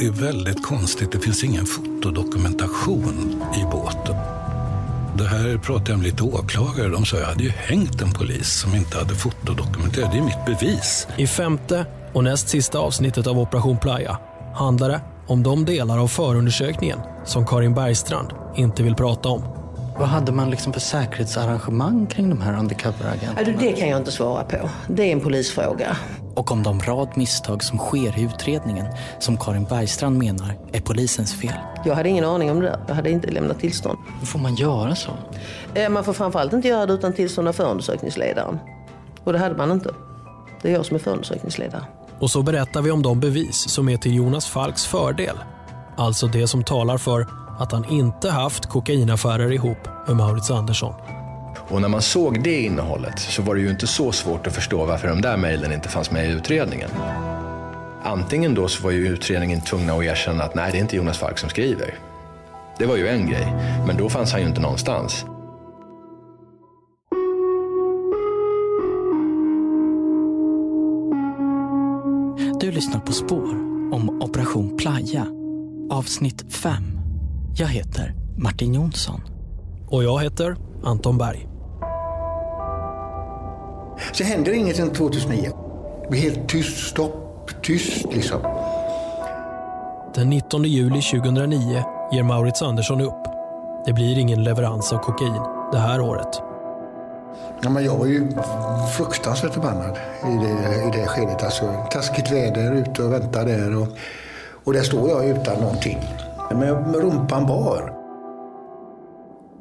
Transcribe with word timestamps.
det 0.00 0.06
är 0.06 0.10
väldigt 0.10 0.62
konstigt. 0.62 1.12
Det 1.12 1.18
finns 1.18 1.44
ingen 1.44 1.66
fotodokumentation 1.66 3.42
i 3.54 3.64
båten. 3.72 4.16
Det 5.18 5.24
här 5.24 5.58
pratade 5.58 5.90
jag 5.90 5.98
med 5.98 6.06
lite 6.06 6.22
åklagare. 6.22 6.88
De 6.88 7.04
sa 7.04 7.16
att 7.16 7.22
jag 7.22 7.28
hade 7.28 7.42
ju 7.44 7.50
hängt 7.50 8.02
en 8.02 8.12
polis 8.12 8.60
som 8.60 8.74
inte 8.74 8.98
hade 8.98 9.14
fotodokumenterat. 9.14 10.12
Det 10.12 10.18
är 10.18 10.22
mitt 10.22 10.44
bevis. 10.46 11.08
I 11.16 11.26
femte 11.26 11.86
och 12.12 12.24
näst 12.24 12.48
sista 12.48 12.78
avsnittet 12.78 13.26
av 13.26 13.38
Operation 13.38 13.78
Playa 13.78 14.18
handlar 14.54 14.88
det 14.88 15.00
om 15.26 15.42
de 15.42 15.64
delar 15.64 15.98
av 15.98 16.08
förundersökningen 16.08 16.98
som 17.24 17.46
Karin 17.46 17.74
Bergstrand 17.74 18.28
inte 18.56 18.82
vill 18.82 18.94
prata 18.94 19.28
om. 19.28 19.42
Vad 19.98 20.08
hade 20.08 20.32
man 20.32 20.50
liksom 20.50 20.72
för 20.72 20.80
säkerhetsarrangemang 20.80 22.06
kring 22.06 22.30
de 22.30 22.40
här 22.40 22.58
undercover-agenterna? 22.58 23.58
Det 23.60 23.72
kan 23.72 23.88
jag 23.88 24.00
inte 24.00 24.12
svara 24.12 24.44
på. 24.44 24.70
Det 24.88 25.02
är 25.02 25.12
en 25.12 25.20
polisfråga. 25.20 25.96
Och 26.34 26.52
om 26.52 26.62
de 26.62 26.80
rad 26.80 27.08
misstag 27.14 27.64
som 27.64 27.78
sker 27.78 28.18
i 28.18 28.22
utredningen 28.22 28.86
som 29.18 29.36
Karin 29.36 29.64
Bergstrand 29.64 30.18
menar 30.18 30.58
är 30.72 30.80
polisens 30.80 31.34
fel. 31.34 31.54
Jag 31.84 31.94
hade 31.94 32.08
ingen 32.08 32.24
aning 32.24 32.50
om 32.50 32.60
det 32.60 32.66
där. 32.66 32.84
Jag 32.88 32.94
hade 32.94 33.10
inte 33.10 33.30
lämnat 33.30 33.60
tillstånd. 33.60 33.98
Får 34.24 34.38
man 34.38 34.54
göra 34.54 34.94
så? 34.94 35.10
Eh, 35.74 35.88
man 35.88 36.04
får 36.04 36.12
framförallt 36.12 36.52
inte 36.52 36.68
göra 36.68 36.86
det 36.86 36.92
utan 36.92 37.12
tillstånd 37.12 37.48
av 37.48 37.52
förundersökningsledaren. 37.52 38.58
Och 39.24 39.32
det 39.32 39.38
hade 39.38 39.56
man 39.56 39.70
inte. 39.70 39.94
Det 40.62 40.68
är 40.68 40.72
jag 40.72 40.86
som 40.86 40.96
är 40.96 41.00
förundersökningsledare. 41.00 41.84
Och 42.18 42.30
så 42.30 42.42
berättar 42.42 42.82
vi 42.82 42.90
om 42.90 43.02
de 43.02 43.20
bevis 43.20 43.70
som 43.70 43.88
är 43.88 43.96
till 43.96 44.14
Jonas 44.14 44.46
Falks 44.46 44.86
fördel. 44.86 45.36
Alltså 45.96 46.26
det 46.26 46.46
som 46.46 46.64
talar 46.64 46.98
för 46.98 47.26
att 47.58 47.72
han 47.72 47.84
inte 47.84 48.30
haft 48.30 48.66
kokainaffärer 48.66 49.52
ihop 49.52 49.78
med 50.06 50.16
Maurits 50.16 50.50
Andersson. 50.50 50.94
Och 51.70 51.80
när 51.80 51.88
man 51.88 52.02
såg 52.02 52.42
det 52.42 52.60
innehållet 52.60 53.18
så 53.18 53.42
var 53.42 53.54
det 53.54 53.60
ju 53.60 53.70
inte 53.70 53.86
så 53.86 54.12
svårt 54.12 54.46
att 54.46 54.54
förstå 54.54 54.84
varför 54.84 55.08
de 55.08 55.20
där 55.20 55.36
mejlen 55.36 55.72
inte 55.72 55.88
fanns 55.88 56.10
med 56.10 56.26
i 56.26 56.32
utredningen. 56.32 56.90
Antingen 58.02 58.54
då 58.54 58.68
så 58.68 58.82
var 58.82 58.90
ju 58.90 59.08
utredningen 59.08 59.60
tvungna 59.60 59.92
att 59.92 60.04
erkänna 60.04 60.44
att 60.44 60.54
nej, 60.54 60.72
det 60.72 60.78
är 60.78 60.80
inte 60.80 60.96
Jonas 60.96 61.18
Falk 61.18 61.38
som 61.38 61.48
skriver. 61.48 61.94
Det 62.78 62.86
var 62.86 62.96
ju 62.96 63.08
en 63.08 63.30
grej, 63.30 63.46
men 63.86 63.96
då 63.96 64.08
fanns 64.08 64.32
han 64.32 64.40
ju 64.40 64.46
inte 64.46 64.60
någonstans. 64.60 65.24
Du 72.60 72.70
lyssnar 72.70 73.00
på 73.00 73.12
Spår 73.12 73.54
om 73.92 74.22
Operation 74.22 74.76
Playa, 74.76 75.26
avsnitt 75.90 76.54
5. 76.54 76.72
Jag 77.56 77.68
heter 77.68 78.14
Martin 78.38 78.74
Jonsson. 78.74 79.20
Och 79.88 80.04
jag 80.04 80.22
heter 80.22 80.56
Anton 80.84 81.18
Berg. 81.18 81.49
Så 84.12 84.24
händer 84.24 84.52
inget 84.52 84.76
sedan 84.76 84.90
2009. 84.90 85.50
Det 86.02 86.08
blir 86.10 86.20
helt 86.20 86.48
tyst, 86.48 86.88
stopp, 86.88 87.50
tyst 87.62 88.06
liksom. 88.12 88.40
Den 90.14 90.30
19 90.30 90.64
juli 90.64 91.02
2009 91.02 91.84
ger 92.12 92.22
Maurits 92.22 92.62
Andersson 92.62 93.00
upp. 93.00 93.24
Det 93.86 93.92
blir 93.92 94.18
ingen 94.18 94.44
leverans 94.44 94.92
av 94.92 94.98
kokain 94.98 95.42
det 95.72 95.78
här 95.78 96.00
året. 96.00 96.42
Ja, 97.62 97.70
men 97.70 97.84
jag 97.84 97.96
var 97.96 98.06
ju 98.06 98.28
fruktansvärt 98.96 99.54
förbannad 99.54 99.98
i 100.22 100.44
det, 100.44 100.88
i 100.88 101.00
det 101.00 101.06
skedet. 101.06 101.44
Alltså, 101.44 101.86
taskigt 101.90 102.32
väder, 102.32 102.72
ute 102.72 103.02
och 103.02 103.12
väntar 103.12 103.46
där. 103.46 103.76
Och, 103.76 103.88
och 104.64 104.72
där 104.72 104.82
står 104.82 105.10
jag 105.10 105.28
utan 105.28 105.60
någonting. 105.60 105.98
Med, 106.50 106.94
rumpan 106.94 107.46
bar. 107.46 107.94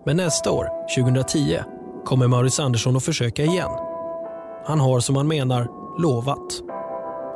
Men 0.05 0.17
nästa 0.17 0.51
år, 0.51 0.69
2010, 0.95 1.59
kommer 2.05 2.27
Maurits 2.27 2.59
Andersson 2.59 2.97
att 2.97 3.03
försöka 3.03 3.43
igen. 3.43 3.88
Han 4.69 4.79
har 4.79 4.99
som 4.99 5.15
han 5.15 5.27
menar 5.27 5.67
lovat. 5.97 6.61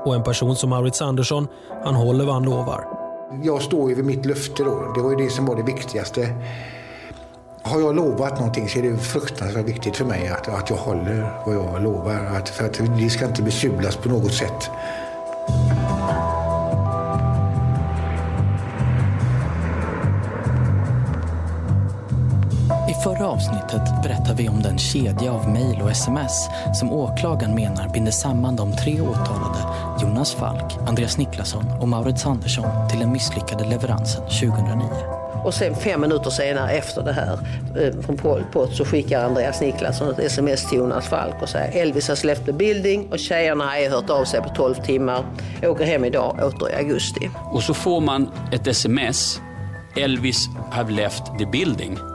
Och 0.06 0.16
en 0.16 0.23
person 0.23 0.56
som 0.56 0.70
Maurits 0.70 1.02
Andersson, 1.02 1.48
han 1.84 1.95
håller 1.95 2.25
vad 2.25 2.34
han 2.34 2.44
lovar. 2.44 2.88
Jag 3.44 3.62
står 3.62 3.90
ju 3.90 3.95
vid 3.95 4.06
mitt 4.06 4.25
löfte 4.25 4.64
då. 4.64 4.94
Det 4.95 5.02
var 5.02 5.09
ju 5.09 5.16
det 5.16 5.30
som 5.30 5.45
var 5.45 5.56
det 5.56 5.63
viktigaste. 5.63 6.35
Har 7.63 7.80
jag 7.80 7.96
lovat 7.96 8.38
någonting 8.38 8.69
så 8.69 8.80
är 8.80 8.84
det 8.84 8.97
fruktansvärt 8.97 9.66
viktigt 9.66 9.96
för 9.96 10.06
mig 10.06 10.28
att, 10.28 10.50
att 10.50 10.69
jag 10.69 10.78
håller 10.78 11.41
vad 11.46 11.56
jag 11.56 11.84
lovar. 11.84 12.25
Att, 12.25 12.50
för 12.50 12.66
att 12.66 12.81
det 12.97 13.09
ska 13.09 13.25
inte 13.25 13.44
besulas 13.44 13.96
på 13.96 14.09
något 14.09 14.34
sätt. 14.34 14.69
Avsnittet 23.33 24.03
berättar 24.03 24.33
vi 24.33 24.49
om 24.49 24.61
den 24.61 24.77
kedja 24.77 25.31
av 25.31 25.49
mejl 25.49 25.81
och 25.81 25.91
sms 25.91 26.49
som 26.73 26.91
åklagaren 26.91 27.55
menar 27.55 27.89
binder 27.94 28.11
samman 28.11 28.55
de 28.55 28.75
tre 28.75 29.01
åtalade 29.01 29.59
Jonas 30.01 30.33
Falk, 30.33 30.77
Andreas 30.88 31.17
Niklasson 31.17 31.66
och 31.81 31.88
Maurits 31.88 32.25
Andersson 32.25 32.89
till 32.89 32.99
den 32.99 33.11
misslyckade 33.11 33.66
leveransen 33.66 34.21
2009. 34.21 34.83
Och 35.44 35.53
sen 35.53 35.75
fem 35.75 36.01
minuter 36.01 36.29
senare 36.29 36.71
efter 36.71 37.03
det 37.03 37.13
här 37.13 37.39
eh, 37.79 38.01
från 38.01 38.17
Pol 38.17 38.44
Pot 38.53 38.75
så 38.75 38.85
skickar 38.85 39.25
Andreas 39.25 39.61
Niklasson 39.61 40.11
ett 40.11 40.19
sms 40.19 40.69
till 40.69 40.77
Jonas 40.77 41.07
Falk 41.07 41.41
och 41.41 41.50
säger 41.50 41.81
Elvis 41.81 42.07
har 42.07 42.15
släppt 42.15 42.45
the 42.45 42.53
building 42.53 43.07
och 43.11 43.19
tjejerna 43.19 43.63
har 43.63 43.89
hört 43.89 44.09
av 44.09 44.25
sig 44.25 44.41
på 44.41 44.50
12 44.50 44.75
timmar. 44.75 45.23
Åker 45.63 45.85
hem 45.85 46.05
idag, 46.05 46.39
åter 46.44 46.69
i 46.69 46.75
augusti. 46.75 47.29
Och 47.51 47.63
så 47.63 47.73
får 47.73 48.01
man 48.01 48.29
ett 48.51 48.67
sms. 48.67 49.41
Elvis 49.95 50.50
have 50.71 50.91
left 50.91 51.23
the 51.39 51.45
building. 51.45 52.12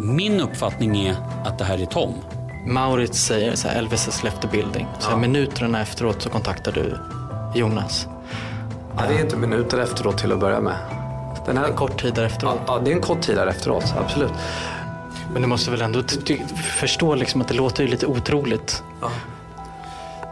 Min 0.00 0.40
uppfattning 0.40 1.06
är 1.06 1.16
att 1.44 1.58
det 1.58 1.64
här 1.64 1.82
är 1.82 1.86
Tom. 1.86 2.14
Maurits 2.66 3.18
säger 3.18 3.56
så 3.56 3.68
här, 3.68 3.78
Elvis 3.78 4.04
har 4.06 4.12
släppt 4.12 4.42
the 4.42 4.48
building. 4.48 4.86
Så 4.98 5.10
här, 5.10 5.16
minuterna 5.16 5.82
efteråt 5.82 6.22
så 6.22 6.30
kontaktar 6.30 6.72
du 6.72 6.98
Jonas. 7.54 8.08
Ja, 8.96 9.02
det 9.08 9.14
är 9.14 9.20
inte 9.20 9.36
minuter 9.36 9.78
efteråt 9.78 10.18
till 10.18 10.32
att 10.32 10.40
börja 10.40 10.60
med. 10.60 10.76
Den 11.46 11.56
här... 11.56 11.68
En 11.68 11.76
kort 11.76 12.02
tid 12.02 12.18
efteråt. 12.18 12.60
Ja, 12.66 12.80
det 12.84 12.90
är 12.90 12.94
en 12.94 13.00
kort 13.00 13.20
tid 13.20 13.36
där 13.36 13.46
efteråt, 13.46 13.94
absolut. 13.98 14.32
Men 15.32 15.42
du 15.42 15.48
måste 15.48 15.70
väl 15.70 15.82
ändå 15.82 16.02
förstå 16.78 17.14
liksom 17.14 17.40
att 17.40 17.48
det 17.48 17.54
låter 17.54 17.82
ju 17.82 17.88
lite 17.88 18.06
otroligt. 18.06 18.82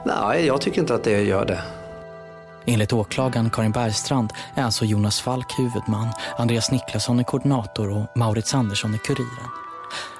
Nej, 0.04 0.46
jag 0.46 0.60
tycker 0.60 0.80
inte 0.80 0.94
att 0.94 1.04
det 1.04 1.22
gör 1.22 1.44
det. 1.44 1.60
Enligt 2.66 2.92
åklagaren 2.92 3.50
Karin 3.50 3.72
Bergstrand 3.72 4.32
är 4.54 4.62
alltså 4.62 4.84
Jonas 4.84 5.20
Falk 5.20 5.58
huvudman, 5.58 6.08
Andreas 6.38 6.70
Niklasson 6.70 7.18
är 7.18 7.24
koordinator 7.24 7.90
och 7.90 8.16
Maurits 8.16 8.54
Andersson 8.54 8.94
är 8.94 8.98
kuriren. 8.98 9.50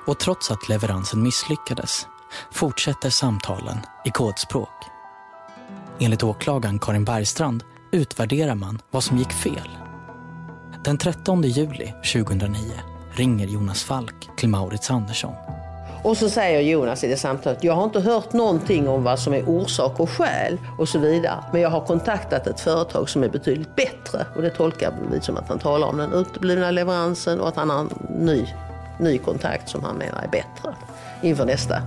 Och 0.07 0.19
trots 0.19 0.51
att 0.51 0.69
leveransen 0.69 1.23
misslyckades 1.23 2.07
fortsätter 2.53 3.11
samtalen 3.11 3.79
i 4.05 4.11
kodspråk. 4.11 4.85
Enligt 6.01 6.23
åklagaren 6.23 6.79
Karin 6.79 7.05
Bergstrand 7.05 7.65
utvärderar 7.93 8.55
man 8.55 8.79
vad 8.91 9.05
som 9.05 9.19
gick 9.19 9.33
fel. 9.33 9.79
Den 10.85 10.99
13 10.99 11.43
juli 11.43 11.95
2009 12.13 12.73
ringer 13.13 13.47
Jonas 13.47 13.85
Falk 13.85 14.29
till 14.37 14.49
Maurits 14.49 14.91
Andersson. 14.91 15.56
Och 16.07 16.17
så 16.17 16.31
säger 16.31 16.61
Jonas 16.61 17.05
i 17.05 17.09
det 17.09 17.17
samtalet, 17.17 17.65
jag 17.65 17.75
har 17.75 17.85
inte 17.85 18.01
hört 18.01 18.33
någonting 18.33 18.89
om 18.89 19.03
vad 19.05 19.19
som 19.19 19.35
är 19.35 19.49
orsak 19.49 20.01
och 20.01 20.11
skäl 20.11 20.59
och 20.79 20.89
så 20.89 20.99
vidare. 20.99 21.45
Men 21.53 21.61
jag 21.61 21.71
har 21.71 21.81
kontaktat 21.81 22.47
ett 22.47 22.61
företag 22.61 23.09
som 23.09 23.23
är 23.23 23.29
betydligt 23.29 23.77
bättre. 23.77 24.27
Och 24.37 24.43
det 24.43 24.51
tolkar 24.51 24.95
vi 25.13 25.21
som 25.21 25.37
att 25.37 25.49
han 25.49 25.59
talar 25.59 25.87
om 25.89 25.97
den 25.97 26.13
uteblivna 26.13 26.71
leveransen 26.71 27.41
och 27.41 27.49
att 27.49 27.57
han 27.57 27.71
har 27.71 27.79
en 27.79 27.89
ny, 28.19 28.47
ny 29.01 29.19
kontakt 29.19 29.69
som 29.69 29.85
han 29.85 29.97
menar 29.97 30.23
är 30.23 30.29
bättre 30.29 30.75
inför 31.23 31.45
nästa. 31.45 31.83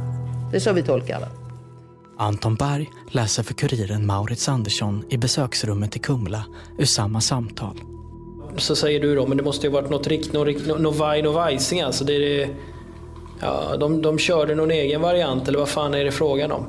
Det 0.52 0.56
är 0.58 0.60
så 0.60 0.74
vi 0.74 0.84
tolkar 0.84 1.20
det. 1.20 1.28
Anton 2.18 2.56
Berg 2.56 2.90
läser 3.12 3.44
för 3.44 3.54
kuriren 3.54 4.06
Maurits 4.06 4.50
Andersson 4.50 5.04
i 5.10 5.18
besöksrummet 5.18 5.96
i 5.96 6.00
Kumla 6.00 6.46
ur 6.78 6.86
samma 6.86 7.22
samtal. 7.22 7.82
Så 8.58 8.76
säger 8.76 9.00
du 9.00 9.16
då, 9.16 9.28
men 9.28 9.38
det 9.38 9.44
måste 9.44 9.68
ju 9.68 9.74
varit 9.74 9.90
något 9.90 10.08
rikt, 10.08 10.34
något, 10.34 10.48
rikt- 10.48 10.80
något 10.80 10.96
vaj, 10.96 11.22
något 11.22 11.36
vajsing 11.36 11.82
alltså. 11.82 12.04
Det 12.04 12.14
är 12.14 12.20
det, 12.20 12.50
ja, 13.42 13.78
de, 13.80 14.02
de 14.02 14.18
körde 14.18 14.56
någon 14.56 14.72
egen 14.72 15.02
variant 15.02 15.48
eller 15.48 15.60
vad 15.60 15.70
fan 15.70 15.94
är 15.94 16.04
det 16.04 16.12
frågan 16.12 16.52
om? 16.52 16.66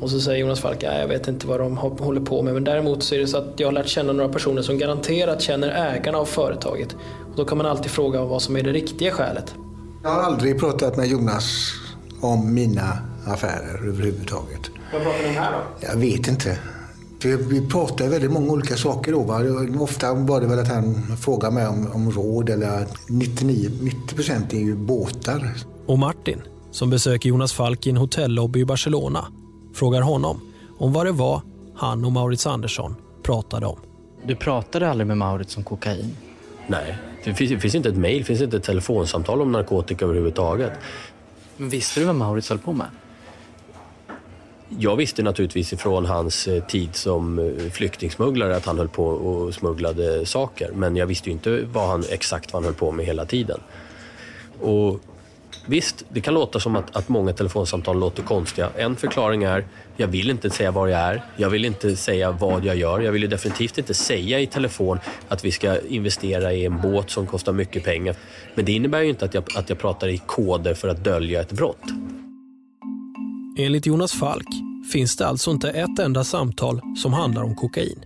Och 0.00 0.10
så 0.10 0.20
säger 0.20 0.40
Jonas 0.40 0.60
Falk, 0.60 0.82
ja, 0.82 0.92
jag 0.98 1.08
vet 1.08 1.28
inte 1.28 1.46
vad 1.46 1.60
de 1.60 1.78
hå- 1.78 2.02
håller 2.02 2.20
på 2.20 2.42
med. 2.42 2.54
Men 2.54 2.64
däremot 2.64 3.02
så 3.02 3.14
är 3.14 3.18
det 3.18 3.26
så 3.26 3.36
att 3.38 3.44
jag 3.56 3.66
har 3.68 3.72
lärt 3.72 3.88
känna 3.88 4.12
några 4.12 4.28
personer 4.32 4.62
som 4.62 4.78
garanterat 4.78 5.40
känner 5.42 5.68
ägarna 5.94 6.18
av 6.18 6.24
företaget. 6.24 6.92
Och 7.30 7.36
då 7.36 7.44
kan 7.44 7.58
man 7.58 7.66
alltid 7.66 7.90
fråga 7.90 8.24
vad 8.24 8.42
som 8.42 8.56
är 8.56 8.62
det 8.62 8.72
riktiga 8.72 9.10
skälet. 9.12 9.54
Jag 10.02 10.10
har 10.10 10.22
aldrig 10.22 10.60
pratat 10.60 10.96
med 10.96 11.06
Jonas 11.08 11.72
om 12.20 12.54
mina 12.54 12.98
affärer 13.26 13.88
överhuvudtaget. 13.88 14.70
Vad 14.92 15.02
pratar 15.02 15.22
ni 15.22 15.28
om 15.28 15.34
här 15.34 15.52
då? 15.52 15.86
Jag 15.86 15.96
vet 15.96 16.28
inte. 16.28 16.58
Vi, 17.22 17.36
vi 17.36 17.68
pratar 17.68 18.08
väldigt 18.08 18.30
många 18.30 18.52
olika 18.52 18.76
saker 18.76 19.12
då. 19.12 19.20
Va? 19.22 19.40
Ofta 19.80 20.14
var 20.14 20.40
det 20.40 20.46
väl 20.46 20.58
att 20.58 20.68
han 20.68 21.16
frågade 21.16 21.54
mig 21.54 21.66
om, 21.66 21.88
om 21.94 22.10
råd 22.10 22.50
eller 22.50 22.86
99, 23.08 23.70
90 23.82 24.14
procent 24.16 24.52
är 24.52 24.58
ju 24.58 24.74
båtar. 24.76 25.52
Och 25.90 25.98
Martin, 25.98 26.42
som 26.70 26.90
besöker 26.90 27.28
Jonas 27.28 27.52
Falk 27.52 27.86
i 27.86 27.90
en 27.90 27.96
hotellobby 27.96 28.60
i 28.60 28.64
Barcelona, 28.64 29.26
frågar 29.74 30.02
honom 30.02 30.40
om 30.78 30.92
vad 30.92 31.06
det 31.06 31.12
var 31.12 31.42
han 31.76 32.04
och 32.04 32.12
Maurits 32.12 32.46
Andersson 32.46 32.96
pratade 33.22 33.66
om. 33.66 33.78
Du 34.24 34.36
pratade 34.36 34.90
aldrig 34.90 35.06
med 35.06 35.18
Maurits 35.18 35.56
om 35.56 35.64
kokain? 35.64 36.16
Nej, 36.66 36.98
det 37.24 37.34
finns, 37.34 37.50
det 37.50 37.60
finns 37.60 37.74
inte 37.74 37.88
ett 37.88 37.96
mejl, 37.96 38.18
det 38.18 38.24
finns 38.24 38.40
inte 38.40 38.56
ett 38.56 38.62
telefonsamtal 38.62 39.42
om 39.42 39.52
narkotika 39.52 40.04
överhuvudtaget. 40.04 40.72
Men 41.56 41.68
visste 41.68 42.00
du 42.00 42.06
vad 42.06 42.14
Maurits 42.14 42.48
höll 42.48 42.58
på 42.58 42.72
med? 42.72 42.86
Jag 44.78 44.96
visste 44.96 45.22
naturligtvis 45.22 45.72
ifrån 45.72 46.06
hans 46.06 46.48
eh, 46.48 46.64
tid 46.64 46.94
som 46.94 47.38
eh, 47.38 47.70
flyktingsmugglare 47.70 48.56
att 48.56 48.66
han 48.66 48.78
höll 48.78 48.88
på 48.88 49.06
och 49.06 49.54
smugglade 49.54 50.26
saker. 50.26 50.70
Men 50.74 50.96
jag 50.96 51.06
visste 51.06 51.28
ju 51.28 51.32
inte 51.32 51.64
vad 51.72 51.88
han, 51.88 52.04
exakt 52.10 52.52
vad 52.52 52.62
han 52.62 52.64
höll 52.64 52.78
på 52.78 52.92
med 52.92 53.06
hela 53.06 53.24
tiden. 53.24 53.60
Och 54.60 55.00
Visst, 55.70 56.04
det 56.08 56.20
kan 56.20 56.34
låta 56.34 56.60
som 56.60 56.76
att, 56.76 56.96
att 56.96 57.08
många 57.08 57.32
telefonsamtal 57.32 57.98
låter 57.98 58.22
konstiga. 58.22 58.70
En 58.76 58.96
förklaring 58.96 59.42
är, 59.42 59.66
jag 59.96 60.06
vill 60.06 60.30
inte 60.30 60.50
säga 60.50 60.70
var 60.70 60.88
jag 60.88 61.00
är. 61.00 61.24
Jag 61.36 61.50
vill 61.50 61.64
inte 61.64 61.96
säga 61.96 62.30
vad 62.30 62.64
jag 62.64 62.76
gör. 62.76 63.00
Jag 63.00 63.12
vill 63.12 63.22
ju 63.22 63.28
definitivt 63.28 63.78
inte 63.78 63.94
säga 63.94 64.40
i 64.40 64.46
telefon 64.46 64.98
att 65.28 65.44
vi 65.44 65.50
ska 65.52 65.80
investera 65.80 66.52
i 66.52 66.64
en 66.64 66.80
båt 66.80 67.10
som 67.10 67.26
kostar 67.26 67.52
mycket 67.52 67.84
pengar. 67.84 68.16
Men 68.54 68.64
det 68.64 68.72
innebär 68.72 69.00
ju 69.00 69.08
inte 69.08 69.24
att 69.24 69.34
jag, 69.34 69.44
att 69.56 69.68
jag 69.68 69.78
pratar 69.78 70.08
i 70.08 70.18
koder 70.18 70.74
för 70.74 70.88
att 70.88 71.04
dölja 71.04 71.40
ett 71.40 71.52
brott. 71.52 71.84
Enligt 73.58 73.86
Jonas 73.86 74.12
Falk 74.12 74.48
finns 74.92 75.16
det 75.16 75.26
alltså 75.26 75.50
inte 75.50 75.70
ett 75.70 75.98
enda 75.98 76.24
samtal 76.24 76.80
som 76.96 77.12
handlar 77.12 77.42
om 77.42 77.56
kokain. 77.56 78.04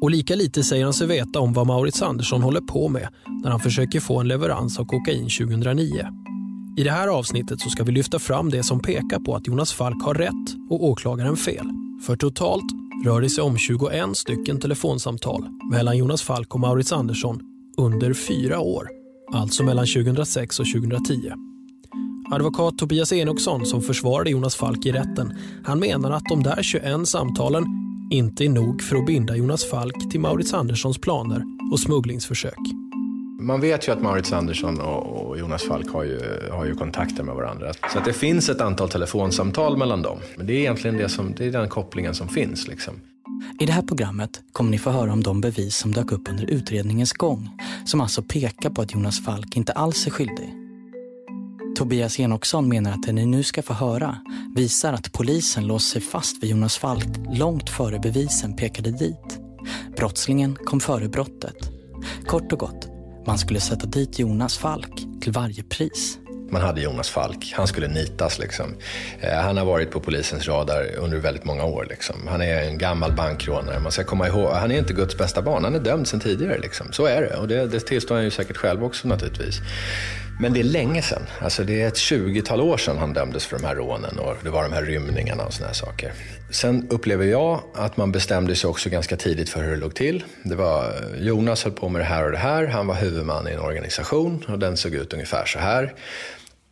Och 0.00 0.10
lika 0.10 0.34
lite 0.34 0.62
säger 0.62 0.84
han 0.84 0.94
sig 0.94 1.06
veta 1.06 1.40
om 1.40 1.52
vad 1.52 1.66
Maurits 1.66 2.02
Andersson 2.02 2.42
håller 2.42 2.60
på 2.60 2.88
med 2.88 3.08
när 3.44 3.50
han 3.50 3.60
försöker 3.60 4.00
få 4.00 4.20
en 4.20 4.28
leverans 4.28 4.78
av 4.78 4.84
kokain 4.84 5.28
2009. 5.28 6.21
I 6.76 6.82
det 6.82 6.90
här 6.90 7.08
avsnittet 7.08 7.60
så 7.60 7.70
ska 7.70 7.84
vi 7.84 7.92
lyfta 7.92 8.18
fram 8.18 8.50
det 8.50 8.62
som 8.62 8.80
pekar 8.80 9.18
på 9.18 9.34
att 9.34 9.46
Jonas 9.46 9.72
Falk 9.72 10.02
har 10.02 10.14
rätt 10.14 10.56
och 10.70 10.84
åklagaren 10.84 11.36
fel. 11.36 11.66
För 12.06 12.16
totalt 12.16 12.64
rör 13.04 13.20
det 13.20 13.30
sig 13.30 13.44
om 13.44 13.58
21 13.58 14.16
stycken 14.16 14.60
telefonsamtal 14.60 15.44
mellan 15.70 15.98
Jonas 15.98 16.22
Falk 16.22 16.54
och 16.54 16.60
Maurits 16.60 16.92
Andersson 16.92 17.40
under 17.76 18.12
fyra 18.12 18.60
år, 18.60 18.88
alltså 19.32 19.62
mellan 19.62 19.86
2006 19.86 20.60
och 20.60 20.66
2010. 20.66 21.32
Advokat 22.30 22.78
Tobias 22.78 23.12
Enoksson 23.12 23.66
som 23.66 23.82
försvarade 23.82 24.30
Jonas 24.30 24.56
Falk 24.56 24.86
i 24.86 24.92
rätten, 24.92 25.38
han 25.64 25.78
menar 25.78 26.10
att 26.10 26.24
de 26.28 26.42
där 26.42 26.62
21 26.62 27.08
samtalen 27.08 27.64
inte 28.10 28.44
är 28.44 28.48
nog 28.48 28.82
för 28.82 28.96
att 28.96 29.06
binda 29.06 29.36
Jonas 29.36 29.70
Falk 29.70 30.10
till 30.10 30.20
Maurits 30.20 30.54
Anderssons 30.54 30.98
planer 30.98 31.44
och 31.72 31.80
smugglingsförsök. 31.80 32.81
Man 33.42 33.60
vet 33.60 33.88
ju 33.88 33.92
att 33.92 34.02
Maurits 34.02 34.32
Andersson 34.32 34.80
och 34.80 35.38
Jonas 35.38 35.62
Falk 35.62 35.90
har 35.90 36.04
ju, 36.04 36.20
har 36.50 36.64
ju 36.64 36.74
kontakter 36.74 37.22
med 37.22 37.34
varandra. 37.34 37.72
Så 37.92 37.98
att 37.98 38.04
det 38.04 38.12
finns 38.12 38.48
ett 38.48 38.60
antal 38.60 38.88
telefonsamtal 38.88 39.76
mellan 39.76 40.02
dem. 40.02 40.18
Men 40.36 40.46
det 40.46 40.52
är 40.52 40.58
egentligen 40.58 40.96
det 40.96 41.08
som, 41.08 41.34
det 41.34 41.46
är 41.46 41.50
den 41.50 41.68
kopplingen 41.68 42.14
som 42.14 42.28
finns. 42.28 42.68
Liksom. 42.68 42.94
I 43.60 43.66
det 43.66 43.72
här 43.72 43.82
programmet 43.82 44.40
kommer 44.52 44.70
ni 44.70 44.78
få 44.78 44.90
höra 44.90 45.12
om 45.12 45.22
de 45.22 45.40
bevis 45.40 45.76
som 45.76 45.92
dök 45.92 46.12
upp 46.12 46.28
under 46.28 46.44
utredningens 46.44 47.12
gång. 47.12 47.48
Som 47.86 48.00
alltså 48.00 48.22
pekar 48.22 48.70
på 48.70 48.82
att 48.82 48.94
Jonas 48.94 49.24
Falk 49.24 49.56
inte 49.56 49.72
alls 49.72 50.06
är 50.06 50.10
skyldig. 50.10 50.54
Tobias 51.76 52.20
Enoksson 52.20 52.68
menar 52.68 52.92
att 52.92 53.02
det 53.02 53.12
ni 53.12 53.26
nu 53.26 53.42
ska 53.42 53.62
få 53.62 53.72
höra 53.72 54.16
visar 54.56 54.92
att 54.92 55.12
polisen 55.12 55.66
låst 55.66 55.90
sig 55.90 56.00
fast 56.00 56.42
vid 56.42 56.50
Jonas 56.50 56.76
Falk 56.76 57.08
långt 57.32 57.70
före 57.70 57.98
bevisen 57.98 58.56
pekade 58.56 58.90
dit. 58.90 59.40
Brottslingen 59.96 60.56
kom 60.56 60.80
före 60.80 61.08
brottet. 61.08 61.56
Kort 62.26 62.52
och 62.52 62.58
gott, 62.58 62.91
man 63.26 63.38
skulle 63.38 63.60
sätta 63.60 63.86
dit 63.86 64.18
Jonas 64.18 64.58
Falk 64.58 65.02
till 65.20 65.32
varje 65.32 65.62
pris. 65.62 66.18
Man 66.50 66.62
hade 66.62 66.80
Jonas 66.80 67.10
Falk, 67.10 67.52
han 67.56 67.66
skulle 67.66 67.88
nitas 67.88 68.38
liksom. 68.38 68.74
Eh, 69.20 69.38
han 69.38 69.56
har 69.56 69.64
varit 69.64 69.90
på 69.90 70.00
polisens 70.00 70.48
radar 70.48 70.96
under 70.96 71.18
väldigt 71.18 71.44
många 71.44 71.64
år. 71.64 71.86
Liksom. 71.90 72.16
Han 72.28 72.42
är 72.42 72.62
en 72.62 72.78
gammal 72.78 73.12
bankrånare. 73.12 73.80
Man 73.80 73.92
ska 73.92 74.04
komma 74.04 74.28
ihåg, 74.28 74.50
han 74.50 74.70
är 74.70 74.78
inte 74.78 74.92
Guds 74.92 75.18
bästa 75.18 75.42
barn, 75.42 75.64
han 75.64 75.74
är 75.74 75.80
dömd 75.80 76.08
sedan 76.08 76.20
tidigare. 76.20 76.58
Liksom. 76.58 76.92
Så 76.92 77.06
är 77.06 77.22
det 77.22 77.36
och 77.36 77.48
det, 77.48 77.66
det 77.66 77.80
tillstår 77.80 78.14
han 78.14 78.24
ju 78.24 78.30
säkert 78.30 78.56
själv 78.56 78.84
också 78.84 79.08
naturligtvis. 79.08 79.60
Men 80.40 80.52
det 80.52 80.60
är 80.60 80.64
länge 80.64 81.02
sedan. 81.02 81.22
Alltså 81.40 81.64
det 81.64 81.82
är 81.82 81.88
ett 81.88 81.94
20-tal 81.94 82.60
år 82.60 82.76
sedan 82.76 82.98
han 82.98 83.12
dömdes 83.12 83.46
för 83.46 83.58
de 83.58 83.66
här 83.66 83.74
rånen 83.74 84.18
och 84.18 84.36
det 84.44 84.50
var 84.50 84.62
de 84.62 84.72
här 84.72 84.82
rymningarna 84.82 85.44
och 85.44 85.52
såna 85.52 85.66
här 85.66 85.74
saker. 85.74 86.12
Sen 86.50 86.86
upplever 86.90 87.24
jag 87.24 87.60
att 87.74 87.96
man 87.96 88.12
bestämde 88.12 88.56
sig 88.56 88.70
också 88.70 88.90
ganska 88.90 89.16
tidigt 89.16 89.48
för 89.48 89.62
hur 89.62 89.70
det 89.70 89.76
låg 89.76 89.94
till. 89.94 90.24
Det 90.42 90.54
var 90.54 90.84
eh, 90.84 91.26
Jonas 91.26 91.64
höll 91.64 91.72
på 91.72 91.88
med 91.88 92.00
det 92.00 92.04
här 92.04 92.24
och 92.24 92.32
det 92.32 92.38
här. 92.38 92.66
Han 92.66 92.86
var 92.86 92.94
huvudman 92.94 93.48
i 93.48 93.50
en 93.50 93.60
organisation 93.60 94.44
och 94.48 94.58
den 94.58 94.76
såg 94.76 94.94
ut 94.94 95.12
ungefär 95.12 95.44
så 95.44 95.58
här. 95.58 95.94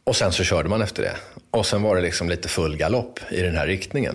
Och 0.04 0.16
sen 0.16 0.32
så 0.32 0.44
körde 0.44 0.68
man 0.68 0.82
efter 0.82 1.02
det. 1.02 1.16
Och 1.50 1.66
sen 1.66 1.82
var 1.82 1.96
det 1.96 2.02
liksom 2.02 2.28
lite 2.28 2.48
full 2.48 2.76
galopp 2.76 3.20
i 3.30 3.42
den 3.42 3.56
här 3.56 3.66
riktningen. 3.66 4.14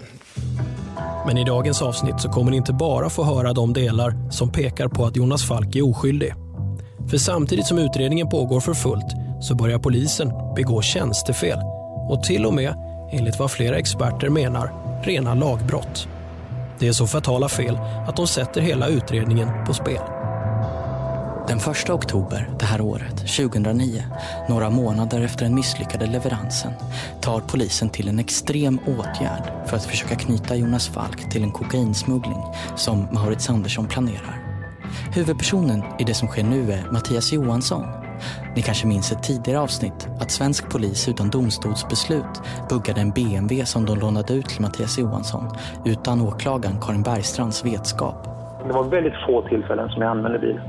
Men 1.27 1.38
i 1.38 1.44
dagens 1.44 1.81
avsnitt 1.81 2.19
så 2.19 2.30
kommer 2.30 2.51
ni 2.51 2.57
inte 2.57 2.74
bara 2.74 3.09
få 3.09 3.24
höra 3.24 3.53
de 3.53 3.74
delar 3.74 4.31
som 4.31 4.51
pekar 4.51 4.88
på 4.88 5.06
att 5.06 5.15
Jonas 5.15 5.48
Falk 5.48 5.75
är 5.75 5.86
oskyldig. 5.86 6.33
För 7.09 7.18
samtidigt 7.18 7.65
som 7.65 7.77
utredningen 7.77 8.30
pågår 8.30 8.59
för 8.59 8.74
fullt 8.74 9.25
så 9.45 9.56
börjar 9.56 9.80
polisen 9.80 10.33
begå 10.56 10.81
tjänstefel 10.81 11.59
och 12.09 12.24
till 12.24 12.45
och 12.45 12.53
med, 12.53 12.75
enligt 13.12 13.39
vad 13.39 13.51
flera 13.51 13.77
experter 13.77 14.30
menar, 14.30 14.74
rena 15.03 15.33
lagbrott. 15.33 16.07
Det 16.80 16.88
är 16.88 16.94
så 16.94 17.07
fatala 17.07 17.50
fel 17.50 17.80
att 18.07 18.15
de 18.15 18.27
sätter 18.27 18.62
hela 18.62 18.88
utredningen 18.88 19.50
på 19.68 19.74
spel. 19.74 20.01
Den 21.47 21.57
1 21.57 21.89
oktober 21.89 22.50
det 22.59 22.65
här 22.65 22.81
året, 22.81 23.18
2009, 23.18 24.03
några 24.50 24.69
månader 24.69 25.21
efter 25.21 25.45
den 25.45 25.56
misslyckade 25.56 26.06
leveransen, 26.06 26.71
tar 27.21 27.39
polisen 27.39 27.89
till 27.89 28.07
en 28.07 28.19
extrem 28.19 28.80
åtgärd 28.88 29.68
för 29.68 29.77
att 29.77 29.86
försöka 29.86 30.15
knyta 30.15 30.56
Jonas 30.56 30.88
Falk 30.88 31.30
till 31.31 31.44
en 31.44 31.51
kokainsmuggling 31.51 32.44
som 32.75 33.07
Maurits 33.12 33.50
Andersson 33.50 33.88
planerar. 33.88 34.41
Huvudpersonen 35.13 35.83
i 36.00 36.03
det 36.03 36.13
som 36.13 36.27
sker 36.27 36.44
nu 36.44 36.71
är 36.71 36.91
Mattias 36.91 37.33
Johansson. 37.33 38.05
Ni 38.56 38.62
kanske 38.62 38.88
minns 38.88 39.12
ett 39.12 39.23
tidigare 39.23 39.59
avsnitt 39.59 40.07
att 40.21 40.31
svensk 40.31 40.71
polis 40.71 41.09
utan 41.09 41.29
domstolsbeslut 41.29 42.41
buggade 42.69 43.01
en 43.01 43.12
BMW 43.12 43.65
som 43.65 43.85
de 43.85 44.00
lånade 44.00 44.33
ut 44.33 44.45
till 44.45 44.62
Mattias 44.62 45.00
Johansson 45.00 45.47
utan 45.85 46.21
åklagaren 46.21 46.79
Karin 46.81 47.03
Bergstrands 47.03 47.65
vetskap. 47.65 48.27
Det 48.67 48.73
var 48.73 48.83
väldigt 48.83 49.13
få 49.27 49.41
tillfällen 49.41 49.89
som 49.89 50.01
jag 50.01 50.12
använde 50.12 50.39
bil. 50.39 50.62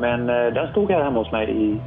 Men 0.00 0.20
eh, 0.20 0.54
den 0.54 0.70
stod 0.70 0.90
här 0.90 1.04
hemma 1.04 1.18
hos 1.18 1.32
mig 1.32 1.50
i, 1.50 1.80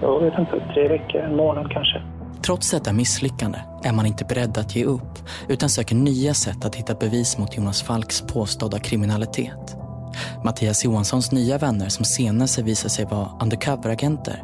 jag 0.00 0.20
vet 0.20 0.38
inte, 0.38 0.60
tre 0.74 0.88
veckor, 0.88 1.20
en 1.20 1.36
månad 1.36 1.70
kanske. 1.70 2.02
Trots 2.46 2.70
detta 2.70 2.92
misslyckande 2.92 3.58
är 3.84 3.92
man 3.92 4.06
inte 4.06 4.24
beredd 4.24 4.58
att 4.58 4.76
ge 4.76 4.84
upp 4.84 5.18
utan 5.48 5.68
söker 5.68 5.94
nya 5.94 6.34
sätt 6.34 6.64
att 6.64 6.74
hitta 6.74 6.94
bevis 6.94 7.38
mot 7.38 7.56
Jonas 7.56 7.82
Falks 7.82 8.22
påstådda 8.22 8.78
kriminalitet. 8.78 9.81
Mattias 10.44 10.84
Johanssons 10.84 11.32
nya 11.32 11.58
vänner 11.58 11.88
som 11.88 12.04
senare 12.04 12.62
visar 12.62 12.88
sig 12.88 13.04
vara 13.04 13.28
undercover-agenter 13.42 14.38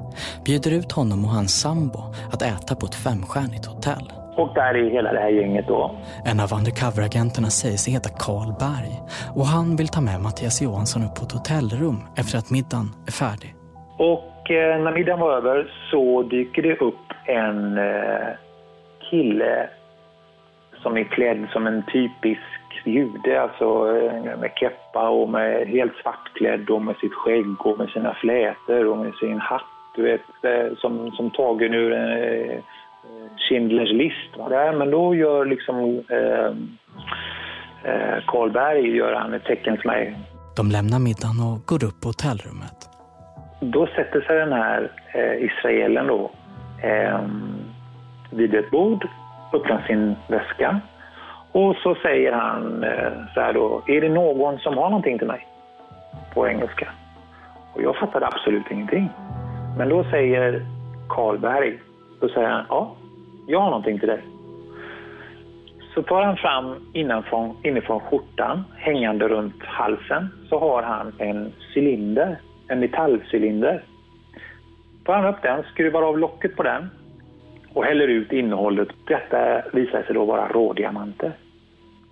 bjuder 0.44 0.73
ut 0.79 0.93
honom 0.93 1.25
och 1.25 1.31
hans 1.31 1.61
sambo 1.61 2.00
att 2.32 2.43
äta 2.43 2.75
på 2.75 2.87
ett 2.87 2.94
femstjärnigt 2.94 3.67
hotell. 3.67 4.12
Och 4.37 4.55
där 4.55 4.75
är 4.75 4.91
hela 4.91 5.12
det 5.12 5.20
här 5.20 5.29
gänget 5.29 5.67
då. 5.69 5.94
En 6.25 6.41
av 6.41 6.53
undercover-agenterna 6.53 7.50
säger 7.50 7.76
sig 7.76 7.93
heta 7.93 8.09
Karl 8.09 8.52
Berg 8.59 8.95
och 9.35 9.47
han 9.47 9.76
vill 9.76 9.88
ta 9.88 10.00
med 10.00 10.21
Mattias 10.21 10.62
Johansson 10.62 11.02
upp 11.02 11.14
på 11.14 11.25
ett 11.25 11.33
hotellrum 11.33 11.99
efter 12.16 12.38
att 12.38 12.50
middagen 12.50 12.88
är 13.07 13.12
färdig. 13.12 13.54
Och 13.99 14.50
eh, 14.50 14.83
när 14.83 14.92
middagen 14.92 15.21
var 15.21 15.33
över 15.37 15.73
så 15.90 16.23
dyker 16.23 16.62
det 16.62 16.76
upp 16.76 17.07
en 17.26 17.78
eh, 17.78 18.28
kille 19.11 19.69
som 20.83 20.97
är 20.97 21.04
klädd 21.04 21.49
som 21.52 21.66
en 21.66 21.83
typisk 21.83 22.58
jude, 22.88 23.42
alltså 23.42 23.97
eh, 23.97 24.38
med 24.38 24.50
keppa 24.57 25.09
och 25.09 25.28
med 25.28 25.68
helt 25.68 25.97
svartklädd 26.02 26.71
och 26.71 26.83
med 26.83 26.97
sitt 26.97 27.14
skägg 27.14 27.66
och 27.66 27.78
med 27.78 27.88
sina 27.88 28.14
flätor 28.14 28.87
och 28.87 28.99
med 28.99 29.14
sin 29.14 29.40
hatt, 29.40 29.62
du 29.97 30.02
vet, 30.02 30.45
eh, 30.45 30.76
som, 30.76 31.11
som 31.11 31.30
tagen 31.30 31.75
ur 31.75 31.92
eh, 31.92 32.59
Schindlers 33.49 33.92
list. 33.92 34.37
Va? 34.38 34.49
Där, 34.49 34.73
men 34.73 34.90
då 34.90 35.14
gör 35.14 35.45
liksom 35.45 36.02
eh, 36.09 36.52
Karl 38.26 38.50
Berg 38.50 38.97
gör 38.97 39.12
han 39.12 39.35
ett 39.35 39.45
tecken 39.45 39.76
till 39.76 39.87
mig. 39.87 40.14
De 40.57 40.71
lämnar 40.71 40.99
middagen 40.99 41.40
och 41.40 41.66
går 41.66 41.85
upp 41.85 42.00
på 42.00 42.09
hotellrummet. 42.09 42.78
Då 43.61 43.87
sätter 43.87 44.21
sig 44.21 44.37
den 44.37 44.52
här 44.52 44.90
eh, 45.14 45.45
israelen 45.45 46.07
då 46.07 46.30
eh, 46.83 47.21
vid 48.30 48.54
ett 48.54 48.71
bord, 48.71 49.09
öppnar 49.52 49.85
sin 49.87 50.16
väska 50.28 50.80
och 51.52 51.76
så 51.76 51.95
säger 51.95 52.33
han 52.33 52.85
eh, 52.85 53.12
så 53.35 53.40
här 53.40 53.52
då, 53.52 53.83
är 53.87 54.00
det 54.00 54.09
någon 54.09 54.59
som 54.59 54.76
har 54.76 54.90
någonting 54.90 55.19
till 55.19 55.26
mig? 55.26 55.47
På 56.35 56.49
engelska. 56.49 56.88
Och 57.75 57.83
jag 57.83 57.97
fattade 57.97 58.26
absolut 58.26 58.71
ingenting. 58.71 59.09
Men 59.78 59.88
då 59.88 60.05
säger 60.05 60.67
Karlberg, 61.09 61.78
då 62.21 62.28
säger 62.28 62.49
han, 62.49 62.64
ja, 62.69 62.95
jag 63.47 63.61
har 63.61 63.71
någonting 63.71 63.99
till 63.99 64.09
dig. 64.09 64.23
Så 65.95 66.02
tar 66.02 66.23
han 66.23 66.37
fram 66.37 66.75
innanför, 66.93 67.50
inifrån 67.62 68.00
skjortan, 68.00 68.64
hängande 68.76 69.28
runt 69.28 69.64
halsen, 69.64 70.28
så 70.49 70.59
har 70.59 70.83
han 70.83 71.12
en 71.19 71.52
cylinder, 71.75 72.37
en 72.69 72.81
metallcylinder. 72.81 73.83
Tar 75.05 75.14
han 75.14 75.35
upp 75.35 75.43
den, 75.43 75.62
skruvar 75.62 76.02
av 76.02 76.19
locket 76.19 76.57
på 76.57 76.62
den 76.62 76.90
och 77.72 77.84
häller 77.84 78.08
ut 78.08 78.32
innehållet. 78.32 78.88
Detta 79.06 79.62
visar 79.72 80.02
sig 80.02 80.14
då 80.14 80.25
vara 80.25 80.48
rådiamanter. 80.48 81.32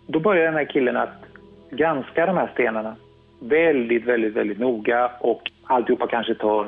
Då 0.06 0.20
börjar 0.20 0.44
den 0.44 0.54
här 0.54 0.64
killen 0.64 0.96
att 0.96 1.25
granska 1.70 2.26
de 2.26 2.36
här 2.36 2.50
stenarna 2.54 2.96
väldigt, 3.40 4.04
väldigt, 4.04 4.36
väldigt 4.36 4.58
noga 4.58 5.10
och 5.20 5.50
alltihopa 5.64 6.06
kanske 6.06 6.34
tar, 6.34 6.66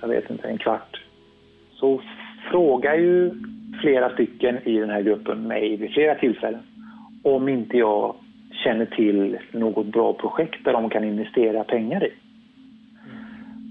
jag 0.00 0.08
vet 0.08 0.30
inte, 0.30 0.48
en 0.48 0.58
kvart. 0.58 1.02
Så 1.72 2.00
frågar 2.50 2.94
ju 2.94 3.30
flera 3.80 4.10
stycken 4.10 4.58
i 4.64 4.78
den 4.78 4.90
här 4.90 5.02
gruppen 5.02 5.42
mig 5.42 5.76
vid 5.76 5.90
flera 5.90 6.14
tillfällen. 6.14 6.60
Om 7.22 7.48
inte 7.48 7.76
jag 7.76 8.14
känner 8.64 8.86
till 8.86 9.38
något 9.50 9.86
bra 9.86 10.12
projekt 10.12 10.64
där 10.64 10.72
de 10.72 10.90
kan 10.90 11.04
investera 11.04 11.64
pengar 11.64 12.04
i. 12.04 12.12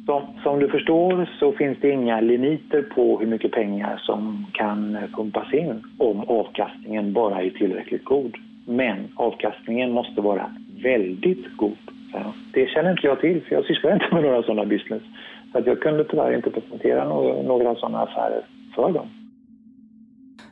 Som, 0.06 0.24
som, 0.44 0.60
du 0.60 0.70
förstår 0.70 1.30
så 1.40 1.52
finns 1.52 1.78
det 1.82 1.90
inga 1.90 2.22
limiter 2.22 2.82
på 2.82 3.20
hur 3.20 3.28
mycket 3.28 3.52
pengar 3.52 3.98
som 3.98 4.46
kan 4.54 4.98
pumpas 5.16 5.54
in 5.54 5.84
om 5.98 6.20
avkastningen 6.20 7.14
bara 7.14 7.42
är 7.42 7.50
tillräckligt 7.50 8.06
god. 8.06 8.36
Men 8.66 8.98
avkastningen 9.16 9.92
måste 9.92 10.22
vara 10.22 10.56
väldigt 10.84 11.58
god. 11.58 11.78
Det 12.54 12.70
känner 12.70 12.92
inte 12.92 13.08
jag 13.08 13.22
till, 13.22 13.42
för 13.42 13.56
jag 13.56 13.66
sysslar 13.66 13.94
inte 13.94 14.10
med 14.12 14.24
några 14.24 14.44
sådana 14.44 14.66
business. 14.66 15.04
Så 15.52 15.58
att 15.58 15.66
jag 15.66 15.82
kunde 15.82 16.04
tyvärr 16.04 16.36
inte 16.36 16.50
presentera 16.50 17.10
några, 17.10 17.42
några 17.42 17.76
sådana 17.76 18.02
affärer 18.02 18.46
för 18.76 18.92
dem. 18.92 19.08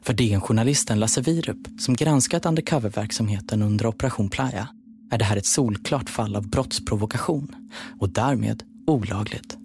För 0.06 0.14
DN-journalisten 0.14 1.00
Lasse 1.00 1.22
Wierup, 1.22 1.68
som 1.78 1.96
granskat 1.96 2.46
undercover-verksamheten 2.46 3.62
under 3.62 3.88
Operation 3.88 4.30
Playa, 4.30 4.68
är 5.12 5.18
det 5.18 5.26
här 5.26 5.38
ett 5.38 5.46
solklart 5.46 6.10
fall 6.10 6.36
av 6.36 6.50
brottsprovokation 6.50 7.48
och 8.00 8.10
därmed 8.10 8.64
olagligt. 8.86 9.58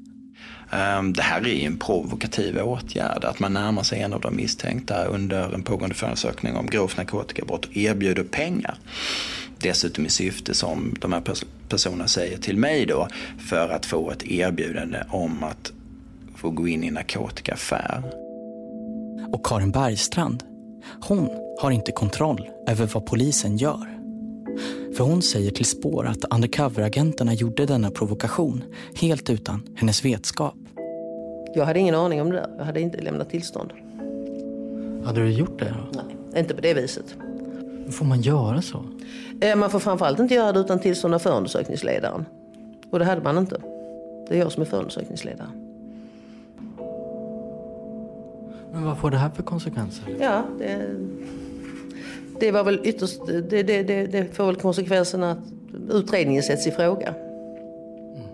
Ehm, 0.71 1.13
det 1.13 1.23
här 1.23 1.47
är 1.47 1.67
en 1.67 1.79
provokativ 1.79 2.59
åtgärd, 2.59 3.25
att 3.25 3.41
man 3.41 3.53
närmar 3.53 3.83
sig 3.83 4.01
en 4.01 4.13
av 4.13 4.21
de 4.21 4.37
misstänkta 4.37 5.05
under 5.05 5.55
en 5.55 5.63
pågående 5.63 5.95
förundersökning 5.95 6.57
om 6.57 6.67
grovt 6.67 6.97
narkotikabrott 6.97 7.65
och 7.65 7.77
erbjuder 7.77 8.25
pengar. 8.25 8.79
Dessutom 9.59 10.07
i 10.07 10.09
syfte, 10.09 10.55
som 10.55 10.95
de 11.01 11.13
här 11.13 11.23
personerna 11.69 12.09
säger 12.09 12.39
till 12.39 12.57
mig 12.57 12.87
då, 12.87 13.09
för 13.39 13.69
att 13.69 13.87
få 13.87 14.11
ett 14.11 14.27
erbjudande 14.27 14.99
om 15.11 15.45
att 15.45 15.73
få 16.37 16.51
gå 16.51 16.69
in 16.69 16.85
i 16.85 16.87
en 16.87 16.95
narkotikaaffär. 16.95 18.03
Och 19.33 19.47
Karin 19.47 19.71
Bergstrand, 19.71 20.45
hon 21.01 21.31
har 21.61 21.71
inte 21.71 21.93
kontroll 21.93 22.51
över 22.67 22.87
vad 22.87 23.07
polisen 23.07 23.57
gör. 23.57 23.98
För 24.97 25.05
hon 25.05 25.23
säger 25.23 25.51
till 25.51 25.65
Spår 25.65 26.07
att 26.07 26.25
undercover-agenterna 26.25 27.35
gjorde 27.35 27.67
denna 27.67 27.91
provokation 27.91 28.65
helt 28.95 29.31
utan 29.31 29.63
hennes 29.75 30.05
vetskap. 30.05 30.55
Jag 31.55 31.65
hade 31.65 31.79
ingen 31.79 31.95
aning 31.95 32.21
om 32.21 32.31
det 32.31 32.37
där. 32.37 32.51
Jag 32.59 32.65
hade 32.65 32.81
inte 32.81 33.01
lämnat 33.01 33.31
tillstånd. 33.31 33.73
Hade 35.05 35.21
du 35.21 35.31
gjort 35.31 35.59
det 35.59 35.75
då? 35.79 36.03
Nej, 36.33 36.41
inte 36.41 36.55
på 36.55 36.61
det 36.61 36.75
viset. 36.75 37.17
Får 37.91 38.05
man 38.05 38.21
göra 38.21 38.63
så? 38.63 38.85
Eh, 39.41 39.57
man 39.57 39.71
får 39.71 39.79
framförallt 39.79 40.19
inte 40.19 40.35
göra 40.35 40.53
det 40.53 40.61
utan 40.61 40.79
tillstånd 40.79 41.15
av 41.15 41.19
förundersökningsledaren. 41.19 42.25
Och 42.91 42.99
det 42.99 43.05
hade 43.05 43.23
man 43.23 43.39
inte. 43.39 43.61
Det 44.29 44.35
är 44.35 44.39
jag 44.39 44.53
som 44.53 44.63
är 44.63 44.67
förundersökningsledare. 44.67 45.49
Men 48.73 48.85
vad 48.85 48.99
får 48.99 49.11
det 49.11 49.17
här 49.17 49.31
för 49.31 49.43
konsekvenser? 49.43 50.05
Ja, 50.21 50.43
det, 50.59 50.97
det 52.41 52.51
var 52.51 52.65
väl 52.65 52.81
ytterst, 52.85 53.21
det, 53.27 53.63
det, 53.63 53.83
det, 53.83 54.07
det 54.07 54.35
får 54.35 54.47
väl 54.47 54.57
konsekvensen 54.57 55.23
att 55.23 55.39
utredningen 55.91 56.43
sätts 56.43 56.67
i 56.67 56.71
fråga. 56.71 57.15
Mm. 58.15 58.29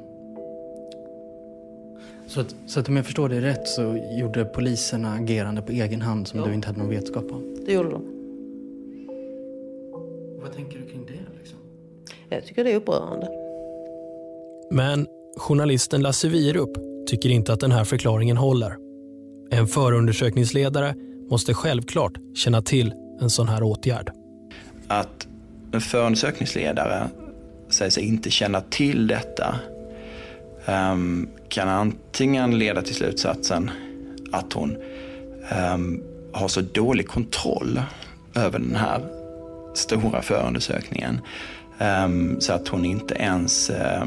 Så, 2.27 2.41
att, 2.41 2.55
så 2.67 2.81
att 2.81 2.89
om 2.89 2.97
jag 2.97 3.05
förstår 3.05 3.29
det 3.29 3.41
rätt 3.41 3.69
så 3.69 3.97
gjorde 4.19 4.45
poliserna 4.45 5.13
agerande 5.13 5.63
på 5.63 5.73
egen 5.73 6.03
hand 6.03 6.29
som 6.29 6.41
ja. 6.41 6.47
du 6.47 6.55
inte 6.55 6.67
hade 6.67 6.79
någon 6.79 6.91
vetskap 6.91 7.25
om? 7.33 7.57
Det 7.67 7.73
gjorde 7.73 7.91
de. 7.91 8.03
Vad 10.43 10.53
tänker 10.53 10.79
du 10.79 10.87
kring 10.87 11.07
det? 11.07 11.39
Liksom? 11.39 11.59
Jag 12.29 12.47
tycker 12.47 12.65
det 12.65 12.73
är 12.73 12.77
upprörande. 12.77 13.29
Men 14.71 15.07
journalisten 15.37 16.03
Lasse 16.03 16.29
Wierup 16.29 16.71
tycker 17.07 17.29
inte 17.29 17.53
att 17.53 17.61
den 17.61 17.73
här 17.73 17.85
förklaringen 17.85 18.37
håller. 18.37 18.77
En 19.51 19.67
förundersökningsledare 19.67 20.95
måste 21.31 21.55
självklart 21.55 22.13
känna 22.35 22.63
till 22.63 22.95
en 23.21 23.31
sån 23.31 23.49
här 23.49 23.63
åtgärd. 23.63 24.13
Att 24.89 25.27
en 25.73 25.81
förundersökningsledare 25.81 27.09
säger 27.69 27.91
sig 27.91 28.05
inte 28.05 28.31
känna 28.31 28.61
till 28.61 29.07
detta 29.07 29.59
um, 30.67 31.29
kan 31.49 31.69
antingen 31.69 32.59
leda 32.59 32.83
till 32.83 32.95
slutsatsen 32.95 33.71
att 34.33 34.53
hon 34.53 34.77
um, 35.75 36.03
har 36.33 36.49
så 36.49 36.61
dålig 36.61 37.09
kontroll 37.09 37.83
över 38.35 38.59
den 38.59 38.77
här 38.77 39.01
stora 39.75 40.23
förundersökningen 40.23 41.21
um, 42.05 42.41
så 42.41 42.53
att 42.53 42.69
hon 42.69 42.85
inte 42.85 43.15
ens 43.15 43.71
uh, 43.71 44.05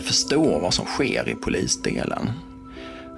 förstår 0.00 0.60
vad 0.60 0.74
som 0.74 0.86
sker 0.86 1.28
i 1.28 1.34
polisdelen. 1.34 2.30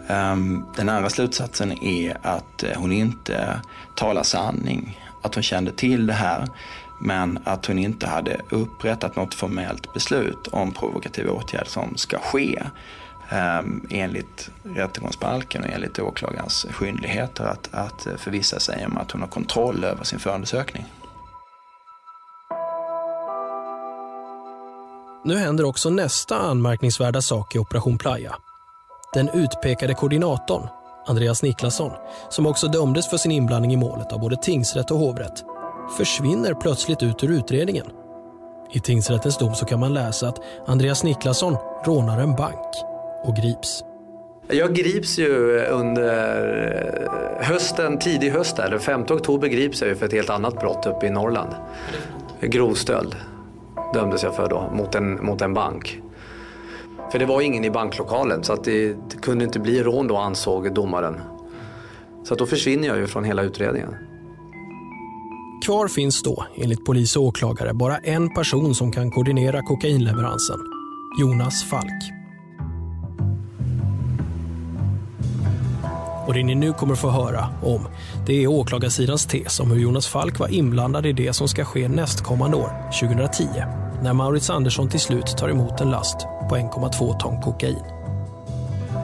Ehm, 0.06 0.64
den 0.76 0.88
andra 0.88 1.10
slutsatsen 1.10 1.72
är 1.72 2.16
att 2.22 2.62
eh, 2.62 2.70
hon 2.76 2.92
inte 2.92 3.60
talar 3.94 4.22
sanning. 4.22 5.00
Att 5.22 5.34
hon 5.34 5.42
kände 5.42 5.72
till 5.72 6.06
det 6.06 6.12
här 6.12 6.48
men 6.98 7.38
att 7.44 7.66
hon 7.66 7.78
inte 7.78 8.06
hade 8.06 8.40
upprättat 8.50 9.16
något 9.16 9.34
formellt 9.34 9.94
beslut 9.94 10.48
om 10.48 10.72
provokativa 10.72 11.32
åtgärder 11.32 11.70
som 11.70 11.96
ska 11.96 12.18
ske 12.18 12.62
ehm, 13.28 13.86
enligt 13.90 14.50
rättegångsbalken 14.62 15.64
och 15.64 15.70
enligt 15.70 15.98
åklagarens 15.98 16.66
skyldigheter 16.70 17.44
att, 17.44 17.68
att 17.74 18.06
eh, 18.06 18.16
förvissa 18.16 18.60
sig 18.60 18.86
om 18.86 18.98
att 18.98 19.10
hon 19.10 19.20
har 19.20 19.28
kontroll 19.28 19.84
över 19.84 20.04
sin 20.04 20.18
förundersökning. 20.18 20.86
Nu 25.24 25.36
händer 25.36 25.64
också 25.64 25.90
nästa 25.90 26.38
anmärkningsvärda 26.38 27.22
sak 27.22 27.54
i 27.54 27.58
Operation 27.58 27.98
Playa. 27.98 28.36
Den 29.16 29.28
utpekade 29.28 29.94
koordinatorn, 29.94 30.68
Andreas 31.06 31.42
Niklasson, 31.42 31.92
som 32.28 32.46
också 32.46 32.68
dömdes 32.68 33.10
för 33.10 33.16
sin 33.16 33.32
inblandning 33.32 33.72
i 33.72 33.76
målet 33.76 34.12
av 34.12 34.20
både 34.20 34.36
tingsrätt 34.36 34.90
och 34.90 34.98
hovrätt, 34.98 35.44
försvinner 35.98 36.54
plötsligt 36.54 37.02
ut 37.02 37.24
ur 37.24 37.30
utredningen. 37.30 37.86
I 38.72 38.80
tingsrättens 38.80 39.38
dom 39.38 39.54
så 39.54 39.66
kan 39.66 39.80
man 39.80 39.94
läsa 39.94 40.28
att 40.28 40.40
Andreas 40.66 41.04
Niklasson 41.04 41.56
rånar 41.84 42.20
en 42.20 42.36
bank 42.36 42.70
och 43.24 43.36
grips. 43.36 43.84
Jag 44.48 44.74
grips 44.74 45.18
ju 45.18 45.60
under 45.60 47.06
eh, 47.40 47.46
hösten, 47.46 47.98
tidig 47.98 48.30
höst, 48.30 48.56
den 48.56 48.80
5 48.80 49.02
oktober 49.02 49.48
grips 49.48 49.82
jag 49.82 49.98
för 49.98 50.06
ett 50.06 50.12
helt 50.12 50.30
annat 50.30 50.60
brott 50.60 50.86
uppe 50.86 51.06
i 51.06 51.10
Norrland. 51.10 51.54
Grovstöld 52.40 53.16
dömdes 53.94 54.22
jag 54.22 54.36
för 54.36 54.48
då, 54.48 54.70
mot 54.74 54.94
en, 54.94 55.24
mot 55.24 55.42
en 55.42 55.54
bank. 55.54 56.00
För 57.12 57.18
det 57.18 57.26
var 57.26 57.40
ingen 57.40 57.64
i 57.64 57.70
banklokalen 57.70 58.44
så 58.44 58.52
att 58.52 58.64
det, 58.64 58.88
det 58.88 59.16
kunde 59.22 59.44
inte 59.44 59.58
bli 59.58 59.82
rån 59.82 60.06
då 60.06 60.16
ansåg 60.16 60.74
domaren. 60.74 61.20
Så 62.24 62.32
att 62.32 62.38
då 62.38 62.46
försvinner 62.46 62.88
jag 62.88 62.98
ju 62.98 63.06
från 63.06 63.24
hela 63.24 63.42
utredningen. 63.42 63.94
Kvar 65.64 65.88
finns 65.88 66.22
då, 66.22 66.46
enligt 66.56 66.84
polis 66.84 67.16
och 67.16 67.22
åklagare, 67.22 67.74
bara 67.74 67.96
en 67.96 68.34
person 68.34 68.74
som 68.74 68.92
kan 68.92 69.10
koordinera 69.10 69.62
kokainleveransen. 69.62 70.58
Jonas 71.20 71.64
Falk. 71.64 72.12
Och 76.26 76.34
det 76.34 76.42
ni 76.42 76.54
nu 76.54 76.72
kommer 76.72 76.94
få 76.94 77.10
höra 77.10 77.46
om 77.62 77.88
det 78.26 78.44
är 78.44 78.46
åklagarsidans 78.46 79.26
tes 79.26 79.60
om 79.60 79.70
hur 79.70 79.80
Jonas 79.80 80.06
Falk 80.06 80.38
var 80.38 80.48
inblandad 80.48 81.06
i 81.06 81.12
det 81.12 81.32
som 81.32 81.48
ska 81.48 81.64
ske 81.64 81.88
nästkommande 81.88 82.56
år, 82.56 82.70
2010 83.00 83.46
när 84.02 84.12
Maurits 84.12 84.50
Andersson 84.50 84.88
till 84.88 85.00
slut 85.00 85.36
tar 85.36 85.48
emot 85.48 85.80
en 85.80 85.90
last 85.90 86.16
på 86.48 86.56
1,2 86.56 87.18
ton 87.18 87.42
kokain. 87.42 87.82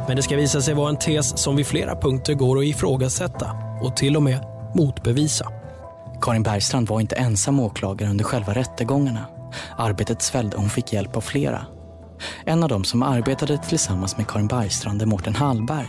Men 0.07 0.17
det 0.17 0.23
ska 0.23 0.37
visa 0.37 0.63
sig 0.63 0.75
vara 0.75 0.89
en 0.89 0.97
tes 0.97 1.39
som 1.39 1.57
vid 1.57 1.67
flera 1.67 1.97
punkter 1.97 2.35
går 2.35 2.59
att 2.59 2.65
ifrågasätta 2.65 3.51
och 3.83 3.97
till 3.97 4.17
och 4.17 4.23
med 4.23 4.39
motbevisa. 4.75 5.49
Karin 6.21 6.43
Bergstrand 6.43 6.89
var 6.89 7.01
inte 7.01 7.17
ensam 7.17 7.61
åklagare 7.61 8.11
under 8.11 8.25
själva 8.25 8.55
rättegångarna. 8.55 9.27
Arbetet 9.77 10.23
svällde 10.23 10.57
och 10.57 10.63
hon 10.63 10.71
fick 10.71 10.93
hjälp 10.93 11.17
av 11.17 11.21
flera. 11.21 11.67
En 12.45 12.63
av 12.63 12.69
dem 12.69 12.85
som 12.85 13.03
arbetade 13.03 13.59
tillsammans 13.59 14.17
med 14.17 14.27
Karin 14.29 14.47
Bergstrand 14.47 15.03
är 15.03 15.07
Mårten 15.07 15.35
Hallberg. 15.35 15.89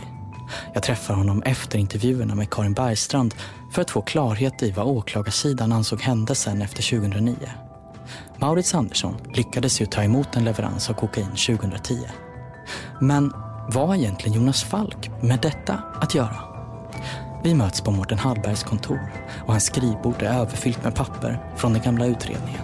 Jag 0.74 0.82
träffar 0.82 1.14
honom 1.14 1.42
efter 1.42 1.78
intervjuerna 1.78 2.34
med 2.34 2.50
Karin 2.50 2.72
Bergstrand 2.72 3.34
för 3.72 3.82
att 3.82 3.90
få 3.90 4.02
klarhet 4.02 4.62
i 4.62 4.70
vad 4.70 4.86
åklagarsidan 4.86 5.72
ansåg 5.72 6.00
hände 6.00 6.34
sen 6.34 6.62
efter 6.62 6.98
2009. 6.98 7.34
Maurits 8.38 8.74
Andersson 8.74 9.16
lyckades 9.34 9.80
ju 9.80 9.86
ta 9.86 10.02
emot 10.02 10.36
en 10.36 10.44
leverans 10.44 10.90
av 10.90 10.94
kokain 10.94 11.26
2010. 11.26 11.98
Men 13.00 13.32
vad 13.68 13.88
har 13.88 13.94
egentligen 13.94 14.36
Jonas 14.36 14.64
Falk 14.64 15.10
med 15.22 15.40
detta 15.40 15.78
att 16.00 16.14
göra? 16.14 16.36
Vi 17.44 17.54
möts 17.54 17.80
på 17.80 17.90
Mårten 17.90 18.18
Hallbergs 18.18 18.62
kontor 18.62 19.00
och 19.46 19.52
hans 19.52 19.64
skrivbord 19.64 20.22
är 20.22 20.40
överfyllt 20.40 20.84
med 20.84 20.94
papper 20.94 21.38
från 21.56 21.72
den 21.72 21.82
gamla 21.82 22.06
utredningen. 22.06 22.60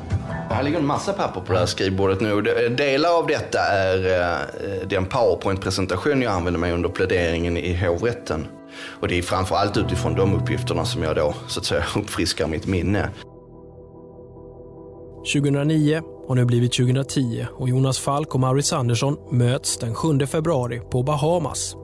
Här 0.51 0.63
ligger 0.63 0.79
en 0.79 0.87
massa 0.87 1.13
papper 1.13 1.41
på 1.41 1.53
det 1.53 1.59
här 1.59 1.67
skrivbordet 1.67 2.21
nu. 2.21 2.41
Delar 2.77 3.19
av 3.19 3.27
detta 3.27 3.59
är 3.61 4.21
eh, 4.21 4.89
den 4.89 5.07
powerpoint-presentation 5.07 6.23
jag 6.23 6.33
använde 6.33 6.59
mig 6.59 6.73
under 6.73 6.89
pläderingen 6.89 7.57
i 7.57 7.75
hovrätten. 7.75 8.47
Och 9.01 9.09
det 9.09 9.19
är 9.19 9.23
framförallt 9.23 9.77
utifrån 9.77 10.15
de 10.15 10.35
uppgifterna 10.35 10.85
som 10.85 11.03
jag 11.03 11.17
då 11.17 11.35
så 11.49 11.61
att 11.61 11.67
säga 11.67 11.85
uppfriskar 11.97 12.47
mitt 12.47 12.67
minne. 12.67 13.09
2009 15.21 16.03
har 16.29 16.35
nu 16.35 16.45
blivit 16.45 16.73
2010 16.73 17.47
och 17.53 17.69
Jonas 17.69 17.99
Falk 17.99 18.35
och 18.35 18.41
Maurits 18.41 18.73
Andersson 18.73 19.17
möts 19.31 19.79
den 19.79 19.95
7 19.95 20.27
februari 20.27 20.81
på 20.91 21.03
Bahamas. 21.03 21.77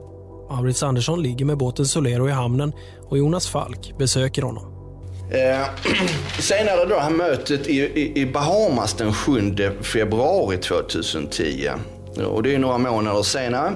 Maurits 0.49 0.83
Andersson 0.83 1.21
ligger 1.21 1.45
med 1.45 1.57
båten 1.57 1.85
Solero 1.85 2.29
i 2.29 2.31
hamnen 2.31 2.73
och 3.09 3.17
Jonas 3.17 3.47
Falk 3.47 3.97
besöker 3.97 4.41
honom. 4.41 4.63
Eh, 5.31 5.67
senare 6.39 6.85
då, 6.85 6.95
här 6.95 7.09
mötet 7.09 7.67
i, 7.67 7.79
i, 7.79 8.21
i 8.21 8.25
Bahamas 8.25 8.93
den 8.93 9.13
7 9.13 9.55
februari 9.81 10.57
2010. 10.57 11.69
Och 12.27 12.43
det 12.43 12.55
är 12.55 12.59
några 12.59 12.77
månader 12.77 13.23
senare. 13.23 13.73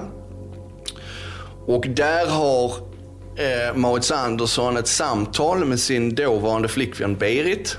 Och 1.66 1.86
där 1.88 2.26
har 2.26 2.66
eh, 3.36 3.76
Maurits 3.76 4.10
Andersson 4.10 4.76
ett 4.76 4.88
samtal 4.88 5.64
med 5.64 5.80
sin 5.80 6.14
dåvarande 6.14 6.68
flickvän 6.68 7.16
Berit. 7.16 7.78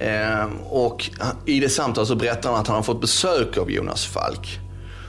Eh, 0.00 0.48
och 0.70 1.10
i 1.46 1.60
det 1.60 1.68
samtalet 1.68 2.08
så 2.08 2.14
berättar 2.14 2.50
han 2.50 2.60
att 2.60 2.66
han 2.66 2.76
har 2.76 2.82
fått 2.82 3.00
besök 3.00 3.56
av 3.58 3.70
Jonas 3.70 4.06
Falk. 4.06 4.58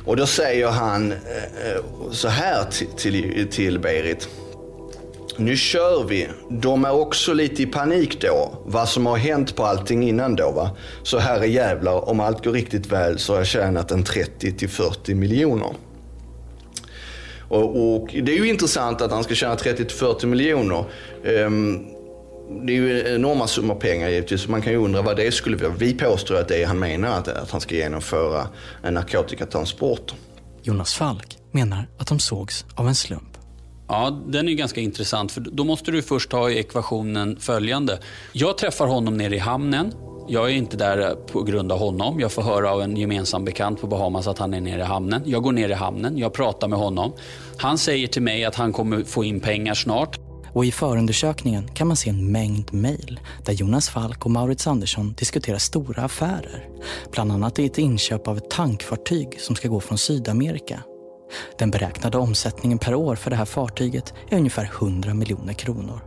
Och 0.05 0.17
då 0.17 0.25
säger 0.25 0.67
han 0.67 1.11
eh, 1.11 1.17
eh, 1.17 2.11
så 2.11 2.27
här 2.27 2.63
till, 2.63 2.87
till, 2.87 3.47
till 3.51 3.79
Berit. 3.79 4.29
Nu 5.37 5.57
kör 5.57 6.03
vi. 6.03 6.27
De 6.49 6.85
är 6.85 6.91
också 6.91 7.33
lite 7.33 7.63
i 7.63 7.65
panik 7.65 8.21
då. 8.21 8.53
Vad 8.65 8.89
som 8.89 9.05
har 9.05 9.17
hänt 9.17 9.55
på 9.55 9.63
allting 9.63 10.09
innan 10.09 10.35
då 10.35 10.51
va. 10.51 10.69
Så 11.03 11.17
här 11.17 11.39
är 11.39 11.45
jävlar, 11.45 12.09
om 12.09 12.19
allt 12.19 12.45
går 12.45 12.51
riktigt 12.51 12.87
väl 12.87 13.19
så 13.19 13.33
har 13.33 13.37
jag 13.37 13.47
tjänat 13.47 13.91
en 13.91 14.03
30 14.03 14.51
till 14.51 14.69
40 14.69 15.15
miljoner. 15.15 15.73
Och, 17.51 17.95
och, 17.95 18.07
det 18.23 18.31
är 18.31 18.37
ju 18.37 18.49
intressant 18.49 19.01
att 19.01 19.11
han 19.11 19.23
ska 19.23 19.35
tjäna 19.35 19.55
30 19.55 19.85
till 19.85 19.95
40 19.97 20.27
miljoner. 20.27 20.85
Um, 21.23 21.87
det 22.65 22.73
är 22.73 22.75
ju 22.75 23.15
enorma 23.15 23.47
summor 23.47 23.75
pengar 23.75 24.09
givetvis. 24.09 24.47
Man 24.47 24.61
kan 24.61 24.73
ju 24.73 24.79
undra 24.79 25.01
vad 25.01 25.17
det 25.17 25.31
skulle 25.31 25.57
vara. 25.57 25.73
Vi 25.77 25.93
påstår 25.93 26.35
att 26.35 26.47
det 26.47 26.63
är 26.63 26.67
han 26.67 26.79
menar, 26.79 27.09
att, 27.19 27.27
att 27.27 27.51
han 27.51 27.61
ska 27.61 27.75
genomföra 27.75 28.47
en 28.83 28.93
narkotikatransport. 28.93 30.13
Jonas 30.63 30.93
Falk 30.93 31.37
menar 31.51 31.87
att 31.97 32.07
de 32.07 32.19
sågs 32.19 32.65
av 32.75 32.87
en 32.87 32.95
slump. 32.95 33.37
Ja, 33.87 34.21
den 34.27 34.49
är 34.49 34.53
ganska 34.53 34.81
intressant. 34.81 35.31
För 35.31 35.41
Då 35.41 35.63
måste 35.63 35.91
du 35.91 36.01
först 36.01 36.31
ha 36.31 36.49
i 36.49 36.59
ekvationen 36.59 37.39
följande. 37.39 37.99
Jag 38.31 38.57
träffar 38.57 38.87
honom 38.87 39.17
nere 39.17 39.35
i 39.35 39.39
hamnen. 39.39 39.93
Jag 40.27 40.45
är 40.45 40.53
inte 40.53 40.77
där 40.77 41.15
på 41.15 41.43
grund 41.43 41.71
av 41.71 41.79
honom. 41.79 42.19
Jag 42.19 42.31
får 42.31 42.41
höra 42.41 42.71
av 42.71 42.81
en 42.81 42.97
gemensam 42.97 43.45
bekant 43.45 43.81
på 43.81 43.87
Bahamas 43.87 44.27
att 44.27 44.37
han 44.37 44.53
är 44.53 44.61
nere 44.61 44.81
i 44.81 44.83
hamnen. 44.83 45.21
Jag 45.25 45.43
går 45.43 45.51
ner 45.51 45.69
i 45.69 45.73
hamnen, 45.73 46.17
jag 46.17 46.33
pratar 46.33 46.67
med 46.67 46.79
honom. 46.79 47.13
Han 47.57 47.77
säger 47.77 48.07
till 48.07 48.21
mig 48.21 48.45
att 48.45 48.55
han 48.55 48.73
kommer 48.73 49.03
få 49.03 49.23
in 49.23 49.39
pengar 49.39 49.73
snart. 49.73 50.19
Och 50.53 50.65
i 50.65 50.71
förundersökningen 50.71 51.67
kan 51.67 51.87
man 51.87 51.97
se 51.97 52.09
en 52.09 52.31
mängd 52.31 52.73
mejl 52.73 53.19
där 53.45 53.53
Jonas 53.53 53.89
Falk 53.89 54.25
och 54.25 54.31
Maurits 54.31 54.67
Andersson 54.67 55.13
diskuterar 55.13 55.57
stora 55.57 56.03
affärer. 56.03 56.69
Bland 57.11 57.31
annat 57.31 57.59
i 57.59 57.65
ett 57.65 57.77
inköp 57.77 58.27
av 58.27 58.37
ett 58.37 58.49
tankfartyg 58.49 59.41
som 59.41 59.55
ska 59.55 59.67
gå 59.67 59.79
från 59.79 59.97
Sydamerika. 59.97 60.83
Den 61.57 61.71
beräknade 61.71 62.17
omsättningen 62.17 62.77
per 62.77 62.95
år 62.95 63.15
för 63.15 63.29
det 63.29 63.35
här 63.35 63.45
fartyget 63.45 64.13
är 64.29 64.37
ungefär 64.37 64.71
100 64.79 65.13
miljoner 65.13 65.53
kronor. 65.53 66.01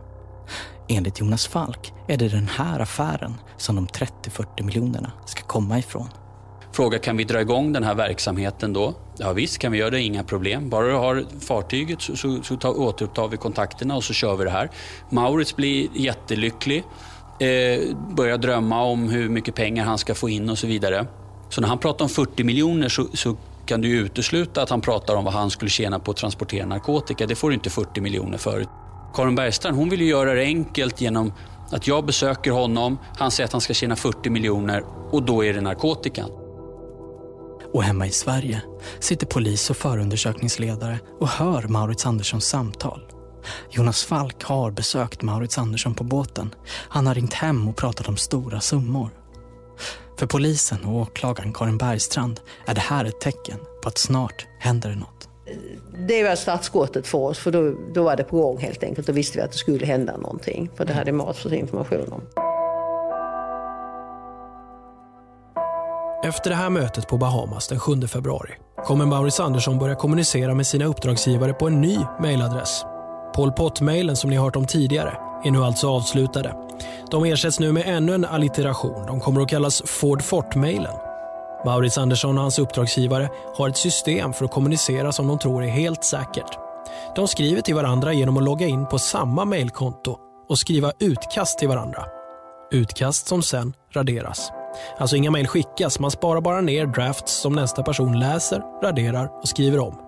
Enligt 0.89 1.19
Jonas 1.19 1.47
Falk 1.47 1.93
är 2.07 2.17
det 2.17 2.29
den 2.29 2.47
här 2.47 2.79
affären 2.79 3.33
som 3.57 3.75
de 3.75 3.87
30-40 3.87 4.63
miljonerna 4.63 5.11
ska 5.25 5.41
komma 5.43 5.79
ifrån 5.79 6.09
frågar 6.75 6.99
kan 6.99 7.17
vi 7.17 7.23
dra 7.23 7.41
igång 7.41 7.73
den 7.73 7.83
här 7.83 7.95
verksamheten 7.95 8.73
då? 8.73 8.93
Ja 9.17 9.33
visst 9.33 9.57
kan 9.57 9.71
vi 9.71 9.77
göra 9.77 9.89
det, 9.89 10.01
inga 10.01 10.23
problem. 10.23 10.69
Bara 10.69 10.87
du 10.87 10.93
har 10.93 11.25
fartyget 11.39 12.01
så, 12.01 12.15
så, 12.15 12.43
så 12.43 12.55
ta, 12.55 12.69
återupptar 12.69 13.27
vi 13.27 13.37
kontakterna 13.37 13.95
och 13.95 14.03
så 14.03 14.13
kör 14.13 14.35
vi 14.35 14.43
det 14.43 14.49
här. 14.49 14.69
Maurits 15.09 15.55
blir 15.55 15.87
jättelycklig, 15.93 16.83
eh, 17.39 17.95
börjar 18.09 18.37
drömma 18.37 18.83
om 18.83 19.09
hur 19.09 19.29
mycket 19.29 19.55
pengar 19.55 19.85
han 19.85 19.97
ska 19.97 20.15
få 20.15 20.29
in 20.29 20.49
och 20.49 20.57
så 20.57 20.67
vidare. 20.67 21.05
Så 21.49 21.61
när 21.61 21.67
han 21.67 21.77
pratar 21.77 22.05
om 22.05 22.09
40 22.09 22.43
miljoner 22.43 22.89
så, 22.89 23.07
så 23.13 23.37
kan 23.65 23.81
du 23.81 23.89
utesluta 23.89 24.61
att 24.61 24.69
han 24.69 24.81
pratar 24.81 25.15
om 25.15 25.25
vad 25.25 25.33
han 25.33 25.49
skulle 25.49 25.71
tjäna 25.71 25.99
på 25.99 26.11
att 26.11 26.17
transportera 26.17 26.65
narkotika. 26.65 27.25
Det 27.25 27.35
får 27.35 27.49
du 27.49 27.53
inte 27.53 27.69
40 27.69 28.01
miljoner 28.01 28.37
för. 28.37 28.65
Karin 29.13 29.35
Bergstrand 29.35 29.77
hon 29.77 29.89
vill 29.89 30.01
ju 30.01 30.07
göra 30.07 30.33
det 30.33 30.43
enkelt 30.43 31.01
genom 31.01 31.33
att 31.71 31.87
jag 31.87 32.05
besöker 32.05 32.51
honom, 32.51 32.97
han 33.17 33.31
säger 33.31 33.45
att 33.45 33.51
han 33.51 33.61
ska 33.61 33.73
tjäna 33.73 33.95
40 33.95 34.29
miljoner 34.29 34.83
och 35.11 35.23
då 35.23 35.45
är 35.45 35.53
det 35.53 35.61
narkotikan. 35.61 36.44
Och 37.75 37.83
hemma 37.83 38.07
i 38.07 38.11
Sverige 38.11 38.61
sitter 38.99 39.25
polis 39.25 39.69
och 39.69 39.77
förundersökningsledare 39.77 40.99
och 41.19 41.27
hör 41.27 41.67
Maurits 41.67 42.05
Anderssons 42.05 42.45
samtal. 42.45 43.01
Jonas 43.71 44.03
Falk 44.03 44.43
har 44.43 44.71
besökt 44.71 45.21
Maurits 45.21 45.57
Andersson 45.57 45.95
på 45.95 46.03
båten. 46.03 46.55
Han 46.67 47.07
har 47.07 47.15
ringt 47.15 47.33
hem 47.33 47.67
och 47.67 47.75
pratat 47.75 48.07
om 48.07 48.17
stora 48.17 48.59
summor. 48.59 49.09
För 50.19 50.27
polisen 50.27 50.85
och 50.85 50.95
åklagaren 50.95 51.53
Karin 51.53 51.77
Bergstrand 51.77 52.39
är 52.65 52.75
det 52.75 52.81
här 52.81 53.05
ett 53.05 53.21
tecken 53.21 53.59
på 53.83 53.89
att 53.89 53.97
snart 53.97 54.47
händer 54.59 54.89
det 54.89 54.95
något. 54.95 55.29
Det 56.07 56.23
var 56.23 56.35
startskottet 56.35 57.07
för 57.07 57.17
oss, 57.17 57.39
för 57.39 57.51
då, 57.51 57.75
då 57.93 58.03
var 58.03 58.15
det 58.15 58.23
på 58.23 58.37
gång 58.37 58.57
helt 58.57 58.83
enkelt. 58.83 59.07
Då 59.07 59.13
visste 59.13 59.37
vi 59.37 59.43
att 59.43 59.51
det 59.51 59.57
skulle 59.57 59.85
hända 59.85 60.17
någonting, 60.17 60.69
för 60.75 60.85
det 60.85 60.93
hade 60.93 61.11
Mats 61.11 61.39
fått 61.39 61.51
information 61.51 62.11
om. 62.11 62.44
Efter 66.25 66.49
det 66.49 66.55
här 66.55 66.69
mötet 66.69 67.07
på 67.07 67.17
Bahamas 67.17 67.67
den 67.67 67.79
7 67.79 68.01
februari 68.01 68.51
kommer 68.85 69.05
Maurice 69.05 69.43
Andersson 69.43 69.79
börja 69.79 69.95
kommunicera 69.95 70.53
med 70.53 70.67
sina 70.67 70.85
uppdragsgivare 70.85 71.53
på 71.53 71.67
en 71.67 71.81
ny 71.81 71.97
mejladress. 72.19 72.85
Pol 73.35 73.51
Pot-mejlen 73.51 74.15
som 74.15 74.29
ni 74.29 74.37
hört 74.37 74.55
om 74.55 74.65
tidigare 74.65 75.17
är 75.45 75.51
nu 75.51 75.63
alltså 75.63 75.89
avslutade. 75.89 76.55
De 77.11 77.25
ersätts 77.25 77.59
nu 77.59 77.71
med 77.71 77.83
ännu 77.85 78.13
en 78.13 78.25
allitteration. 78.25 79.05
De 79.07 79.19
kommer 79.19 79.41
att 79.41 79.49
kallas 79.49 79.81
Ford 79.85 80.21
Fort-mejlen. 80.21 80.93
Maurice 81.65 82.01
Andersson 82.01 82.37
och 82.37 82.41
hans 82.41 82.59
uppdragsgivare 82.59 83.29
har 83.57 83.69
ett 83.69 83.77
system 83.77 84.33
för 84.33 84.45
att 84.45 84.51
kommunicera 84.51 85.11
som 85.11 85.27
de 85.27 85.39
tror 85.39 85.63
är 85.63 85.69
helt 85.69 86.03
säkert. 86.03 86.57
De 87.15 87.27
skriver 87.27 87.61
till 87.61 87.75
varandra 87.75 88.13
genom 88.13 88.37
att 88.37 88.43
logga 88.43 88.67
in 88.67 88.85
på 88.85 88.99
samma 88.99 89.45
mejlkonto 89.45 90.17
och 90.49 90.59
skriva 90.59 90.91
utkast 90.99 91.59
till 91.59 91.67
varandra. 91.67 92.05
Utkast 92.71 93.27
som 93.27 93.41
sen 93.41 93.73
raderas. 93.93 94.51
Alltså 94.97 95.15
inga 95.15 95.31
mejl 95.31 95.47
skickas, 95.47 95.99
man 95.99 96.11
sparar 96.11 96.41
bara 96.41 96.61
ner 96.61 96.85
drafts 96.85 97.33
som 97.33 97.53
nästa 97.53 97.83
person 97.83 98.19
läser, 98.19 98.61
raderar 98.83 99.29
och 99.41 99.47
skriver 99.47 99.79
om. 99.79 99.99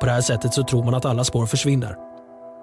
På 0.00 0.06
det 0.06 0.12
här 0.12 0.20
sättet 0.20 0.54
så 0.54 0.62
tror 0.62 0.84
man 0.84 0.94
att 0.94 1.04
alla 1.04 1.24
spår 1.24 1.46
försvinner. 1.46 1.96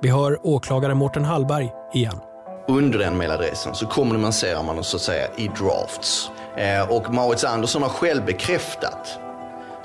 Vi 0.02 0.10
hör 0.10 0.40
åklagare 0.44 0.96
Mårten 0.96 1.26
Hallberg 1.26 1.72
igen. 1.94 2.20
Under 2.68 3.00
den 3.00 3.18
mejladressen 3.18 3.76
så 3.76 3.88
kommunicerar 3.88 4.64
man 4.64 4.84
så 4.84 4.98
att 4.98 5.04
säga 5.04 5.28
i 5.36 5.48
drafts. 5.48 6.32
Eh, 6.58 6.92
och 6.92 7.14
Maurits 7.14 7.44
Andersson 7.44 7.82
har 7.82 7.90
själv 7.90 8.26
bekräftat 8.26 9.20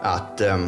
att, 0.03 0.41
eh, 0.41 0.59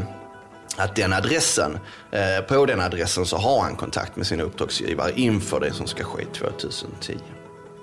att 0.77 0.97
den 0.97 1.13
adressen, 1.13 1.79
eh, 2.11 2.45
på 2.49 2.67
den 2.67 2.81
adressen 2.81 3.27
så 3.27 3.37
har 3.37 3.61
han 3.61 3.77
kontakt 3.77 4.17
med 4.17 4.27
sina 4.27 4.43
uppdragsgivare 4.43 5.13
inför 5.15 5.61
det 5.61 5.73
som 5.73 5.87
ska 5.87 6.05
ske 6.05 6.25
2010. 6.25 7.19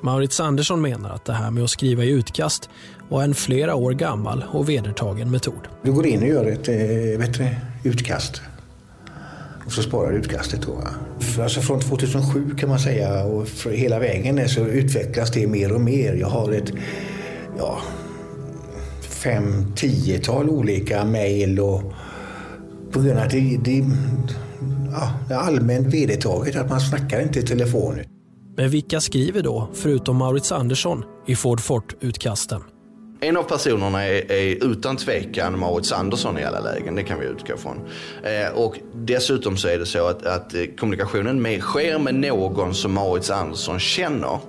Maurits 0.02 0.40
Andersson 0.40 0.82
menar 0.82 1.10
att 1.10 1.26
det 1.26 1.34
här 1.34 1.52
med 1.52 1.64
att 1.64 1.70
skriva 1.70 2.04
i 2.04 2.10
utkast 2.10 2.70
var 3.10 3.24
en 3.24 3.34
flera 3.34 3.76
år 3.76 3.92
gammal 3.92 4.46
och 4.52 4.70
vedertagen 4.70 5.32
metod. 5.32 5.68
Du 5.84 5.92
går 5.92 6.06
in 6.06 6.22
och 6.22 6.28
gör 6.28 6.46
ett 6.46 6.68
eh, 6.68 7.20
bättre 7.20 7.56
utkast 7.84 8.42
och 9.66 9.72
så 9.72 9.82
sparar 9.82 10.12
du 10.12 10.18
utkastet. 10.18 10.62
Då, 10.62 10.84
Alltså 11.44 11.62
från 11.62 11.80
2007 11.80 12.56
kan 12.60 12.70
man 12.70 12.80
säga 12.80 13.24
och 13.24 13.48
för 13.48 13.72
hela 13.72 14.00
vägen 14.00 14.50
så 14.50 14.66
utvecklas 14.66 15.32
det 15.32 15.48
mer 15.48 15.72
och 15.72 15.82
mer. 15.82 16.14
Jag 16.14 16.28
har 16.28 16.52
ett 16.52 16.72
ja, 17.58 17.80
fem, 19.02 19.74
tiotal 19.76 20.50
olika 20.50 21.06
mejl 21.06 21.60
och 21.60 21.94
på 22.92 23.02
grund 23.02 23.20
av 23.20 23.26
att 23.26 23.32
det, 23.32 23.60
det, 23.64 23.86
ja, 24.92 25.14
det 25.28 25.34
är 25.34 25.38
allmänt 25.38 25.94
vedertaget 25.94 26.56
att 26.56 26.70
man 26.70 26.82
snackar 26.82 27.22
inte 27.22 27.40
i 27.40 27.44
telefon. 27.44 28.00
Men 28.60 28.70
vilka 28.70 29.02
skriver 29.02 29.42
då, 29.42 29.70
förutom 29.74 30.18
Maurits 30.18 30.52
Andersson, 30.52 31.04
i 31.26 31.36
Ford 31.36 31.62
Fort-utkasten? 31.62 32.64
En 33.20 33.38
av 33.38 33.44
personerna 33.44 34.06
är, 34.06 34.32
är, 34.32 34.72
utan 34.72 34.98
tvekan 34.98 35.60
Maurits 35.60 35.92
Andersson 35.92 36.38
i 36.38 36.44
alla 36.44 36.60
lägen, 36.60 36.96
det 36.96 37.04
kan 37.04 37.20
vi 37.20 37.26
utgå 37.26 37.58
från. 37.58 37.78
Eh, 38.24 38.52
och 38.54 38.80
dessutom 38.96 39.58
så 39.58 39.68
är 39.68 39.80
det 39.80 39.86
så 39.86 40.08
att, 40.08 40.26
att 40.26 40.54
kommunikationen 40.80 41.42
med, 41.42 41.62
sker 41.62 42.00
med 42.00 42.16
någon 42.16 42.74
som 42.74 42.94
Maurits 42.94 43.30
Andersson 43.30 43.80
känner. 43.80 44.40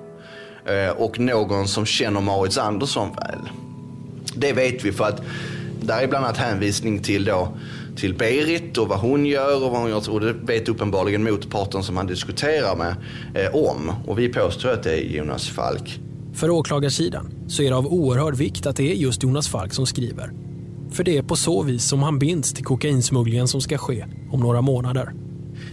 Eh, 0.65 0.91
och 0.97 1.19
någon 1.19 1.69
som 1.69 1.87
känner 1.87 2.21
Maurits 2.21 2.59
Andersson 2.59 3.09
väl. 3.17 3.51
Det 4.35 4.53
vet 4.53 4.85
vi 4.85 4.93
för 4.93 5.05
att 5.05 5.23
där 5.83 6.03
är 6.03 6.07
bland 6.07 6.25
annat 6.25 6.39
hänvisning 6.39 7.03
till 7.03 7.25
då 7.25 7.49
till 8.01 8.15
Berit 8.15 8.79
och 8.79 8.89
vad 8.89 8.99
hon 8.99 9.27
gör 9.27 9.65
och 9.65 9.71
vad 9.71 9.81
hon 9.81 9.91
gör. 9.91 10.11
Och 10.11 10.21
det 10.21 10.33
vet 10.33 10.69
uppenbarligen 10.69 11.25
motparten 11.25 11.83
som 11.83 11.97
han 11.97 12.07
diskuterar 12.07 12.77
med 12.77 12.95
eh, 13.35 13.55
om. 13.55 13.93
Och 14.07 14.19
vi 14.19 14.29
påstår 14.29 14.71
att 14.71 14.83
det 14.83 14.93
är 14.93 15.17
Jonas 15.17 15.49
Falk. 15.49 16.01
För 16.35 16.51
åklagarsidan 16.51 17.31
så 17.49 17.63
är 17.63 17.71
det 17.71 17.77
av 17.77 17.87
oerhörd 17.87 18.35
vikt 18.35 18.67
att 18.67 18.77
det 18.77 18.93
är 18.93 18.95
just 18.95 19.23
Jonas 19.23 19.49
Falk 19.49 19.73
som 19.73 19.87
skriver. 19.87 20.33
För 20.91 21.05
det 21.05 21.19
är 21.19 21.23
på 21.23 21.37
så 21.37 21.63
vis 21.63 21.85
som 21.85 22.03
han 22.03 22.19
binds 22.19 22.53
till 22.53 22.65
kokainsmugglingen 22.65 23.49
som 23.49 23.61
ska 23.61 23.79
ske 23.79 24.07
om 24.31 24.41
några 24.41 24.61
månader. 24.61 25.13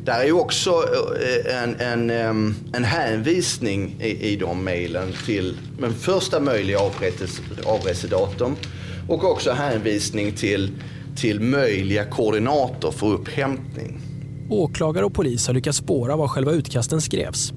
Där 0.03 0.19
är 0.19 0.25
ju 0.25 0.33
också 0.33 0.69
eh, 0.69 1.63
en, 1.63 2.09
en, 2.09 2.55
en 2.73 2.83
hänvisning 2.83 3.95
i, 4.01 4.33
i 4.33 4.35
de 4.35 4.63
mejlen 4.63 5.13
till 5.25 5.57
den 5.79 5.93
första 5.93 6.39
möjliga 6.39 6.79
avresedatum 7.65 8.55
och 9.07 9.23
också 9.23 9.51
hänvisning 9.51 10.31
till, 10.31 10.71
till 11.17 11.39
möjliga 11.39 12.05
koordinater 12.05 12.91
för 12.91 13.07
upphämtning. 13.07 14.01
Åklagare 14.49 15.05
och 15.05 15.13
polis 15.13 15.47
har 15.47 15.53
lyckats 15.53 15.77
spåra 15.77 16.15
var 16.15 16.27
själva 16.27 16.51
utkasten 16.51 17.01
skrevs. 17.01 17.53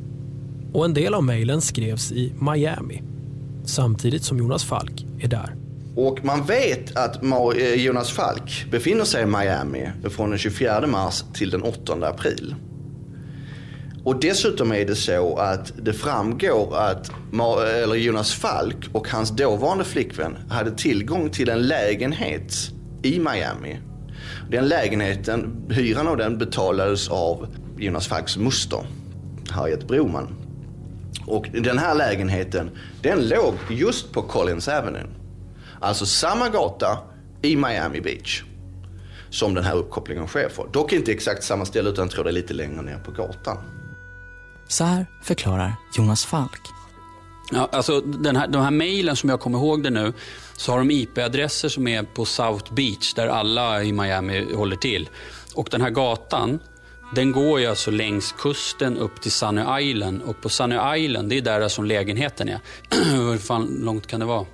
Och 0.73 0.85
en 0.85 0.95
del 0.95 1.15
av 1.15 1.25
mejlen 1.25 1.61
skrevs 1.61 2.13
i 2.13 2.33
Miami. 2.41 3.03
Samtidigt 3.65 4.25
som 4.25 4.39
Jonas 4.39 4.65
Falk 4.65 5.07
är 5.21 5.29
där. 5.29 5.55
Och 5.97 6.25
man 6.25 6.45
vet 6.45 6.97
att 6.97 7.23
eh, 7.23 7.75
Jonas 7.75 8.11
Falk 8.11 8.67
befinner 8.71 9.05
sig 9.05 9.23
i 9.23 9.27
Miami 9.27 9.91
från 10.11 10.31
den 10.31 10.39
24 10.39 10.87
mars 10.87 11.25
till 11.35 11.51
den 11.51 11.63
8 11.63 11.93
april. 12.03 12.55
Och 14.05 14.21
dessutom 14.21 14.73
är 14.73 14.85
det 14.85 14.97
så 14.97 15.37
att 15.37 15.73
det 15.83 15.93
framgår 15.93 16.77
att 16.77 17.11
Jonas 17.97 18.35
Falk 18.35 18.77
och 18.93 19.09
hans 19.09 19.31
dåvarande 19.31 19.85
flickvän 19.85 20.37
hade 20.49 20.71
tillgång 20.71 21.31
till 21.31 21.49
en 21.49 21.63
lägenhet 21.63 22.71
i 23.03 23.19
Miami. 23.19 23.79
Den 24.51 24.69
lägenheten, 24.69 25.67
hyran 25.71 26.09
av 26.09 26.17
den 26.17 26.39
betalades 26.39 27.09
av 27.09 27.47
Jonas 27.79 28.09
Falks 28.09 28.37
moster, 28.37 28.87
Harriet 29.51 29.89
Broman. 29.89 30.29
Och 31.27 31.47
den 31.53 31.79
här 31.79 31.95
lägenheten, 31.95 32.71
den 33.03 33.29
låg 33.29 33.55
just 33.69 34.13
på 34.13 34.23
Collins 34.23 34.69
Avenue. 34.69 35.07
Alltså 35.81 36.07
samma 36.07 36.49
gata 36.49 36.99
i 37.43 37.57
Miami 37.57 38.01
Beach 38.01 38.43
som 39.31 39.55
den 39.55 39.65
här 39.65 39.75
uppkopplingen 39.75 40.27
sker 40.27 40.49
på. 40.49 40.67
Dock 40.67 40.93
inte 40.93 41.13
exakt 41.13 41.45
samma 41.45 41.65
ställe 41.65 41.91
utan 41.91 42.05
jag 42.05 42.13
tror 42.13 42.25
det 42.25 42.31
är 42.31 42.33
lite 42.33 42.55
längre 42.55 42.83
ner 42.83 42.99
på 42.99 43.11
gatan. 43.11 43.57
Så 44.69 44.85
här 44.85 45.07
förklarar 45.23 45.75
Jonas 45.97 46.25
Falk. 46.25 46.61
Ja, 47.53 47.69
alltså 47.73 48.01
den 48.01 48.37
här, 48.37 48.49
de 48.49 48.63
här 48.63 48.71
mejlen 48.71 49.17
som 49.17 49.31
jag 49.31 49.41
kommer 49.41 49.59
ihåg 49.59 49.83
det 49.83 49.91
nu, 49.91 50.13
så 50.61 50.73
har 50.73 50.79
de 50.79 50.91
IP-adresser 50.91 51.69
som 51.69 51.89
är 51.89 52.03
på 52.03 52.25
South 52.25 52.75
Beach, 52.75 53.15
där 53.15 53.27
alla 53.27 53.83
i 53.83 53.93
Miami 53.93 54.55
håller 54.55 54.77
till. 54.77 55.09
Och 55.55 55.69
den 55.71 55.81
här 55.81 55.91
gatan, 55.91 56.59
den 57.15 57.33
går 57.33 57.61
ju 57.61 57.67
alltså 57.67 57.91
längs 57.91 58.35
kusten 58.39 58.97
upp 58.97 59.23
till 59.23 59.33
Sunny 59.33 59.91
Island. 59.91 60.23
Och 60.23 60.43
på 60.43 60.49
Sunny 60.49 60.97
Island, 60.97 61.29
det 61.29 61.37
är 61.37 61.43
där 61.43 61.69
som 61.69 61.85
lägenheten 61.85 62.49
är. 62.49 62.59
Hur 62.91 63.39
fan 63.39 63.67
långt 63.67 64.07
kan 64.07 64.21
det 64.21 64.27
vara? 64.27 64.47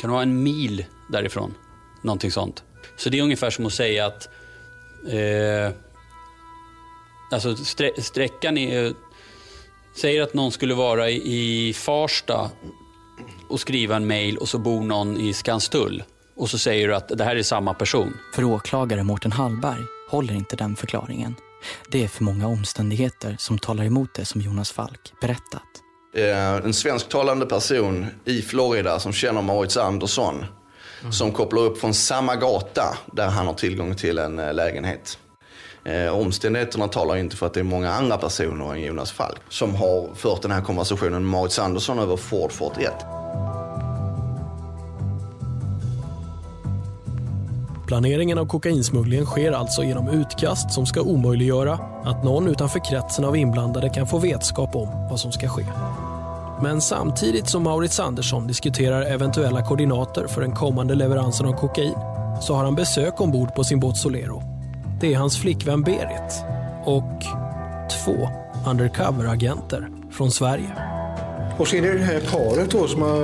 Kan 0.00 0.10
det 0.10 0.12
vara 0.12 0.22
en 0.22 0.42
mil 0.42 0.84
därifrån? 1.08 1.54
Någonting 2.02 2.30
sånt. 2.30 2.62
Så 2.96 3.08
det 3.08 3.18
är 3.18 3.22
ungefär 3.22 3.50
som 3.50 3.66
att 3.66 3.72
säga 3.72 4.06
att 4.06 4.28
eh, 5.08 5.74
alltså 7.32 7.56
strä, 7.56 8.02
sträckan 8.02 8.58
är 8.58 8.94
Säger 9.94 10.22
att 10.22 10.34
någon 10.34 10.52
skulle 10.52 10.74
vara 10.74 11.10
i, 11.10 11.68
i 11.68 11.72
Farsta 11.72 12.50
och 13.50 13.60
skriva 13.60 13.96
en 13.96 14.06
mail 14.06 14.36
och 14.36 14.48
så 14.48 14.58
bor 14.58 14.80
någon 14.80 15.16
i 15.20 15.32
Skanstull. 15.32 16.02
Och 16.36 16.50
så 16.50 16.58
säger 16.58 16.88
du 16.88 16.94
att 16.94 17.08
det 17.08 17.24
här 17.24 17.36
är 17.36 17.42
samma 17.42 17.74
person. 17.74 18.16
För 18.34 18.44
åklagare 18.44 19.02
Mårten 19.02 19.32
Hallberg 19.32 19.82
håller 20.10 20.34
inte 20.34 20.56
den 20.56 20.76
förklaringen. 20.76 21.34
Det 21.90 22.04
är 22.04 22.08
för 22.08 22.24
många 22.24 22.46
omständigheter 22.46 23.36
som 23.38 23.58
talar 23.58 23.84
emot 23.84 24.14
det 24.14 24.24
som 24.24 24.40
Jonas 24.40 24.72
Falk 24.72 25.12
berättat. 25.20 25.62
En 26.64 26.74
svensktalande 26.74 27.46
person 27.46 28.06
i 28.24 28.42
Florida 28.42 28.98
som 28.98 29.12
känner 29.12 29.42
Maurits 29.42 29.76
Andersson. 29.76 30.44
Som 31.10 31.32
kopplar 31.32 31.62
upp 31.62 31.78
från 31.78 31.94
samma 31.94 32.36
gata 32.36 32.98
där 33.12 33.28
han 33.28 33.46
har 33.46 33.54
tillgång 33.54 33.94
till 33.94 34.18
en 34.18 34.38
eh, 34.38 34.54
lägenhet. 34.54 35.18
Eh, 35.84 36.08
omständigheterna 36.08 36.88
talar 36.88 37.16
inte 37.16 37.36
för 37.36 37.46
att 37.46 37.54
det 37.54 37.60
är 37.60 37.64
många 37.64 37.90
andra 37.90 38.18
personer 38.18 38.74
än 38.74 38.82
Jonas 38.82 39.12
Falk 39.12 39.40
som 39.48 39.74
har 39.74 40.14
fört 40.14 40.42
den 40.42 40.50
här 40.50 40.60
konversationen 40.60 41.12
med 41.12 41.22
Maurits 41.22 41.58
Andersson 41.58 41.98
över 41.98 42.16
Ford 42.16 42.52
41. 42.52 42.92
Planeringen 47.86 48.38
av 48.38 48.46
kokainsmugglingen 48.46 49.26
sker 49.26 49.52
alltså 49.52 49.82
genom 49.82 50.08
utkast 50.08 50.72
som 50.72 50.86
ska 50.86 51.00
omöjliggöra 51.00 51.78
att 52.04 52.24
någon 52.24 52.48
utanför 52.48 52.84
kretsen 52.84 53.24
av 53.24 53.36
inblandade 53.36 53.88
kan 53.88 54.06
få 54.06 54.18
vetskap 54.18 54.76
om 54.76 54.88
vad 55.10 55.20
som 55.20 55.32
ska 55.32 55.48
ske. 55.48 55.64
Men 56.62 56.80
samtidigt 56.80 57.48
som 57.48 57.62
Maurits 57.62 58.00
Andersson 58.00 58.46
diskuterar 58.46 59.02
eventuella 59.02 59.62
koordinater 59.62 60.26
för 60.26 60.40
den 60.40 60.52
kommande 60.52 60.94
leveransen 60.94 61.46
av 61.46 61.52
kokain 61.52 61.98
så 62.40 62.54
har 62.54 62.64
han 62.64 62.74
besök 62.74 63.20
ombord 63.20 63.54
på 63.54 63.64
sin 63.64 63.80
båt 63.80 63.96
Solero. 63.96 64.49
Det 65.00 65.14
är 65.14 65.18
hans 65.18 65.38
flickvän 65.38 65.82
Berit 65.82 66.44
och 66.84 67.12
två 68.04 68.28
undercover-agenter 68.66 69.88
från 70.10 70.30
Sverige. 70.30 70.72
Och 71.58 71.68
så 71.68 71.76
är 71.76 71.82
det 71.82 71.92
det 71.92 72.04
här 72.04 72.20
paret 72.20 72.70
då 72.70 72.88
som, 72.88 73.02
har, 73.02 73.22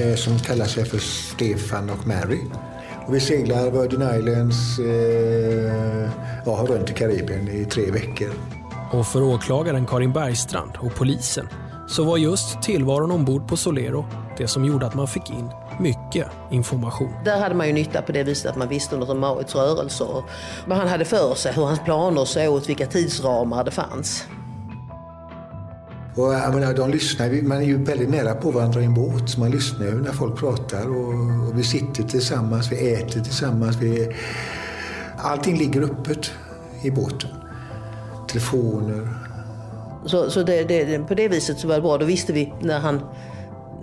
eh, 0.00 0.14
som 0.16 0.38
kallar 0.38 0.66
sig 0.66 0.84
för 0.84 0.98
Stefan 0.98 1.90
och 1.90 2.06
Mary. 2.06 2.40
Och 3.06 3.14
vi 3.14 3.20
seglar 3.20 3.70
Virgin 3.70 4.18
Islands 4.18 4.78
eh, 4.78 6.10
ja, 6.46 6.66
runt 6.68 6.90
i 6.90 6.94
Karibien 6.94 7.48
i 7.48 7.64
tre 7.64 7.90
veckor. 7.90 8.30
Och 8.92 9.06
för 9.06 9.22
åklagaren 9.22 9.86
Karin 9.86 10.12
Bergstrand 10.12 10.72
och 10.78 10.94
polisen 10.94 11.48
så 11.88 12.04
var 12.04 12.16
just 12.16 12.62
tillvaron 12.62 13.10
ombord 13.10 13.48
på 13.48 13.56
Solero 13.56 14.06
det 14.38 14.48
som 14.48 14.64
gjorde 14.64 14.86
att 14.86 14.94
man 14.94 15.08
fick 15.08 15.30
in 15.30 15.50
mycket 15.78 16.26
information. 16.50 17.12
Där 17.24 17.40
hade 17.40 17.54
man 17.54 17.66
ju 17.66 17.72
nytta 17.72 18.02
på 18.02 18.12
det 18.12 18.22
viset 18.22 18.50
att 18.50 18.56
man 18.56 18.68
visste 18.68 18.96
något 18.96 19.08
om 19.08 19.20
Maurits 19.20 19.54
rörelser, 19.54 20.22
vad 20.66 20.78
han 20.78 20.88
hade 20.88 21.04
för 21.04 21.34
sig, 21.34 21.52
hur 21.52 21.64
hans 21.64 21.80
planer 21.80 22.24
såg 22.24 22.56
ut, 22.56 22.68
vilka 22.68 22.86
tidsramar 22.86 23.64
det 23.64 23.70
fanns. 23.70 24.24
Och 26.16 26.34
jag 26.34 26.54
menar, 26.54 26.74
de 26.74 26.90
lyssnar, 26.90 27.42
man 27.42 27.58
är 27.58 27.62
ju 27.62 27.84
väldigt 27.84 28.10
nära 28.10 28.34
på 28.34 28.50
varandra 28.50 28.80
i 28.80 28.84
en 28.84 28.94
båt, 28.94 29.30
så 29.30 29.40
man 29.40 29.50
lyssnar 29.50 29.86
ju 29.86 30.02
när 30.02 30.12
folk 30.12 30.38
pratar 30.38 30.88
och, 30.88 31.48
och 31.48 31.58
vi 31.58 31.62
sitter 31.62 32.02
tillsammans, 32.02 32.72
vi 32.72 32.92
äter 32.92 33.20
tillsammans. 33.20 33.76
Vi, 33.76 34.14
allting 35.18 35.58
ligger 35.58 35.82
öppet 35.82 36.30
i 36.82 36.90
båten. 36.90 37.30
Telefoner. 38.28 39.08
Så, 40.06 40.30
så 40.30 40.42
det, 40.42 40.64
det, 40.64 40.98
på 40.98 41.14
det 41.14 41.28
viset 41.28 41.58
så 41.58 41.68
var 41.68 41.74
det 41.74 41.80
bra. 41.80 41.98
Då 41.98 42.04
visste 42.04 42.32
vi 42.32 42.52
när 42.60 42.78
han, 42.78 43.00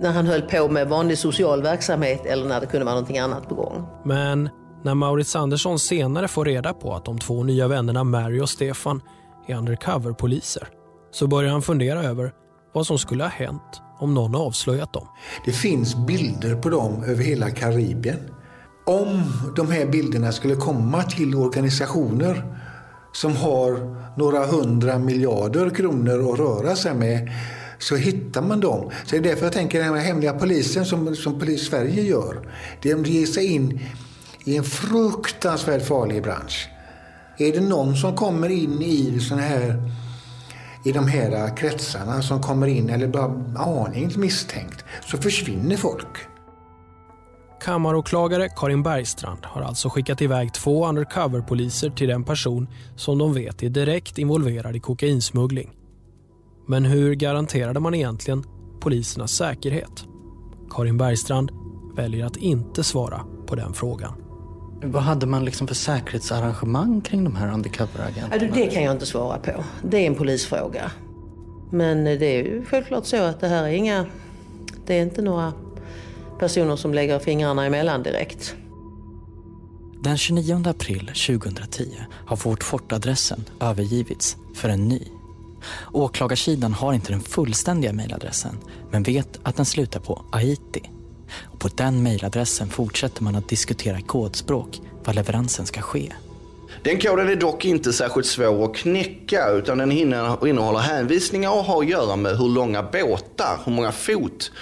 när 0.02 0.12
han 0.12 0.26
höll 0.26 0.42
på 0.42 0.68
med 0.68 0.88
vanlig 0.88 1.18
social 1.18 1.62
verksamhet 1.62 2.26
eller 2.26 2.48
när 2.48 2.60
det 2.60 2.66
kunde 2.66 2.84
vara 2.84 2.94
någonting 2.94 3.18
annat 3.18 3.48
på 3.48 3.54
gång. 3.54 3.86
Men 4.04 4.48
när 4.84 4.94
Maurits 4.94 5.36
Andersson 5.36 5.78
senare 5.78 6.28
får 6.28 6.44
reda 6.44 6.74
på 6.74 6.94
att 6.94 7.04
de 7.04 7.18
två 7.18 7.42
nya 7.44 7.68
vännerna 7.68 8.04
Mary 8.04 8.40
och 8.40 8.48
Stefan 8.48 9.00
är 9.46 9.54
undercover-poliser 9.54 10.68
så 11.10 11.26
börjar 11.26 11.52
han 11.52 11.62
fundera 11.62 12.02
över 12.02 12.32
vad 12.74 12.86
som 12.86 12.98
skulle 12.98 13.24
ha 13.24 13.30
hänt 13.30 13.82
om 13.98 14.14
någon 14.14 14.34
avslöjat 14.34 14.92
dem. 14.92 15.08
Det 15.44 15.52
finns 15.52 15.94
bilder 16.06 16.54
på 16.54 16.68
dem 16.68 17.04
över 17.04 17.24
hela 17.24 17.50
Karibien. 17.50 18.18
Om 18.86 19.22
de 19.56 19.70
här 19.70 19.86
bilderna 19.86 20.32
skulle 20.32 20.54
komma 20.54 21.02
till 21.02 21.34
organisationer 21.34 22.44
som 23.12 23.36
har 23.36 23.96
några 24.18 24.46
hundra 24.46 24.98
miljarder 24.98 25.70
kronor 25.70 26.32
att 26.32 26.38
röra 26.38 26.76
sig 26.76 26.94
med 26.94 27.30
så 27.82 27.96
hittar 27.96 28.42
man 28.42 28.60
dem. 28.60 28.90
Så 29.04 29.10
det 29.10 29.16
är 29.16 29.20
därför 29.20 29.46
jag 29.46 29.52
tänker 29.52 29.78
den 29.84 29.94
här 29.94 30.00
hemliga 30.00 30.32
polisen 30.32 30.84
som, 30.84 31.16
som 31.16 31.38
Polis 31.38 31.66
Sverige 31.66 32.02
gör. 32.02 32.48
De 32.82 32.88
ger 32.88 33.26
sig 33.26 33.46
in 33.46 33.80
i 34.44 34.56
en 34.56 34.64
fruktansvärt 34.64 35.86
farlig 35.86 36.22
bransch. 36.22 36.68
Är 37.38 37.52
det 37.52 37.60
någon 37.60 37.96
som 37.96 38.16
kommer 38.16 38.48
in 38.48 38.82
i 38.82 39.20
såna 39.20 39.42
här 39.42 39.90
i 40.84 40.92
de 40.92 41.08
här 41.08 41.56
kretsarna 41.56 42.22
som 42.22 42.42
kommer 42.42 42.66
in 42.66 42.90
eller 42.90 43.08
bara 43.08 43.24
aningen 43.56 44.10
misstänkt 44.16 44.84
så 45.06 45.16
försvinner 45.16 45.76
folk. 45.76 46.18
Kammaråklagare 47.60 48.48
Karin 48.48 48.82
Bergstrand 48.82 49.40
har 49.42 49.62
alltså 49.62 49.88
skickat 49.88 50.22
iväg 50.22 50.54
två 50.54 50.86
undercover-poliser 50.86 51.90
till 51.90 52.08
den 52.08 52.24
person 52.24 52.68
som 52.96 53.18
de 53.18 53.34
vet 53.34 53.62
är 53.62 53.68
direkt 53.68 54.18
involverad 54.18 54.76
i 54.76 54.80
kokainsmuggling. 54.80 55.81
Men 56.66 56.84
hur 56.84 57.14
garanterade 57.14 57.80
man 57.80 57.94
egentligen 57.94 58.44
polisernas 58.80 59.32
säkerhet? 59.32 60.04
Karin 60.70 60.98
Bergstrand 60.98 61.50
väljer 61.96 62.26
att 62.26 62.36
inte 62.36 62.84
svara 62.84 63.20
på 63.46 63.54
den 63.54 63.72
frågan. 63.72 64.12
Vad 64.84 65.02
hade 65.02 65.26
man 65.26 65.44
liksom 65.44 65.66
för 65.66 65.74
säkerhetsarrangemang 65.74 67.00
kring 67.00 67.24
de 67.24 67.36
här 67.36 67.52
undercover-agenterna? 67.52 68.38
du, 68.38 68.48
det 68.48 68.66
kan 68.66 68.82
jag 68.82 68.92
inte 68.94 69.06
svara 69.06 69.38
på. 69.38 69.64
Det 69.82 69.98
är 69.98 70.06
en 70.06 70.14
polisfråga. 70.14 70.90
Men 71.70 72.04
det 72.04 72.26
är 72.26 72.44
ju 72.44 72.64
självklart 72.64 73.06
så 73.06 73.22
att 73.22 73.40
det 73.40 73.48
här 73.48 73.62
är 73.62 73.68
inga... 73.68 74.06
Det 74.86 74.98
är 74.98 75.02
inte 75.02 75.22
några 75.22 75.52
personer 76.38 76.76
som 76.76 76.94
lägger 76.94 77.18
fingrarna 77.18 77.66
emellan 77.66 78.02
direkt. 78.02 78.54
Den 80.02 80.18
29 80.18 80.62
april 80.66 81.06
2010 81.06 81.88
har 82.26 82.36
Fort 82.36 82.64
Fort-adressen 82.64 83.44
övergivits 83.60 84.36
för 84.54 84.68
en 84.68 84.88
ny. 84.88 85.00
Åklagarsidan 85.92 86.72
har 86.72 86.92
inte 86.92 87.12
den 87.12 87.20
fullständiga 87.20 87.92
mejladressen 87.92 88.58
men 88.90 89.02
vet 89.02 89.40
att 89.42 89.56
den 89.56 89.66
slutar 89.66 90.00
på 90.00 90.24
Haiti. 90.32 90.90
Och 91.42 91.60
på 91.60 91.68
den 91.68 92.02
mejladressen 92.02 92.68
fortsätter 92.68 93.22
man 93.22 93.34
att 93.34 93.48
diskutera 93.48 94.00
kodspråk 94.00 94.80
vad 95.04 95.14
leveransen 95.14 95.66
ska 95.66 95.80
ske. 95.80 96.12
Den 96.84 97.00
koden 97.00 97.28
är 97.28 97.36
dock 97.36 97.64
inte 97.64 97.92
särskilt 97.92 98.26
svår 98.26 98.64
att 98.64 98.76
knäcka 98.76 99.48
utan 99.50 99.78
den 99.78 99.92
innehåller 99.92 100.78
hänvisningar 100.78 101.50
och 101.50 101.64
har 101.64 101.82
att 101.82 101.88
göra 101.88 102.16
med 102.16 102.38
hur 102.38 102.48
långa 102.48 102.82
båtar, 102.82 103.60
hur 103.64 103.72
många 103.72 103.92
fot 103.92 104.52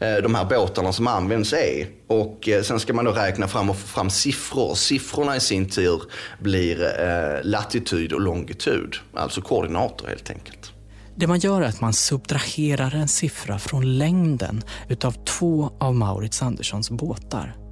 eh, 0.00 0.16
de 0.22 0.34
här 0.34 0.44
båtarna 0.44 0.92
som 0.92 1.06
används 1.06 1.52
är. 1.52 1.86
Och 2.06 2.48
eh, 2.48 2.62
sen 2.62 2.80
ska 2.80 2.92
man 2.92 3.04
då 3.04 3.10
räkna 3.10 3.48
fram 3.48 3.70
och 3.70 3.76
få 3.76 3.86
fram 3.86 4.10
siffror. 4.10 4.74
Siffrorna 4.74 5.36
i 5.36 5.40
sin 5.40 5.68
tur 5.70 6.02
blir 6.38 6.82
eh, 6.82 7.44
latitud 7.44 8.12
och 8.12 8.20
longitud, 8.20 8.96
alltså 9.14 9.40
koordinater 9.40 10.06
helt 10.06 10.30
enkelt. 10.30 10.72
Det 11.16 11.26
man 11.26 11.38
gör 11.38 11.62
är 11.62 11.66
att 11.66 11.80
man 11.80 11.92
subtraherar 11.92 12.94
en 12.94 13.08
siffra 13.08 13.58
från 13.58 13.98
längden 13.98 14.62
utav 14.88 15.24
två 15.24 15.70
av 15.80 15.94
Maurits 15.94 16.42
Anderssons 16.42 16.90
båtar. 16.90 17.67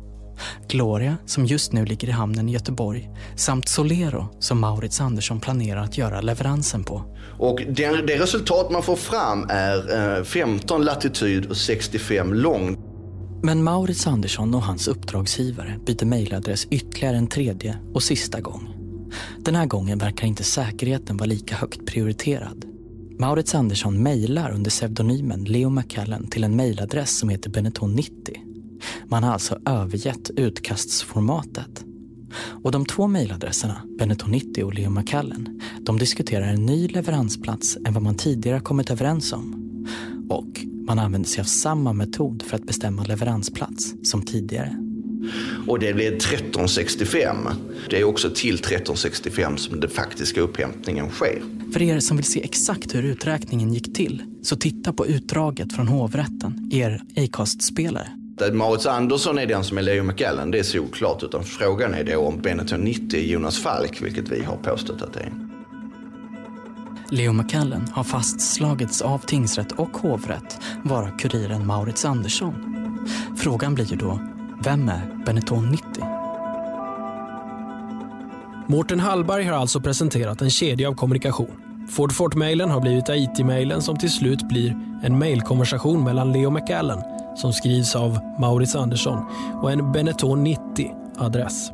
Gloria, 0.68 1.16
som 1.26 1.46
just 1.46 1.72
nu 1.72 1.84
ligger 1.84 2.08
i 2.08 2.10
hamnen 2.10 2.48
i 2.48 2.52
Göteborg, 2.52 3.10
samt 3.36 3.68
Solero, 3.68 4.28
som 4.38 4.60
Maurits 4.60 5.00
Andersson 5.00 5.40
planerar 5.40 5.80
att 5.80 5.98
göra 5.98 6.20
leveransen 6.20 6.84
på. 6.84 7.04
Och 7.38 7.62
det, 7.68 8.06
det 8.06 8.18
resultat 8.18 8.70
man 8.70 8.82
får 8.82 8.96
fram 8.96 9.46
är 9.48 10.24
15 10.24 10.80
eh, 10.80 10.84
latitud 10.84 11.46
och 11.46 11.56
65 11.56 12.34
lång. 12.34 12.76
Men 13.42 13.64
Maurits 13.64 14.06
Andersson 14.06 14.54
och 14.54 14.62
hans 14.62 14.88
uppdragsgivare 14.88 15.78
byter 15.86 16.04
mejladress 16.04 16.66
ytterligare 16.70 17.16
en 17.16 17.26
tredje 17.26 17.78
och 17.94 18.02
sista 18.02 18.40
gång. 18.40 18.68
Den 19.38 19.54
här 19.54 19.66
gången 19.66 19.98
verkar 19.98 20.26
inte 20.26 20.44
säkerheten 20.44 21.16
vara 21.16 21.26
lika 21.26 21.56
högt 21.56 21.86
prioriterad. 21.86 22.64
Maurits 23.18 23.54
Andersson 23.54 24.02
mejlar 24.02 24.50
under 24.50 24.70
pseudonymen 24.70 25.44
Leo 25.44 25.70
McCallan 25.70 26.28
till 26.28 26.44
en 26.44 26.56
mejladress 26.56 27.18
som 27.18 27.28
heter 27.28 27.50
Benetton 27.50 27.94
90. 27.94 28.45
Man 29.08 29.24
har 29.24 29.32
alltså 29.32 29.58
övergett 29.66 30.30
utkastsformatet. 30.36 31.84
Och 32.62 32.70
de 32.72 32.86
två 32.86 33.06
mejladresserna, 33.06 33.82
Benetton 33.98 34.30
90 34.30 34.64
och 34.64 34.74
Leo 34.74 34.90
McCallan, 34.90 35.60
de 35.80 35.98
diskuterar 35.98 36.46
en 36.46 36.66
ny 36.66 36.88
leveransplats 36.88 37.78
än 37.86 37.94
vad 37.94 38.02
man 38.02 38.16
tidigare 38.16 38.60
kommit 38.60 38.90
överens 38.90 39.32
om. 39.32 39.62
Och 40.28 40.60
man 40.86 40.98
använder 40.98 41.28
sig 41.28 41.40
av 41.40 41.44
samma 41.44 41.92
metod 41.92 42.42
för 42.42 42.56
att 42.56 42.66
bestämma 42.66 43.04
leveransplats 43.04 43.94
som 44.02 44.22
tidigare. 44.22 44.76
Och 45.66 45.78
det 45.78 45.94
blev 45.94 46.12
1365. 46.14 47.36
Det 47.90 48.00
är 48.00 48.04
också 48.04 48.30
till 48.30 48.54
1365 48.54 49.56
som 49.56 49.80
den 49.80 49.90
faktiska 49.90 50.40
upphämtningen 50.40 51.10
sker. 51.10 51.42
För 51.72 51.82
er 51.82 52.00
som 52.00 52.16
vill 52.16 52.26
se 52.26 52.44
exakt 52.44 52.94
hur 52.94 53.02
uträkningen 53.02 53.74
gick 53.74 53.94
till, 53.94 54.22
så 54.42 54.56
titta 54.56 54.92
på 54.92 55.06
utdraget 55.06 55.72
från 55.72 55.88
hovrätten, 55.88 56.70
er 56.72 57.02
Acast-spelare. 57.16 58.08
Maurits 58.52 58.86
Andersson 58.86 59.38
är 59.38 59.46
den 59.46 59.64
som 59.64 59.78
är 59.78 59.82
Leo 59.82 60.04
McAllen, 60.04 60.50
det 60.50 60.58
är 60.58 60.62
solklart. 60.62 61.22
Utan 61.22 61.44
frågan 61.44 61.94
är 61.94 62.04
då 62.04 62.18
om 62.18 62.40
Benetton 62.40 62.80
90 62.80 63.20
är 63.20 63.24
Jonas 63.24 63.58
Falk, 63.58 64.02
vilket 64.02 64.28
vi 64.28 64.44
har 64.44 64.56
påstått 64.56 65.02
att 65.02 65.12
det 65.12 65.20
är. 65.20 65.32
Leo 67.10 67.32
McCallen 67.32 67.88
har 67.92 68.04
fastslagits 68.04 69.02
av 69.02 69.18
tingsrätt 69.18 69.72
och 69.72 69.96
hovrätt 69.96 70.60
vara 70.84 71.10
kuriren 71.10 71.66
Maurits 71.66 72.04
Andersson. 72.04 72.54
Frågan 73.36 73.74
blir 73.74 73.84
ju 73.84 73.96
då, 73.96 74.20
vem 74.64 74.88
är 74.88 75.24
Benetton 75.26 75.70
90? 75.70 75.86
Mårten 78.68 79.00
Hallberg 79.00 79.44
har 79.44 79.56
alltså 79.56 79.80
presenterat 79.80 80.42
en 80.42 80.50
kedja 80.50 80.88
av 80.88 80.94
kommunikation. 80.94 81.86
Ford 81.88 82.12
Fort-mailen 82.12 82.70
har 82.70 82.80
blivit 82.80 83.08
IT-mailen 83.08 83.82
som 83.82 83.98
till 83.98 84.12
slut 84.12 84.48
blir 84.48 84.70
en 85.02 85.18
mejlkonversation 85.18 86.04
mellan 86.04 86.32
Leo 86.32 86.50
McAllen 86.50 86.98
som 87.36 87.52
skrivs 87.52 87.96
av 87.96 88.18
Maurits 88.38 88.76
Andersson 88.76 89.24
och 89.62 89.72
en 89.72 89.92
Benetton 89.92 90.46
90-adress. 90.46 91.70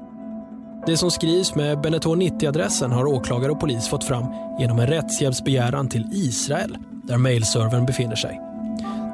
Det 0.86 0.96
som 0.96 1.10
skrivs 1.10 1.54
med 1.54 1.80
Benetton 1.80 2.22
90-adressen 2.22 2.92
har 2.92 3.06
åklagare 3.06 3.52
och 3.52 3.60
polis 3.60 3.88
fått 3.88 4.04
fram 4.04 4.24
genom 4.58 4.78
en 4.78 4.86
rättshjälpsbegäran 4.86 5.88
till 5.88 6.08
Israel, 6.12 6.78
där 7.04 7.18
mailservern 7.18 7.86
befinner 7.86 8.16
sig. 8.16 8.40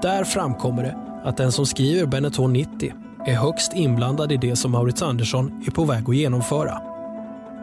Där 0.03 0.25
framkommer 0.25 0.83
det 0.83 0.97
att 1.25 1.37
den 1.37 1.53
som 1.53 1.67
skriver 1.67 2.07
Benetton 2.07 2.53
90 2.53 2.93
är 3.27 3.35
högst 3.35 3.73
inblandad 3.75 4.33
i 4.33 4.37
det 4.37 4.57
som 4.57 4.73
Maurits 4.73 5.03
Andersson 5.03 5.63
är 5.67 5.71
på 5.71 5.85
väg 5.85 6.09
att 6.09 6.17
genomföra. 6.17 6.83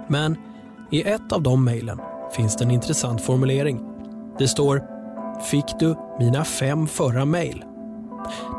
Men 0.08 0.38
i 0.92 1.02
ett 1.02 1.32
av 1.32 1.42
de 1.42 1.64
mejlen 1.64 2.00
finns 2.36 2.56
det 2.56 2.64
en 2.64 2.72
intressant 2.72 3.22
formulering. 3.22 3.82
Det 4.40 4.48
står 4.48 4.84
“Fick 5.52 5.66
du 5.80 5.96
mina 6.20 6.44
fem 6.44 6.88
förra 6.88 7.26
mejl?” 7.26 7.64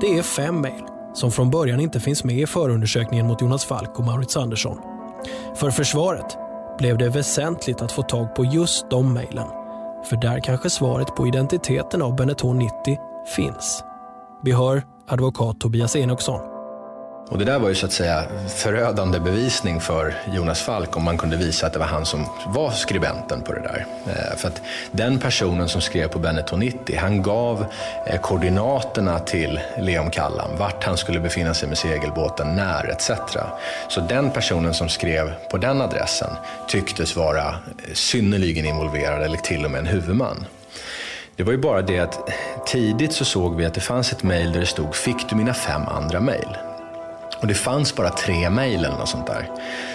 Det 0.00 0.18
är 0.18 0.22
fem 0.22 0.60
mejl 0.60 0.82
som 1.14 1.30
från 1.30 1.50
början 1.50 1.80
inte 1.80 2.00
finns 2.00 2.24
med 2.24 2.38
i 2.38 2.46
förundersökningen 2.46 3.26
mot 3.26 3.42
Jonas 3.42 3.64
Falk 3.64 3.98
och 3.98 4.04
Maurits 4.04 4.36
Andersson. 4.36 4.78
För 5.54 5.70
försvaret 5.70 6.36
blev 6.78 6.98
det 6.98 7.08
väsentligt 7.08 7.82
att 7.82 7.92
få 7.92 8.02
tag 8.02 8.34
på 8.34 8.44
just 8.44 8.90
de 8.90 9.14
mejlen. 9.14 9.48
För 10.04 10.16
där 10.16 10.40
kanske 10.40 10.70
svaret 10.70 11.16
på 11.16 11.26
identiteten 11.26 12.02
av 12.02 12.16
Benetton 12.16 12.58
90 12.58 12.74
finns. 13.36 13.84
Vi 14.42 14.52
hör 14.52 14.82
advokat 15.08 15.60
Tobias 15.60 15.96
Enoksson. 15.96 16.55
Och 17.28 17.38
det 17.38 17.44
där 17.44 17.58
var 17.58 17.68
ju 17.68 17.74
så 17.74 17.86
att 17.86 17.92
säga 17.92 18.24
förödande 18.48 19.20
bevisning 19.20 19.80
för 19.80 20.14
Jonas 20.34 20.62
Falk 20.62 20.96
om 20.96 21.04
man 21.04 21.18
kunde 21.18 21.36
visa 21.36 21.66
att 21.66 21.72
det 21.72 21.78
var 21.78 21.86
han 21.86 22.06
som 22.06 22.26
var 22.46 22.70
skribenten 22.70 23.42
på 23.42 23.52
det 23.52 23.60
där. 23.60 23.86
Eh, 24.06 24.36
för 24.36 24.48
att 24.48 24.62
den 24.90 25.18
personen 25.18 25.68
som 25.68 25.80
skrev 25.80 26.08
på 26.08 26.18
Benetton 26.18 26.60
90, 26.60 26.98
han 26.98 27.22
gav 27.22 27.66
eh, 28.06 28.20
koordinaterna 28.20 29.18
till 29.18 29.60
Leon 29.78 30.10
Kallam, 30.10 30.50
vart 30.58 30.84
han 30.84 30.96
skulle 30.96 31.20
befinna 31.20 31.54
sig 31.54 31.68
med 31.68 31.78
segelbåten, 31.78 32.56
när 32.56 32.90
etc. 32.90 33.10
Så 33.88 34.00
den 34.00 34.30
personen 34.30 34.74
som 34.74 34.88
skrev 34.88 35.32
på 35.50 35.56
den 35.56 35.82
adressen 35.82 36.30
tycktes 36.68 37.16
vara 37.16 37.48
eh, 37.48 37.94
synnerligen 37.94 38.66
involverad 38.66 39.22
eller 39.22 39.38
till 39.38 39.64
och 39.64 39.70
med 39.70 39.80
en 39.80 39.86
huvudman. 39.86 40.44
Det 41.36 41.42
var 41.42 41.52
ju 41.52 41.58
bara 41.58 41.82
det 41.82 41.98
att 41.98 42.30
tidigt 42.66 43.12
så 43.12 43.24
såg 43.24 43.56
vi 43.56 43.64
att 43.64 43.74
det 43.74 43.80
fanns 43.80 44.12
ett 44.12 44.22
mejl 44.22 44.52
där 44.52 44.60
det 44.60 44.66
stod 44.66 44.94
“Fick 44.94 45.30
du 45.30 45.36
mina 45.36 45.54
fem 45.54 45.82
andra 45.88 46.20
mejl?” 46.20 46.56
Och 47.40 47.46
det 47.46 47.54
fanns 47.54 47.96
bara 47.96 48.10
tre 48.10 48.50
mejl 48.50 48.84
eller 48.84 48.96
något 48.96 49.08
sånt 49.08 49.26
där. 49.26 49.46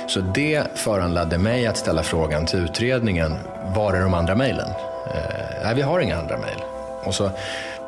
Så 0.07 0.19
det 0.19 0.63
föranledde 0.75 1.37
mig 1.37 1.67
att 1.67 1.77
ställa 1.77 2.03
frågan 2.03 2.45
till 2.45 2.59
utredningen, 2.59 3.35
var 3.75 3.93
är 3.93 4.01
de 4.01 4.13
andra 4.13 4.35
mejlen? 4.35 4.69
Eh, 5.07 5.63
nej, 5.63 5.75
vi 5.75 5.81
har 5.81 5.99
inga 5.99 6.17
andra 6.17 6.37
mejl. 6.37 6.61
Och, 7.03 7.15
så, 7.15 7.29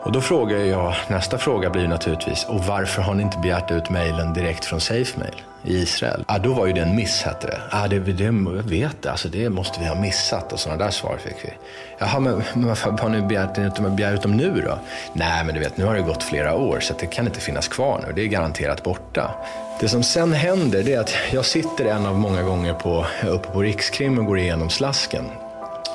och 0.01 0.11
då 0.11 0.21
frågar 0.21 0.57
jag, 0.57 0.95
nästa 1.07 1.37
fråga 1.37 1.69
blir 1.69 1.87
naturligtvis, 1.87 2.45
och 2.45 2.59
varför 2.59 3.01
har 3.01 3.13
ni 3.13 3.23
inte 3.23 3.37
begärt 3.37 3.71
ut 3.71 3.89
mejlen 3.89 4.33
direkt 4.33 4.65
från 4.65 4.81
SafeMail 4.81 5.41
i 5.63 5.77
Israel? 5.77 6.23
Ah, 6.27 6.37
då 6.37 6.53
var 6.53 6.67
ju 6.67 6.73
det 6.73 6.81
en 6.81 6.95
miss, 6.95 7.21
hette 7.21 7.47
det. 7.47 7.61
Ah, 7.69 7.87
det, 7.87 7.99
det 7.99 8.23
jag 8.23 8.63
vet 8.63 9.05
alltså 9.05 9.27
det 9.27 9.49
måste 9.49 9.79
vi 9.79 9.85
ha 9.85 9.95
missat 9.95 10.53
och 10.53 10.59
sådana 10.59 10.83
där 10.83 10.91
svar 10.91 11.17
fick 11.17 11.45
vi. 11.45 11.53
Jaha, 11.97 12.19
men, 12.19 12.43
men 12.53 12.67
varför 12.67 12.91
har 12.91 13.09
ni 13.09 13.21
begärt, 13.21 13.57
inte 13.57 13.81
begärt 13.81 14.13
ut 14.13 14.21
dem 14.21 14.37
nu 14.37 14.61
då? 14.65 14.79
Nej, 15.13 15.43
men 15.45 15.55
du 15.55 15.61
vet, 15.61 15.77
nu 15.77 15.85
har 15.85 15.95
det 15.95 16.01
gått 16.01 16.23
flera 16.23 16.55
år 16.55 16.79
så 16.79 16.93
det 16.99 17.05
kan 17.05 17.25
inte 17.25 17.39
finnas 17.39 17.67
kvar 17.67 18.03
nu. 18.07 18.13
Det 18.13 18.21
är 18.21 18.27
garanterat 18.27 18.83
borta. 18.83 19.31
Det 19.79 19.87
som 19.87 20.03
sen 20.03 20.33
händer 20.33 20.83
det 20.83 20.93
är 20.93 20.99
att 20.99 21.13
jag 21.31 21.45
sitter 21.45 21.85
en 21.85 22.05
av 22.05 22.19
många 22.19 22.43
gånger 22.43 22.73
på, 22.73 23.05
uppe 23.27 23.47
på 23.47 23.61
Rikskrim 23.61 24.17
och 24.17 24.25
går 24.25 24.39
igenom 24.39 24.69
slasken. 24.69 25.25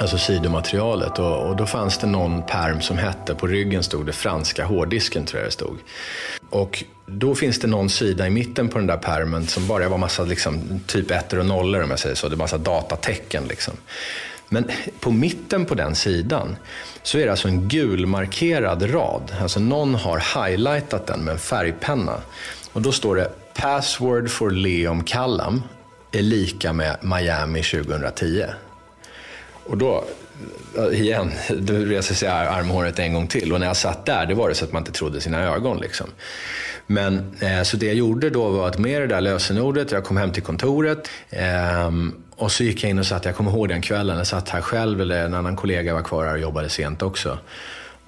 Alltså 0.00 0.18
sidomaterialet 0.18 1.18
och, 1.18 1.48
och 1.48 1.56
då 1.56 1.66
fanns 1.66 1.98
det 1.98 2.06
någon 2.06 2.42
perm 2.42 2.80
som 2.80 2.98
hette, 2.98 3.34
på 3.34 3.46
ryggen 3.46 3.82
stod 3.82 4.06
det 4.06 4.12
franska 4.12 4.64
hårddisken 4.64 5.24
tror 5.24 5.40
jag 5.40 5.48
det 5.48 5.52
stod. 5.52 5.78
Och 6.50 6.84
då 7.06 7.34
finns 7.34 7.60
det 7.60 7.66
någon 7.66 7.90
sida 7.90 8.26
i 8.26 8.30
mitten 8.30 8.68
på 8.68 8.78
den 8.78 8.86
där 8.86 8.96
permen 8.96 9.46
som 9.46 9.66
bara 9.66 9.88
var 9.88 9.98
massa 9.98 10.22
liksom, 10.22 10.80
typ 10.86 11.10
ettor 11.10 11.38
och 11.38 11.46
nollor 11.46 11.82
om 11.82 11.90
jag 11.90 11.98
säger 11.98 12.14
så. 12.14 12.28
Det 12.28 12.36
var 12.36 12.44
massa 12.44 12.58
datatecken 12.58 13.44
liksom. 13.48 13.74
Men 14.48 14.70
på 15.00 15.10
mitten 15.10 15.64
på 15.64 15.74
den 15.74 15.94
sidan 15.94 16.56
så 17.02 17.18
är 17.18 17.24
det 17.24 17.30
alltså 17.30 17.48
en 17.48 17.68
gulmarkerad 17.68 18.94
rad. 18.94 19.34
Alltså 19.40 19.60
någon 19.60 19.94
har 19.94 20.46
highlightat 20.46 21.06
den 21.06 21.20
med 21.20 21.32
en 21.32 21.38
färgpenna. 21.38 22.20
Och 22.72 22.82
då 22.82 22.92
står 22.92 23.16
det 23.16 23.30
Password 23.54 24.30
for 24.30 24.50
Leom 24.50 25.04
Callum” 25.04 25.62
är 26.12 26.22
lika 26.22 26.72
med 26.72 26.96
Miami 27.02 27.62
2010. 27.62 28.44
Och 29.68 29.78
då, 29.78 30.04
igen, 30.92 31.32
då 31.58 31.72
reser 31.74 32.14
sig 32.14 32.28
armhåret 32.28 32.98
en 32.98 33.14
gång 33.14 33.26
till. 33.26 33.52
Och 33.52 33.60
när 33.60 33.66
jag 33.66 33.76
satt 33.76 34.06
där, 34.06 34.26
det 34.26 34.34
var 34.34 34.48
det 34.48 34.54
så 34.54 34.64
att 34.64 34.72
man 34.72 34.82
inte 34.82 34.92
trodde 34.92 35.20
sina 35.20 35.42
ögon. 35.42 35.80
Liksom. 35.80 36.06
Men, 36.86 37.36
eh, 37.40 37.62
så 37.62 37.76
det 37.76 37.86
jag 37.86 37.94
gjorde 37.94 38.30
då 38.30 38.48
var 38.48 38.68
att 38.68 38.78
med 38.78 39.00
det 39.00 39.06
där 39.06 39.20
lösenordet, 39.20 39.92
jag 39.92 40.04
kom 40.04 40.16
hem 40.16 40.32
till 40.32 40.42
kontoret 40.42 41.08
eh, 41.30 41.90
och 42.36 42.52
så 42.52 42.64
gick 42.64 42.82
jag 42.82 42.90
in 42.90 42.98
och 42.98 43.06
satt, 43.06 43.24
jag 43.24 43.36
kommer 43.36 43.50
ihåg 43.50 43.68
den 43.68 43.82
kvällen, 43.82 44.18
jag 44.18 44.26
satt 44.26 44.48
här 44.48 44.60
själv, 44.60 45.00
eller 45.00 45.24
en 45.24 45.34
annan 45.34 45.56
kollega 45.56 45.94
var 45.94 46.02
kvar 46.02 46.24
här 46.24 46.32
och 46.32 46.40
jobbade 46.40 46.68
sent 46.68 47.02
också. 47.02 47.38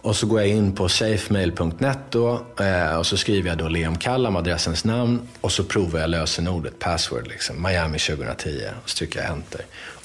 Och 0.02 0.16
så 0.16 0.26
går 0.26 0.40
jag 0.40 0.48
in 0.48 0.74
på 0.74 0.88
safemail.net 0.88 1.98
då, 2.10 2.46
eh, 2.60 2.96
och 2.96 3.06
så 3.06 3.16
skriver 3.16 3.48
jag 3.48 3.58
då 3.58 3.68
Leon 3.68 3.98
Kallam, 3.98 4.36
adressens 4.36 4.84
namn, 4.84 5.28
och 5.40 5.52
så 5.52 5.64
provar 5.64 6.00
jag 6.00 6.10
lösenordet, 6.10 6.78
password, 6.78 7.28
liksom, 7.28 7.62
Miami 7.62 7.98
2010, 7.98 8.60
och 8.82 8.90
så 8.90 8.96
trycker 8.96 9.20
jag 9.20 9.30
enter. 9.30 9.60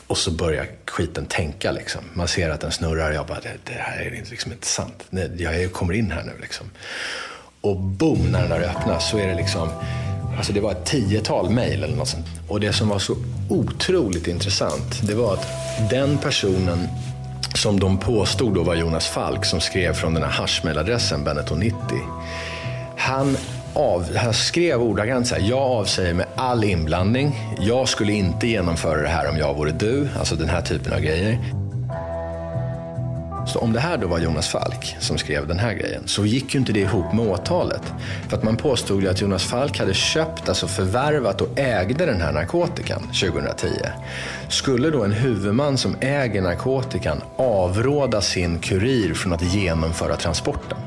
Och 0.07 0.17
så 0.17 0.31
börjar 0.31 0.67
skiten 0.85 1.25
tänka 1.25 1.71
liksom. 1.71 2.01
Man 2.13 2.27
ser 2.27 2.49
att 2.49 2.61
den 2.61 2.71
snurrar 2.71 3.09
och 3.09 3.15
jag 3.15 3.27
bara, 3.27 3.39
det, 3.39 3.53
det 3.63 3.73
här 3.73 4.01
är 4.01 4.25
liksom 4.29 4.51
inte 4.51 4.67
sant. 4.67 5.03
Jag 5.37 5.73
kommer 5.73 5.93
in 5.93 6.11
här 6.11 6.23
nu 6.23 6.33
liksom. 6.41 6.69
Och 7.61 7.79
boom, 7.79 8.31
när 8.31 8.41
den 8.41 8.49
där 8.49 8.69
öppnas 8.69 9.09
så 9.09 9.17
är 9.17 9.27
det 9.27 9.35
liksom 9.35 9.69
Alltså 10.37 10.53
det 10.53 10.59
var 10.59 10.71
ett 10.71 10.85
tiotal 10.85 11.49
mejl 11.49 11.83
eller 11.83 11.95
något 11.95 12.07
sånt. 12.07 12.25
Och 12.47 12.59
det 12.59 12.73
som 12.73 12.89
var 12.89 12.99
så 12.99 13.15
otroligt 13.49 14.27
intressant, 14.27 15.07
det 15.07 15.13
var 15.13 15.33
att 15.33 15.47
den 15.89 16.17
personen 16.17 16.87
som 17.55 17.79
de 17.79 17.99
påstod 17.99 18.53
då 18.53 18.63
var 18.63 18.75
Jonas 18.75 19.07
Falk 19.07 19.45
som 19.45 19.61
skrev 19.61 19.93
från 19.93 20.13
den 20.13 20.23
här 20.23 20.29
haschmailadressen 20.29 21.27
Benetton90. 21.27 21.73
Han, 22.97 23.37
av, 23.75 24.15
han 24.15 24.33
skrev 24.33 24.81
ordagrant 24.81 25.27
så 25.27 25.35
här, 25.35 25.49
jag 25.49 25.59
avsäger 25.59 26.13
mig 26.13 26.25
all 26.35 26.63
inblandning. 26.63 27.55
Jag 27.59 27.89
skulle 27.89 28.13
inte 28.13 28.47
genomföra 28.47 29.01
det 29.01 29.07
här 29.07 29.29
om 29.29 29.38
jag 29.38 29.53
vore 29.53 29.71
du. 29.71 30.07
Alltså 30.19 30.35
den 30.35 30.49
här 30.49 30.61
typen 30.61 30.93
av 30.93 30.99
grejer. 30.99 31.39
Så 33.47 33.59
om 33.59 33.73
det 33.73 33.79
här 33.79 33.97
då 33.97 34.07
var 34.07 34.19
Jonas 34.19 34.47
Falk 34.47 34.95
som 34.99 35.17
skrev 35.17 35.47
den 35.47 35.59
här 35.59 35.73
grejen 35.73 36.03
så 36.05 36.25
gick 36.25 36.53
ju 36.53 36.59
inte 36.59 36.73
det 36.73 36.79
ihop 36.79 37.13
med 37.13 37.27
åtalet. 37.27 37.81
För 38.29 38.38
att 38.38 38.43
man 38.43 38.57
påstod 38.57 39.03
ju 39.03 39.09
att 39.09 39.21
Jonas 39.21 39.43
Falk 39.43 39.79
hade 39.79 39.93
köpt, 39.93 40.49
alltså 40.49 40.67
förvärvat 40.67 41.41
och 41.41 41.59
ägde 41.59 42.05
den 42.05 42.21
här 42.21 42.31
narkotikan 42.31 43.01
2010. 43.01 43.67
Skulle 44.49 44.89
då 44.89 45.03
en 45.03 45.11
huvudman 45.11 45.77
som 45.77 45.95
äger 45.99 46.41
narkotikan 46.41 47.21
avråda 47.35 48.21
sin 48.21 48.59
kurir 48.59 49.13
från 49.13 49.33
att 49.33 49.53
genomföra 49.53 50.15
transporten? 50.15 50.77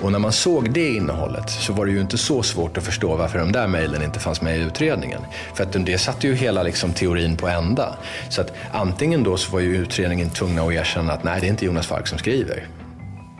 Och 0.00 0.12
när 0.12 0.18
man 0.18 0.32
såg 0.32 0.72
det 0.72 0.94
innehållet 0.94 1.50
så 1.50 1.72
var 1.72 1.86
det 1.86 1.92
ju 1.92 2.00
inte 2.00 2.18
så 2.18 2.42
svårt 2.42 2.78
att 2.78 2.84
förstå 2.84 3.16
varför 3.16 3.38
de 3.38 3.52
där 3.52 3.66
mejlen 3.66 4.02
inte 4.02 4.18
fanns 4.18 4.42
med 4.42 4.58
i 4.58 4.60
utredningen. 4.60 5.20
För 5.54 5.64
att 5.64 5.86
det 5.86 5.98
satte 5.98 6.26
ju 6.26 6.34
hela 6.34 6.62
liksom 6.62 6.92
teorin 6.92 7.36
på 7.36 7.48
ända. 7.48 7.96
Så 8.28 8.40
att 8.40 8.52
antingen 8.72 9.22
då 9.22 9.36
så 9.36 9.52
var 9.52 9.60
ju 9.60 9.76
utredningen 9.76 10.30
tvungna 10.30 10.62
att 10.62 10.72
erkänna 10.72 11.12
att 11.12 11.24
nej, 11.24 11.40
det 11.40 11.46
är 11.46 11.50
inte 11.50 11.64
Jonas 11.64 11.86
Falk 11.86 12.06
som 12.06 12.18
skriver. 12.18 12.66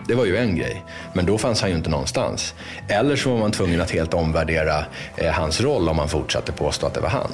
Det 0.09 0.15
var 0.15 0.25
ju 0.25 0.37
en 0.37 0.57
grej, 0.57 0.85
men 1.15 1.27
då 1.27 1.39
fanns 1.39 1.61
han 1.61 1.71
ju 1.71 1.77
inte 1.77 1.91
någonstans. 1.91 2.55
Eller 2.89 3.17
så 3.17 3.31
var 3.31 3.39
man 3.39 3.53
tvungen 3.53 3.81
att 3.81 3.91
helt 3.91 4.15
omvärdera 4.15 4.85
eh, 5.17 5.33
hans 5.33 5.61
roll 5.61 5.89
om 5.89 5.97
man 5.97 6.09
fortsatte 6.09 6.53
påstå 6.53 6.87
att 6.87 6.95
det 6.95 7.01
var 7.01 7.09
han. 7.09 7.31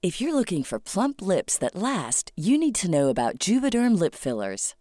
If 0.00 0.20
you're 0.20 0.32
looking 0.32 0.62
for 0.62 0.78
plump 0.78 1.20
lips 1.20 1.58
that 1.58 1.74
last, 1.74 2.30
you 2.36 2.56
need 2.56 2.74
to 2.76 2.86
know 2.86 3.08
about 3.08 3.48
Juvederm 3.48 4.00
lip 4.00 4.14
fillers. 4.14 4.76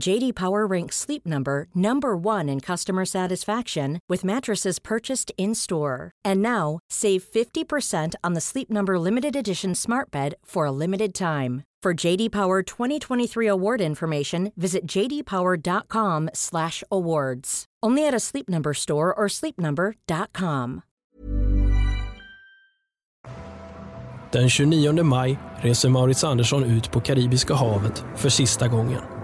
JD 0.00 0.34
Power 0.34 0.66
ranks 0.66 0.96
Sleep 0.96 1.24
Number 1.26 1.66
number 1.74 2.16
1 2.16 2.48
in 2.48 2.60
customer 2.60 3.04
satisfaction 3.04 3.98
with 4.08 4.24
mattresses 4.24 4.78
purchased 4.78 5.30
in-store. 5.36 6.10
And 6.24 6.40
now, 6.42 6.78
save 6.90 7.22
50% 7.22 8.14
on 8.24 8.32
the 8.34 8.40
Sleep 8.40 8.70
Number 8.70 8.98
limited 8.98 9.36
edition 9.36 9.74
Smart 9.74 10.10
Bed 10.10 10.34
for 10.44 10.64
a 10.66 10.72
limited 10.72 11.14
time. 11.14 11.62
For 11.82 11.94
JD 12.06 12.30
Power 12.30 12.62
2023 12.62 13.46
award 13.46 13.80
information, 13.80 14.52
visit 14.56 14.86
jdpower.com/awards. 14.86 17.64
Only 17.82 18.06
at 18.06 18.14
a 18.14 18.20
Sleep 18.20 18.48
Number 18.48 18.74
store 18.74 19.14
or 19.14 19.28
sleepnumber.com. 19.28 20.82
Den 24.32 24.48
29 24.48 25.02
maj 25.02 25.36
reser 25.62 25.88
Maurits 25.88 26.24
Andersson 26.24 26.64
ut 26.64 26.92
på 26.92 27.00
Karibiska 27.00 27.54
havet 27.54 28.04
för 28.16 28.28
sista 28.28 28.68
gången. 28.68 29.19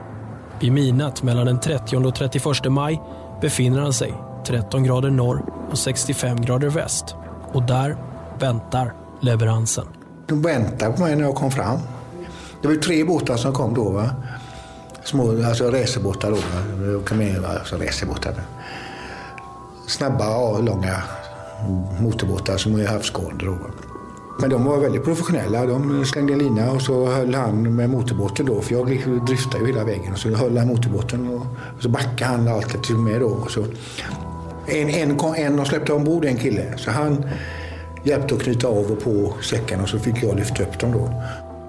Vid 0.60 0.72
midnatt 0.72 1.22
mellan 1.22 1.46
den 1.46 1.60
30 1.60 1.96
och 1.96 2.14
31 2.14 2.44
maj 2.68 3.02
befinner 3.40 3.80
han 3.80 3.92
sig 3.92 4.14
13 4.46 4.84
grader 4.84 5.10
norr 5.10 5.44
och 5.70 5.78
65 5.78 6.40
grader 6.40 6.68
väst. 6.68 7.14
Och 7.52 7.62
där 7.62 7.96
väntar 8.38 8.94
leveransen. 9.20 9.86
De 10.26 10.42
väntade 10.42 10.92
på 10.92 11.02
mig 11.02 11.16
när 11.16 11.24
jag 11.24 11.34
kom 11.34 11.50
fram. 11.50 11.78
Det 12.62 12.68
var 12.68 12.74
tre 12.74 13.04
båtar 13.04 13.36
som 13.36 13.52
kom 13.52 13.74
då. 13.74 13.90
Va? 13.90 14.10
Små 15.04 15.46
alltså 15.46 15.70
racerbåtar 15.70 16.30
då. 16.30 16.36
Va? 16.36 17.48
Alltså 17.48 17.76
racerbåtar. 17.76 18.34
Snabba 19.88 20.36
och 20.36 20.64
långa 20.64 21.02
motorbåtar 22.00 22.56
som 22.56 22.80
är 22.80 22.86
havsgående. 22.86 23.44
Men 24.40 24.50
de 24.50 24.64
var 24.64 24.78
väldigt 24.78 25.04
professionella. 25.04 25.66
De 25.66 26.04
slängde 26.04 26.32
en 26.32 26.38
lina 26.38 26.70
och 26.70 26.82
så 26.82 27.06
höll 27.06 27.34
han 27.34 27.76
med 27.76 27.90
motorbåten 27.90 28.46
då, 28.46 28.60
för 28.60 28.74
jag 28.74 28.86
driftade 29.26 29.64
ju 29.64 29.72
hela 29.72 29.84
vägen. 29.84 30.12
Och 30.12 30.18
så 30.18 30.28
höll 30.28 30.58
han 30.58 30.68
motorbåten 30.68 31.28
och, 31.28 31.46
så 31.82 31.88
backade 31.88 32.24
han 32.24 32.48
allt 32.48 32.82
till 32.84 32.96
med 32.96 33.20
då. 33.20 33.28
Och 33.28 33.50
så, 33.50 33.64
en, 34.66 34.88
en, 34.88 35.20
en 35.36 35.58
och 35.58 35.66
släppte 35.66 35.92
ombord 35.92 36.24
en 36.24 36.36
kille, 36.36 36.78
så 36.78 36.90
han 36.90 37.24
hjälpte 38.04 38.34
att 38.34 38.42
knyta 38.42 38.68
av 38.68 38.92
och 38.92 39.04
på 39.04 39.34
säckarna 39.42 39.82
och 39.82 39.88
så 39.88 39.98
fick 39.98 40.22
jag 40.22 40.36
lyfta 40.36 40.62
upp 40.62 40.78
dem 40.78 40.92
då. 40.92 41.22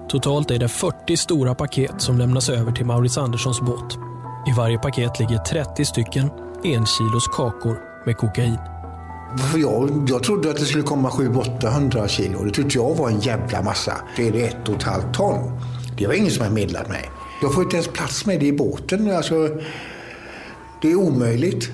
Totalt 0.08 0.50
är 0.50 0.58
det 0.58 0.68
40 0.68 1.16
stora 1.16 1.54
paket 1.54 1.94
som 1.98 2.18
lämnas 2.18 2.48
över 2.48 2.72
till 2.72 2.86
Maurits 2.86 3.18
Anderssons 3.18 3.60
båt. 3.60 3.98
I 4.48 4.52
varje 4.56 4.78
paket 4.78 5.18
ligger 5.18 5.38
30 5.38 5.84
stycken 5.84 6.30
enkilos 6.64 7.28
kakor 7.36 7.78
med 8.06 8.16
kokain. 8.16 8.77
Jag, 9.56 10.06
jag 10.08 10.22
trodde 10.22 10.50
att 10.50 10.56
det 10.56 10.64
skulle 10.64 10.84
komma 10.84 11.08
700-800 11.10 12.08
kilo. 12.08 12.44
Det 12.44 12.50
tyckte 12.50 12.78
jag 12.78 12.94
var 12.94 13.08
en 13.08 13.20
jävla 13.20 13.62
massa. 13.62 13.96
Det 14.16 14.28
är 14.28 14.32
det 14.32 14.42
ett 14.42 14.68
och 14.68 14.74
ett 14.74 14.82
halvt 14.82 15.14
ton. 15.14 15.60
Det 15.98 16.06
var 16.06 16.14
ingen 16.14 16.30
som 16.30 16.44
har 16.44 16.52
meddelat 16.52 16.88
mig. 16.88 17.10
Jag 17.42 17.54
får 17.54 17.62
inte 17.62 17.76
ens 17.76 17.88
plats 17.88 18.26
med 18.26 18.40
det 18.40 18.46
i 18.46 18.52
båten. 18.52 19.16
Alltså, 19.16 19.48
det 20.82 20.90
är 20.90 20.94
omöjligt. 20.94 21.70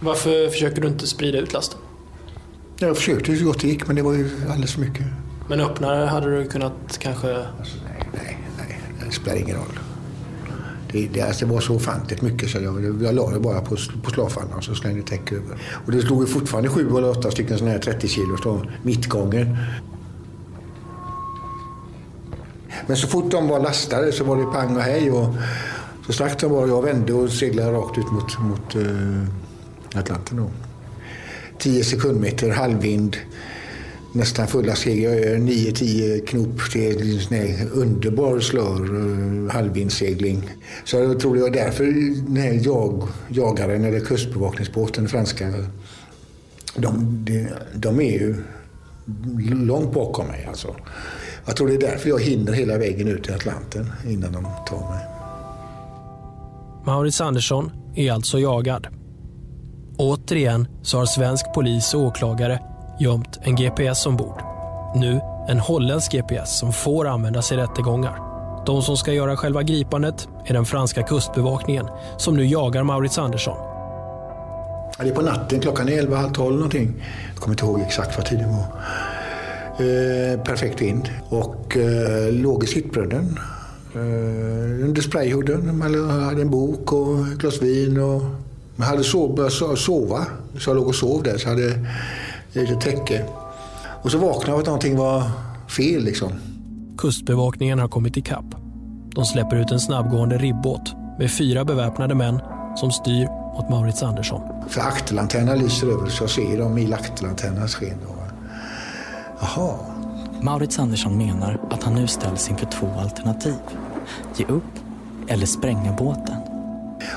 Varför 0.00 0.48
försöker 0.48 0.82
du 0.82 0.88
inte 0.88 1.06
sprida 1.06 1.38
ut 1.38 1.52
lasten? 1.52 1.78
Jag 2.78 2.96
försökte 2.96 3.36
så 3.36 3.44
gott 3.44 3.60
det 3.60 3.68
gick, 3.68 3.86
men 3.86 3.96
det 3.96 4.02
var 4.02 4.12
ju 4.12 4.30
alldeles 4.50 4.72
för 4.72 4.80
mycket. 4.80 5.06
Men 5.48 5.60
öppnare 5.60 6.06
hade 6.06 6.36
du 6.36 6.48
kunnat 6.48 6.98
kanske... 6.98 7.36
Alltså, 7.36 7.76
nej, 7.84 8.08
nej, 8.12 8.38
nej. 8.58 8.80
Det 9.06 9.12
spelar 9.12 9.36
ingen 9.36 9.56
roll. 9.56 9.78
Det, 11.12 11.20
alltså, 11.20 11.46
det 11.46 11.52
var 11.52 11.60
så 11.60 11.74
ofantligt 11.74 12.22
mycket 12.22 12.50
så 12.50 12.58
jag, 12.58 13.02
jag 13.02 13.14
la 13.14 13.30
det 13.30 13.40
bara 13.40 13.60
på, 13.60 13.76
på 14.02 14.10
slavfallan 14.10 14.52
och 14.52 14.64
så 14.64 14.74
slängde 14.74 15.02
täck 15.02 15.32
över. 15.32 15.62
Och 15.86 15.92
det 15.92 16.02
stod 16.02 16.22
ju 16.22 16.26
fortfarande 16.26 16.68
sju 16.68 16.88
eller 16.88 17.10
åtta 17.10 17.30
stycken 17.30 17.58
sådana 17.58 17.72
här 17.72 17.80
30 17.80 18.08
kilos 18.08 18.40
då, 18.42 18.62
mittgången. 18.82 19.56
Men 22.86 22.96
så 22.96 23.08
fort 23.08 23.30
de 23.30 23.48
var 23.48 23.60
lastade 23.60 24.12
så 24.12 24.24
var 24.24 24.36
det 24.36 24.44
pang 24.44 24.76
och 24.76 24.82
hej. 24.82 25.10
Och 25.10 25.34
så 26.06 26.12
strax 26.12 26.42
var 26.42 26.66
jag 26.66 26.82
vände 26.82 27.12
och 27.12 27.30
seglade 27.30 27.72
rakt 27.72 27.98
ut 27.98 28.12
mot, 28.12 28.38
mot 28.38 28.76
uh, 28.76 29.24
Atlanten. 29.94 30.36
Då. 30.36 30.50
10 31.58 31.84
sekundmeter 31.84 32.50
halvvind 32.50 33.16
nästan 34.16 34.46
fulla 34.46 34.74
steg. 34.74 35.02
Jag 35.02 35.20
gör 35.20 35.36
9-10 35.36 36.26
knop. 36.26 36.60
Det 36.72 36.90
är 36.90 37.60
en 37.60 37.70
underbar 37.70 38.40
slör, 38.40 38.80
eh, 38.80 39.52
halvvindsegling. 39.52 40.50
Så 40.84 40.96
jag 40.96 41.20
tror 41.20 41.34
det 41.34 41.42
var 41.42 41.50
därför 41.50 41.84
den 42.26 42.36
här 42.36 42.60
jag, 42.62 43.08
jagaren 43.28 43.84
eller 43.84 44.00
kustbevakningsbåten, 44.00 45.08
franska, 45.08 45.52
de, 46.76 47.24
de, 47.24 47.48
de 47.74 48.00
är 48.00 48.12
ju 48.12 48.34
långt 49.54 49.92
bakom 49.92 50.26
mig. 50.26 50.46
Alltså. 50.48 50.76
Jag 51.46 51.56
tror 51.56 51.68
det 51.68 51.74
är 51.74 51.90
därför 51.90 52.08
jag 52.08 52.22
hinner 52.22 52.52
hela 52.52 52.78
vägen 52.78 53.08
ut 53.08 53.28
i 53.28 53.32
Atlanten 53.32 53.92
innan 54.06 54.32
de 54.32 54.46
tar 54.68 54.90
mig. 54.90 55.04
Maurits 56.86 57.20
Andersson 57.20 57.70
är 57.94 58.12
alltså 58.12 58.38
jagad. 58.38 58.86
Återigen 59.98 60.68
så 60.82 60.98
har 60.98 61.06
svensk 61.06 61.46
polis 61.54 61.94
och 61.94 62.00
åklagare 62.00 62.60
gömt 63.00 63.38
en 63.42 63.56
GPS 63.56 64.06
ombord. 64.06 64.42
Nu 64.94 65.20
en 65.48 65.58
holländsk 65.58 66.12
GPS 66.12 66.58
som 66.58 66.72
får 66.72 67.06
användas 67.06 67.52
i 67.52 67.56
rättegångar. 67.56 68.18
De 68.66 68.82
som 68.82 68.96
ska 68.96 69.12
göra 69.12 69.36
själva 69.36 69.62
gripandet 69.62 70.28
är 70.44 70.54
den 70.54 70.64
franska 70.64 71.02
kustbevakningen 71.02 71.86
som 72.16 72.36
nu 72.36 72.46
jagar 72.46 72.82
Maurits 72.82 73.18
Andersson. 73.18 73.56
Det 74.98 75.08
är 75.08 75.14
på 75.14 75.22
natten, 75.22 75.60
klockan 75.60 75.88
är 75.88 75.98
11, 75.98 76.16
halv 76.16 76.32
12 76.32 76.54
någonting. 76.54 76.92
Jag 77.32 77.42
kommer 77.42 77.54
inte 77.54 77.64
ihåg 77.64 77.80
exakt 77.80 78.16
vad 78.16 78.26
tiden 78.26 78.48
var. 78.48 78.64
Eh, 79.78 80.40
perfekt 80.40 80.82
vind 80.82 81.10
och 81.28 81.76
eh, 81.76 82.32
låg 82.32 82.64
i 82.64 82.66
sittbredden. 82.66 83.38
Eh, 83.94 84.84
under 84.84 85.02
sprayhooden. 85.02 85.78
Man 85.78 86.10
hade 86.10 86.42
en 86.42 86.50
bok 86.50 86.92
och 86.92 87.18
ett 87.18 87.38
glas 87.38 87.62
vin. 87.62 88.00
Och 88.00 88.22
man 88.76 88.88
hade 88.88 89.04
sov, 89.04 89.34
börjat 89.34 89.78
sova, 89.78 90.26
så 90.58 90.70
jag 90.70 90.76
låg 90.76 90.86
och 90.86 90.94
sov 90.94 91.22
där. 91.22 91.38
Så 91.38 91.48
hade 91.48 91.86
lite 92.56 92.74
täcke. 92.74 93.24
Och 94.02 94.10
så 94.10 94.18
vaknade 94.18 94.46
jag 94.46 94.54
av 94.54 94.60
att 94.60 94.66
någonting 94.66 94.96
var 94.96 95.22
fel 95.76 96.04
liksom. 96.04 96.32
Kustbevakningen 96.98 97.78
har 97.78 97.88
kommit 97.88 98.16
ikapp. 98.16 98.44
De 99.14 99.24
släpper 99.24 99.56
ut 99.56 99.70
en 99.70 99.80
snabbgående 99.80 100.38
ribbåt 100.38 100.94
med 101.18 101.30
fyra 101.30 101.64
beväpnade 101.64 102.14
män 102.14 102.40
som 102.76 102.90
styr 102.90 103.28
mot 103.56 103.70
Maurits 103.70 104.02
Andersson. 104.02 104.40
För 104.68 104.80
akterlanternan 104.80 105.58
lyser 105.58 105.86
över 105.86 106.08
så 106.08 106.22
jag 106.22 106.30
ser 106.30 106.58
dem 106.58 106.78
i 106.78 106.92
akterlanternans 106.92 107.74
sken. 107.74 107.98
Jaha. 109.40 109.74
Maurits 110.40 110.78
Andersson 110.78 111.18
menar 111.18 111.60
att 111.70 111.82
han 111.82 111.94
nu 111.94 112.06
ställs 112.06 112.50
inför 112.50 112.66
två 112.66 112.86
alternativ. 112.98 113.54
Ge 114.36 114.44
upp 114.44 114.62
eller 115.28 115.46
spränga 115.46 115.92
båten. 115.92 116.36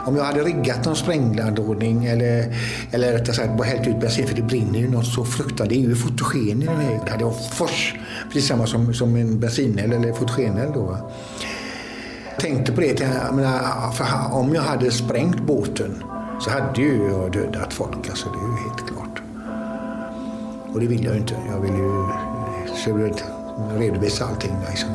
Om 0.05 0.15
jag 0.15 0.23
hade 0.23 0.43
riggat 0.43 0.85
någon 0.85 0.95
sprängladdordning 0.95 2.05
eller, 2.05 2.55
eller 2.91 3.13
rättare 3.13 3.35
sagt 3.35 3.57
bara 3.57 3.63
hällt 3.63 3.87
ut 3.87 3.99
bensin, 3.99 4.27
för 4.27 4.35
det 4.35 4.41
brinner 4.41 4.79
ju 4.79 4.89
något 4.89 5.05
så 5.05 5.25
fruktansvärt. 5.25 5.69
Det 5.69 5.75
är 5.75 5.79
ju 5.79 5.95
fotogen 5.95 6.61
i 6.61 6.65
den 6.65 6.77
här. 6.77 6.99
Det 7.05 7.11
hade 7.11 7.23
jag 7.23 7.49
fors, 7.51 7.95
precis 8.33 8.47
samma 8.47 8.67
som, 8.67 8.93
som 8.93 9.15
en 9.15 9.39
bensineld 9.39 9.93
eller 9.93 10.13
fotogeneld 10.13 10.73
då. 10.73 10.97
Jag 12.31 12.39
tänkte 12.39 12.71
på 12.71 12.81
det, 12.81 12.99
jag 13.25 13.35
menar, 13.35 13.91
för 13.91 14.05
om 14.31 14.55
jag 14.55 14.61
hade 14.61 14.91
sprängt 14.91 15.41
båten 15.41 16.03
så 16.39 16.49
hade 16.49 16.81
ju 16.81 17.09
jag 17.11 17.31
dödat 17.31 17.73
folk. 17.73 18.09
Alltså, 18.09 18.29
det 18.29 18.37
är 18.37 18.41
ju 18.41 18.69
helt 18.69 18.87
klart. 18.87 19.21
Och 20.73 20.79
det 20.79 20.87
vill 20.87 21.03
jag 21.03 21.13
ju 21.13 21.19
inte. 21.19 21.35
Jag 21.51 21.59
vill 21.59 21.73
ju 21.73 22.05
så 22.75 23.13
redovisa 23.77 24.25
allting. 24.25 24.55
Liksom. 24.69 24.89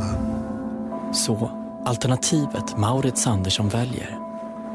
Så 1.15 1.51
alternativet 1.85 2.79
Maurits 2.79 3.27
Andersson 3.27 3.69
väljer 3.69 4.24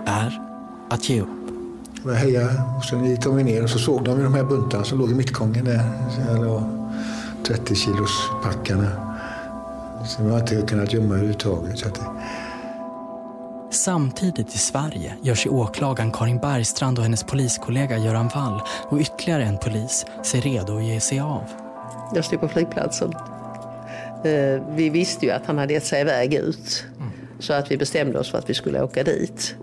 är 0.10 0.41
att 0.89 1.10
ge 1.10 1.22
upp. 1.22 1.30
Jag 2.05 2.14
hejade 2.14 2.62
och 2.78 2.86
sen 2.86 3.05
gick 3.05 3.24
de 3.24 3.38
ner 3.38 3.64
och 3.64 3.70
så 3.70 3.80
såg 3.80 4.03
de 4.03 4.24
de 4.24 4.34
här 4.34 4.43
buntarna 4.43 4.84
som 4.84 4.99
låg 4.99 5.12
i 5.12 5.14
mittgången 5.14 5.66
där. 5.66 5.82
Eller 6.30 6.64
30 7.43 7.76
kilos 7.76 8.30
packarna. 8.43 8.91
Som 10.05 10.28
jag 10.28 10.39
inte 10.39 10.62
kunnat 10.62 10.93
gömma 10.93 11.14
överhuvudtaget. 11.14 11.80
Så 11.80 11.89
det... 11.89 12.01
Samtidigt 13.72 14.55
i 14.55 14.57
Sverige 14.57 15.14
gör 15.22 15.36
sig 15.36 15.51
åklagaren 15.51 16.12
Karin 16.12 16.38
Bergstrand 16.38 16.97
och 16.97 17.03
hennes 17.03 17.24
poliskollega 17.24 17.97
Göran 17.97 18.30
Wall 18.36 18.62
och 18.89 18.99
ytterligare 18.99 19.43
en 19.43 19.57
polis 19.57 20.05
sig 20.24 20.39
redo 20.39 20.78
att 20.78 20.84
ge 20.84 20.99
sig 20.99 21.20
av. 21.20 21.43
Jag 22.16 22.26
stod 22.26 22.39
på 22.39 22.47
flygplatsen. 22.47 23.14
Vi 24.70 24.89
visste 24.89 25.26
ju 25.26 25.32
att 25.32 25.45
han 25.45 25.57
hade 25.57 25.74
gett 25.74 25.86
sig 25.86 26.01
iväg 26.01 26.34
ut. 26.34 26.86
Så 27.40 27.54
att 27.54 27.72
vi 27.72 27.78
bestämde 27.78 28.20
oss 28.20 28.32
för 28.32 28.38
att 28.38 28.50
vi 28.50 28.54
skulle 28.54 28.82
åka 28.82 29.04
dit. 29.04 29.56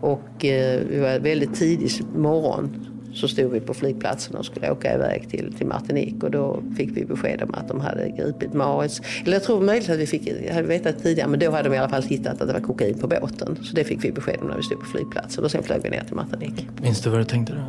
Och 0.00 0.44
eh, 0.44 0.80
vi 0.90 0.98
var 0.98 1.18
väldigt 1.18 1.54
tidig 1.54 1.90
morgon 2.16 2.86
så 3.14 3.28
stod 3.28 3.52
vi 3.52 3.60
på 3.60 3.74
flygplatsen 3.74 4.36
och 4.36 4.44
skulle 4.44 4.70
åka 4.70 4.94
iväg 4.94 5.28
till, 5.30 5.54
till 5.58 5.66
Martinique 5.66 6.26
och 6.26 6.30
då 6.30 6.62
fick 6.76 6.96
vi 6.96 7.04
besked 7.04 7.42
om 7.42 7.54
att 7.54 7.68
de 7.68 7.80
hade 7.80 8.08
gripit 8.08 8.52
Maurits. 8.52 9.00
Eller 9.24 9.32
jag 9.32 9.42
tror 9.42 9.60
möjligt 9.60 9.90
att 9.90 9.98
vi 9.98 10.06
fick, 10.06 10.50
hade 10.52 10.68
vetat 10.68 11.02
tidigare 11.02 11.28
men 11.28 11.40
då 11.40 11.50
hade 11.50 11.68
de 11.68 11.74
i 11.74 11.78
alla 11.78 11.88
fall 11.88 12.02
hittat 12.02 12.40
att 12.40 12.48
det 12.48 12.52
var 12.52 12.60
kokain 12.60 12.98
på 12.98 13.06
båten. 13.06 13.58
Så 13.62 13.74
det 13.74 13.84
fick 13.84 14.04
vi 14.04 14.12
besked 14.12 14.38
om 14.40 14.48
när 14.48 14.56
vi 14.56 14.62
stod 14.62 14.80
på 14.80 14.86
flygplatsen 14.86 15.44
och 15.44 15.50
sen 15.50 15.62
flög 15.62 15.82
vi 15.82 15.90
ner 15.90 16.04
till 16.04 16.16
Martinique. 16.16 16.64
Minns 16.82 17.00
du 17.00 17.10
vad 17.10 17.20
du 17.20 17.24
tänkte 17.24 17.52
då? 17.52 17.60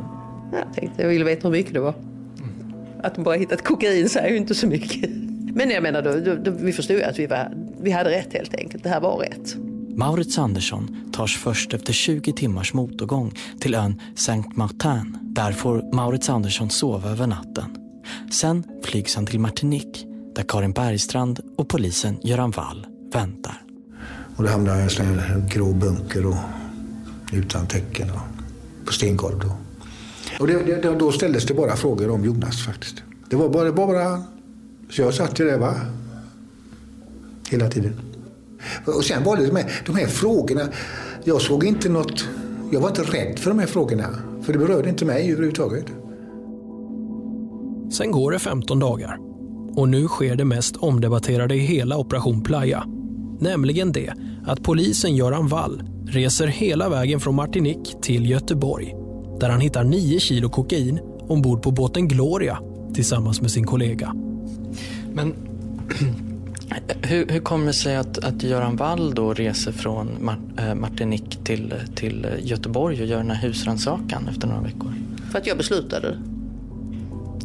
Jag 0.57 0.73
tänkte, 0.73 1.01
jag 1.01 1.09
ville 1.09 1.25
veta 1.25 1.47
hur 1.47 1.51
mycket 1.55 1.73
det 1.73 1.79
var. 1.79 1.93
Att 3.03 3.15
de 3.15 3.23
bara 3.23 3.35
hittat 3.35 3.61
kokain 3.61 4.09
säger 4.09 4.29
ju 4.29 4.37
inte 4.37 4.55
så 4.55 4.67
mycket. 4.67 5.09
Men 5.55 5.69
jag 5.69 5.83
menar, 5.83 6.01
då, 6.01 6.13
då, 6.13 6.35
då, 6.35 6.51
vi 6.51 6.73
förstod 6.73 6.97
ju 6.97 7.03
att 7.03 7.19
vi, 7.19 7.27
var, 7.27 7.51
vi 7.83 7.91
hade 7.91 8.09
rätt 8.09 8.33
helt 8.33 8.55
enkelt. 8.55 8.83
Det 8.83 8.89
här 8.89 8.99
var 8.99 9.17
rätt. 9.17 9.55
Maurits 9.95 10.37
Andersson 10.37 11.11
tas 11.13 11.31
först 11.31 11.73
efter 11.73 11.93
20 11.93 12.33
timmars 12.33 12.73
motorgång 12.73 13.31
till 13.59 13.75
ön 13.75 14.01
Saint 14.15 14.57
Martin. 14.57 15.17
Där 15.21 15.51
får 15.51 15.95
Maurits 15.95 16.29
Andersson 16.29 16.69
sova 16.69 17.09
över 17.09 17.27
natten. 17.27 17.77
Sen 18.31 18.63
flygs 18.83 19.15
han 19.15 19.25
till 19.25 19.39
Martinique 19.39 19.99
där 20.35 20.43
Karin 20.43 20.71
Bergstrand 20.71 21.39
och 21.57 21.67
polisen 21.67 22.19
Göran 22.23 22.51
Wall 22.51 22.87
väntar. 23.13 23.61
Och 24.35 24.43
då 24.43 24.49
hamnade 24.49 24.79
jag 24.79 24.91
i 24.91 24.95
en 24.97 25.49
grå 25.49 25.73
bunker 25.73 26.25
och 26.25 26.35
utan 27.33 27.67
tecken 27.67 28.09
och 28.09 28.19
på 28.85 28.93
stengolv. 28.93 29.39
Då. 29.39 29.51
Och 30.39 30.47
det, 30.47 30.81
det, 30.81 30.95
då 30.95 31.11
ställdes 31.11 31.45
det 31.45 31.53
bara 31.53 31.75
frågor 31.75 32.09
om 32.09 32.25
Jonas 32.25 32.65
faktiskt. 32.65 33.03
Det 33.29 33.35
var 33.35 33.49
bara, 33.49 33.71
bara 33.71 34.23
så 34.89 35.01
jag 35.01 35.13
satt 35.13 35.39
ju 35.39 35.45
där 35.45 35.57
va. 35.57 35.75
Hela 37.49 37.69
tiden. 37.69 37.99
Och 38.85 39.05
sen 39.05 39.23
var 39.23 39.37
det 39.37 39.47
de 39.47 39.55
här, 39.55 39.71
de 39.85 39.95
här 39.95 40.07
frågorna. 40.07 40.61
Jag 41.23 41.41
såg 41.41 41.63
inte 41.63 41.89
något. 41.89 42.25
Jag 42.71 42.81
var 42.81 42.89
inte 42.89 43.01
rädd 43.01 43.39
för 43.39 43.49
de 43.49 43.59
här 43.59 43.67
frågorna. 43.67 44.05
För 44.41 44.53
det 44.53 44.59
berörde 44.59 44.89
inte 44.89 45.05
mig 45.05 45.31
överhuvudtaget. 45.31 45.85
Sen 47.91 48.11
går 48.11 48.31
det 48.31 48.39
15 48.39 48.79
dagar. 48.79 49.17
Och 49.75 49.89
nu 49.89 50.07
sker 50.07 50.35
det 50.35 50.45
mest 50.45 50.75
omdebatterade 50.75 51.55
i 51.55 51.59
hela 51.59 51.97
Operation 51.97 52.43
Playa. 52.43 52.83
Nämligen 53.39 53.91
det 53.91 54.13
att 54.45 54.63
polisen 54.63 55.15
Göran 55.15 55.47
Wall 55.47 55.83
reser 56.07 56.47
hela 56.47 56.89
vägen 56.89 57.19
från 57.19 57.35
Martinique 57.35 58.01
till 58.01 58.29
Göteborg. 58.29 58.95
Där 59.39 59.49
han 59.49 59.61
hittar 59.61 59.83
9 59.83 60.19
kilo 60.19 60.49
kokain 60.49 60.99
ombord 61.27 61.61
på 61.61 61.71
båten 61.71 62.07
Gloria 62.07 62.59
tillsammans 62.93 63.41
med 63.41 63.51
sin 63.51 63.65
kollega. 63.65 64.15
Men 65.13 65.33
hur, 67.01 67.27
hur 67.27 67.39
kommer 67.39 67.67
det 67.67 67.73
sig 67.73 67.95
att, 67.95 68.17
att 68.23 68.43
Göran 68.43 68.75
Wall 68.75 69.13
då 69.13 69.33
reser 69.33 69.71
från 69.71 70.31
Martinique 70.75 71.37
till, 71.43 71.73
till 71.95 72.27
Göteborg 72.39 73.01
och 73.01 73.07
gör 73.07 73.17
den 73.17 73.31
här 73.31 73.47
husrannsakan 73.47 74.27
efter 74.27 74.47
några 74.47 74.61
veckor? 74.61 74.93
För 75.31 75.39
att 75.39 75.47
jag 75.47 75.57
beslutade. 75.57 76.17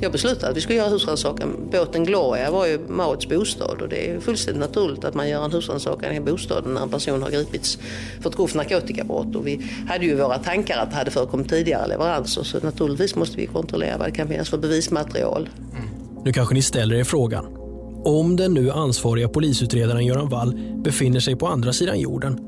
Jag 0.01 0.13
beslutade 0.13 0.51
att 0.51 0.57
vi 0.57 0.61
skulle 0.61 0.79
göra 0.79 0.89
husrannsakan. 0.89 1.69
Båten 1.73 2.05
Gloria 2.05 2.51
var 2.51 2.67
ju 2.67 2.79
Maurits 2.89 3.29
bostad 3.29 3.83
och 3.83 3.89
det 3.89 4.11
är 4.11 4.21
fullständigt 4.21 4.61
naturligt 4.61 5.05
att 5.05 5.15
man 5.15 5.29
gör 5.29 5.45
en 5.45 5.53
husrannsakan 5.53 6.13
i 6.13 6.21
bostaden 6.21 6.75
när 6.75 6.83
en 6.83 6.89
person 6.89 7.23
har 7.23 7.31
gripits 7.31 7.79
för 8.21 8.31
ett 8.31 8.37
grovt 8.37 8.55
narkotikabrott. 8.55 9.37
Och 9.37 9.47
vi 9.47 9.71
hade 9.89 10.05
ju 10.05 10.15
våra 10.15 10.39
tankar 10.39 10.79
att 10.79 10.91
det 10.91 10.97
hade 10.97 11.11
förekommit 11.11 11.49
tidigare 11.49 11.87
leveranser 11.87 12.43
så 12.43 12.59
naturligtvis 12.61 13.15
måste 13.15 13.37
vi 13.37 13.47
kontrollera 13.47 13.99
vad 13.99 14.09
det 14.09 14.13
kan 14.13 14.29
finnas 14.29 14.49
för 14.49 14.59
bevismaterial. 14.59 15.49
Mm. 15.73 15.89
Nu 16.25 16.33
kanske 16.33 16.55
ni 16.55 16.63
ställer 16.63 16.97
er 16.97 17.05
frågan. 17.05 17.58
Om 18.05 18.37
den 18.37 18.55
nu 18.55 18.71
ansvariga 18.71 19.29
polisutredaren 19.29 20.07
Göran 20.07 20.29
Wall 20.29 20.61
befinner 20.85 21.21
sig 21.21 21.37
på 21.37 21.47
andra 21.47 21.73
sidan 21.73 22.01
jorden, 22.01 22.39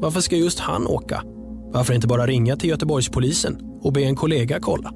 varför 0.00 0.20
ska 0.20 0.36
just 0.36 0.58
han 0.58 0.86
åka? 0.86 1.22
Varför 1.72 1.94
inte 1.94 2.06
bara 2.06 2.26
ringa 2.26 2.56
till 2.56 2.70
Göteborgspolisen 2.70 3.58
och 3.82 3.92
be 3.92 4.02
en 4.02 4.16
kollega 4.16 4.60
kolla? 4.60 4.92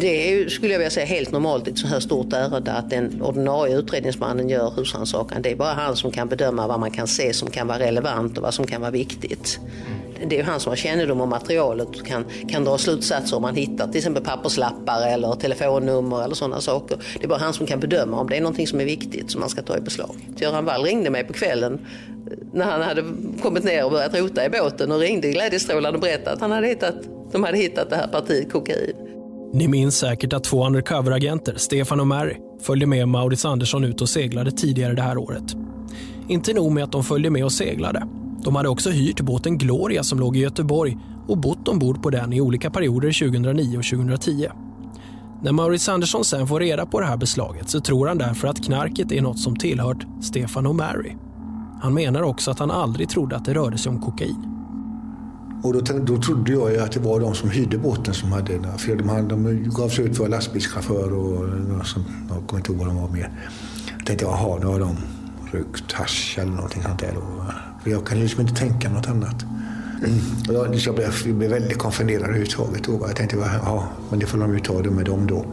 Det 0.00 0.32
är, 0.32 0.48
skulle 0.48 0.72
jag 0.72 0.78
vilja 0.78 0.90
säga 0.90 1.06
helt 1.06 1.32
normalt 1.32 1.68
i 1.68 1.70
ett 1.70 1.78
så 1.78 1.86
här 1.86 2.00
stort 2.00 2.32
ärende 2.32 2.72
att 2.72 2.90
den 2.90 3.22
ordinarie 3.22 3.78
utredningsmannen 3.78 4.48
gör 4.48 4.72
husrannsakan. 4.76 5.42
Det 5.42 5.52
är 5.52 5.56
bara 5.56 5.72
han 5.72 5.96
som 5.96 6.10
kan 6.10 6.28
bedöma 6.28 6.66
vad 6.66 6.80
man 6.80 6.90
kan 6.90 7.06
se 7.06 7.32
som 7.32 7.50
kan 7.50 7.66
vara 7.66 7.78
relevant 7.78 8.36
och 8.36 8.42
vad 8.42 8.54
som 8.54 8.66
kan 8.66 8.80
vara 8.80 8.90
viktigt. 8.90 9.60
Det 10.26 10.36
är 10.36 10.38
ju 10.38 10.44
han 10.44 10.60
som 10.60 10.70
har 10.70 10.76
kännedom 10.76 11.20
om 11.20 11.28
materialet 11.28 11.88
och 11.88 12.06
kan, 12.06 12.24
kan 12.48 12.64
dra 12.64 12.78
slutsatser 12.78 13.36
om 13.36 13.42
man 13.42 13.54
hittar 13.54 13.88
till 13.88 13.98
exempel 13.98 14.24
papperslappar 14.24 15.08
eller 15.08 15.32
telefonnummer 15.32 16.24
eller 16.24 16.34
sådana 16.34 16.60
saker. 16.60 16.98
Det 17.18 17.24
är 17.24 17.28
bara 17.28 17.38
han 17.38 17.52
som 17.52 17.66
kan 17.66 17.80
bedöma 17.80 18.20
om 18.20 18.28
det 18.28 18.36
är 18.36 18.40
någonting 18.40 18.66
som 18.66 18.80
är 18.80 18.84
viktigt 18.84 19.30
som 19.30 19.40
man 19.40 19.48
ska 19.48 19.62
ta 19.62 19.76
i 19.76 19.80
beslag. 19.80 20.16
Göran 20.36 20.64
Wall 20.64 20.84
ringde 20.84 21.10
mig 21.10 21.24
på 21.24 21.32
kvällen 21.32 21.74
eh, 22.30 22.38
när 22.52 22.64
han 22.64 22.82
hade 22.82 23.04
kommit 23.42 23.64
ner 23.64 23.84
och 23.84 23.90
börjat 23.90 24.14
rota 24.14 24.44
i 24.46 24.50
båten 24.50 24.92
och 24.92 24.98
ringde 24.98 25.30
glädjestrålande 25.30 25.96
och 25.96 26.02
berättade 26.02 26.30
att 26.30 26.40
han 26.40 26.50
hade 26.50 26.66
hittat, 26.66 26.94
de 27.32 27.44
hade 27.44 27.58
hittat 27.58 27.90
det 27.90 27.96
här 27.96 28.08
partiet 28.08 28.52
kokain. 28.52 28.92
Ni 29.52 29.68
minns 29.68 29.98
säkert 29.98 30.32
att 30.32 30.44
två 30.44 30.66
undercover-agenter, 30.66 31.54
Stefan 31.56 32.00
och 32.00 32.06
Mary, 32.06 32.36
följde 32.60 32.86
med 32.86 33.08
Maurits 33.08 33.44
Andersson 33.44 33.84
ut 33.84 34.00
och 34.00 34.08
seglade 34.08 34.50
tidigare 34.50 34.94
det 34.94 35.02
här 35.02 35.18
året. 35.18 35.56
Inte 36.28 36.52
nog 36.52 36.72
med 36.72 36.84
att 36.84 36.92
de 36.92 37.04
följde 37.04 37.30
med 37.30 37.44
och 37.44 37.52
seglade. 37.52 38.08
De 38.44 38.56
hade 38.56 38.68
också 38.68 38.90
hyrt 38.90 39.20
båten 39.20 39.58
Gloria 39.58 40.02
som 40.02 40.20
låg 40.20 40.36
i 40.36 40.40
Göteborg 40.40 40.98
och 41.28 41.38
bott 41.38 41.68
ombord 41.68 42.02
på 42.02 42.10
den 42.10 42.32
i 42.32 42.40
olika 42.40 42.70
perioder 42.70 43.30
2009 43.30 43.78
och 43.78 43.84
2010. 43.84 44.48
När 45.42 45.52
Maurice 45.52 45.92
Andersson 45.92 46.24
sen 46.24 46.46
får 46.46 46.60
reda 46.60 46.86
på 46.86 47.00
det 47.00 47.06
här 47.06 47.16
beslaget 47.16 47.70
så 47.70 47.80
tror 47.80 48.06
han 48.06 48.18
därför 48.18 48.48
att 48.48 48.64
knarket 48.64 49.12
är 49.12 49.22
något 49.22 49.38
som 49.38 49.56
tillhört 49.56 50.06
Stefan 50.20 50.66
och 50.66 50.76
Mary. 50.76 51.12
Han 51.80 51.94
menar 51.94 52.22
också 52.22 52.50
att 52.50 52.58
han 52.58 52.70
aldrig 52.70 53.08
trodde 53.08 53.36
att 53.36 53.44
det 53.44 53.54
rörde 53.54 53.78
sig 53.78 53.90
om 53.90 54.00
kokain. 54.00 54.58
Och 55.62 55.72
då, 55.72 55.80
då 55.98 56.22
trodde 56.22 56.52
jag 56.52 56.76
att 56.76 56.92
det 56.92 57.00
var 57.00 57.20
de 57.20 57.34
som 57.34 57.50
hyrde 57.50 57.78
båten 57.78 58.14
som 58.14 58.32
hade 58.32 58.58
den. 58.58 58.78
För 58.78 58.96
de, 58.96 59.28
de 59.28 59.70
gav 59.70 59.88
sig 59.88 60.04
ut 60.04 60.16
för 60.16 60.28
lastbilschaufför 60.28 61.12
och 61.12 61.86
som, 61.86 62.04
jag 62.28 62.46
kommer 62.46 62.60
inte 62.60 62.72
ihåg 62.72 62.78
vad 62.78 62.88
de 62.88 62.96
var 62.96 63.08
mer. 63.08 63.30
Jag 63.96 64.06
tänkte, 64.06 64.24
jaha, 64.24 64.58
nu 64.58 64.66
har 64.66 64.80
de 64.80 64.96
rökt 65.50 65.92
hasch 65.92 66.38
eller 66.38 66.52
någonting 66.52 66.82
sånt 66.82 67.00
där. 67.00 67.14
För 67.82 67.90
jag 67.90 68.06
kan 68.06 68.20
liksom 68.20 68.40
inte 68.40 68.54
tänka 68.54 68.88
något 68.88 69.08
annat. 69.08 69.44
Mm. 70.04 70.18
Jag, 70.48 70.70
liksom, 70.70 70.94
jag, 70.94 70.94
blev, 70.94 71.26
jag 71.26 71.36
blev 71.36 71.50
väldigt 71.50 71.78
konfunderad 71.78 72.22
överhuvudtaget. 72.22 72.88
Jag 72.88 73.16
tänkte, 73.16 73.36
ja, 73.36 73.88
men 74.10 74.18
det 74.18 74.26
får 74.26 74.38
de 74.38 74.54
ju 74.54 74.60
ta 74.60 74.82
det 74.82 74.90
med 74.90 75.04
dem 75.04 75.26
då. 75.26 75.46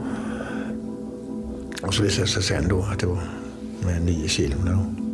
Och 1.81 1.93
så 1.93 2.03
visade 2.03 2.23
det 2.23 2.31
sig 2.31 2.43
sen 2.43 2.67
då 2.67 2.81
att 2.81 2.99
det 2.99 3.07
var 3.07 3.23
med 3.83 4.01
nio 4.05 4.27
kilo. 4.27 4.55
Då. 4.65 5.05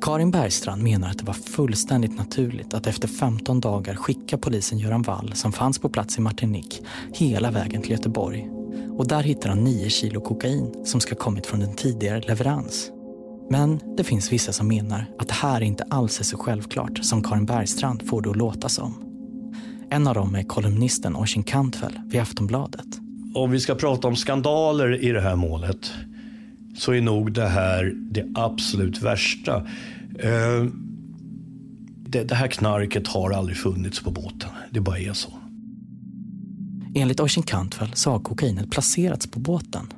Karin 0.00 0.30
Bergstrand 0.30 0.82
menar 0.82 1.10
att 1.10 1.18
det 1.18 1.24
var 1.24 1.34
fullständigt 1.34 2.18
naturligt 2.18 2.74
att 2.74 2.86
efter 2.86 3.08
15 3.08 3.60
dagar 3.60 3.94
skicka 3.94 4.38
polisen 4.38 4.78
Göran 4.78 5.02
Wall, 5.02 5.32
som 5.34 5.52
fanns 5.52 5.78
på 5.78 5.88
plats 5.88 6.18
i 6.18 6.20
Martinique, 6.20 6.82
hela 7.12 7.50
vägen 7.50 7.82
till 7.82 7.90
Göteborg. 7.90 8.50
Och 8.96 9.08
där 9.08 9.22
hittar 9.22 9.48
han 9.48 9.64
9 9.64 9.88
kilo 9.90 10.20
kokain 10.20 10.84
som 10.84 11.00
ska 11.00 11.14
ha 11.14 11.18
kommit 11.18 11.46
från 11.46 11.62
en 11.62 11.74
tidigare 11.74 12.20
leverans. 12.20 12.90
Men 13.50 13.80
det 13.96 14.04
finns 14.04 14.32
vissa 14.32 14.52
som 14.52 14.68
menar 14.68 15.06
att 15.18 15.28
det 15.28 15.34
här 15.34 15.60
inte 15.60 15.84
alls 15.90 16.20
är 16.20 16.24
så 16.24 16.36
självklart 16.36 17.04
som 17.04 17.22
Karin 17.22 17.46
Bergstrand 17.46 18.08
får 18.08 18.22
det 18.22 18.30
att 18.30 18.36
låta 18.36 18.68
som. 18.68 18.94
En 19.90 20.06
av 20.06 20.14
dem 20.14 20.34
är 20.34 20.42
kolumnisten 20.42 21.16
Oisin 21.16 21.42
Kantfel 21.42 22.00
vid 22.06 22.20
Aftonbladet. 22.20 22.86
Om 23.34 23.50
vi 23.50 23.60
ska 23.60 23.74
prata 23.74 24.08
om 24.08 24.16
skandaler 24.16 25.04
i 25.04 25.12
det 25.12 25.20
här 25.20 25.36
målet 25.36 25.92
så 26.76 26.92
är 26.92 27.00
nog 27.00 27.32
det 27.32 27.48
här 27.48 27.92
det 27.96 28.26
absolut 28.34 29.02
värsta. 29.02 29.56
Eh, 30.18 30.64
det 32.06 32.34
här 32.34 32.48
knarket 32.48 33.08
har 33.08 33.30
aldrig 33.30 33.56
funnits 33.56 34.00
på 34.02 34.10
båten. 34.10 34.50
Det 34.70 34.80
bara 34.80 34.98
är 34.98 35.12
så. 35.12 35.32
Enligt 36.94 37.20
Oisin 37.20 37.42
Kantvel 37.42 37.92
så 37.94 38.10
har 38.10 38.20
kokainet 38.20 38.70
placerats 38.70 39.26
på 39.26 39.40
båten. 39.40 39.92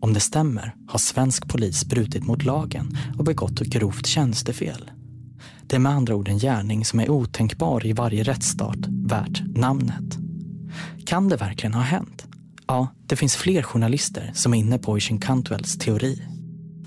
Om 0.00 0.12
det 0.12 0.20
stämmer 0.20 0.74
har 0.88 0.98
svensk 0.98 1.48
polis 1.48 1.84
brutit 1.84 2.24
mot 2.24 2.44
lagen 2.44 2.98
och 3.18 3.24
begått 3.24 3.60
ett 3.60 3.66
grovt 3.66 4.06
tjänstefel. 4.06 4.90
Det 5.66 5.76
är 5.76 5.80
med 5.80 5.92
andra 5.92 6.14
ord 6.14 6.28
en 6.28 6.38
gärning 6.38 6.84
som 6.84 7.00
är 7.00 7.10
otänkbar 7.10 7.86
i 7.86 7.92
varje 7.92 8.22
rättsstat 8.22 8.76
värt 8.88 9.42
namnet. 9.56 10.18
Kan 11.06 11.28
det 11.28 11.36
verkligen 11.36 11.74
ha 11.74 11.82
hänt? 11.82 12.26
Ja, 12.66 12.88
det 13.06 13.16
finns 13.16 13.36
fler 13.36 13.62
journalister 13.62 14.30
som 14.34 14.54
är 14.54 14.58
inne 14.58 14.78
på 14.78 14.92
Oisin 14.92 15.20
Cantwells 15.20 15.78
teori. 15.78 16.22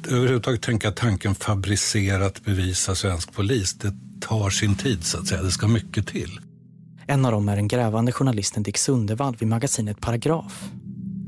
Överhuvudtaget 0.07 0.61
tänka 0.61 0.91
tanken 0.91 1.35
fabricerat 1.35 2.45
bevisa 2.45 2.95
svensk 2.95 3.33
polis, 3.33 3.73
det 3.73 3.93
tar 4.21 4.49
sin 4.49 4.75
tid 4.75 5.03
så 5.03 5.17
att 5.17 5.27
säga. 5.27 5.43
Det 5.43 5.51
ska 5.51 5.67
mycket 5.67 6.07
till. 6.07 6.39
En 7.09 7.25
av 7.25 7.31
dem 7.31 7.49
är 7.49 7.55
den 7.55 7.67
grävande 7.67 8.11
journalisten 8.11 8.63
Dick 8.63 8.77
Sundevall 8.77 9.35
vid 9.35 9.47
magasinet 9.47 10.01
Paragraf. 10.01 10.69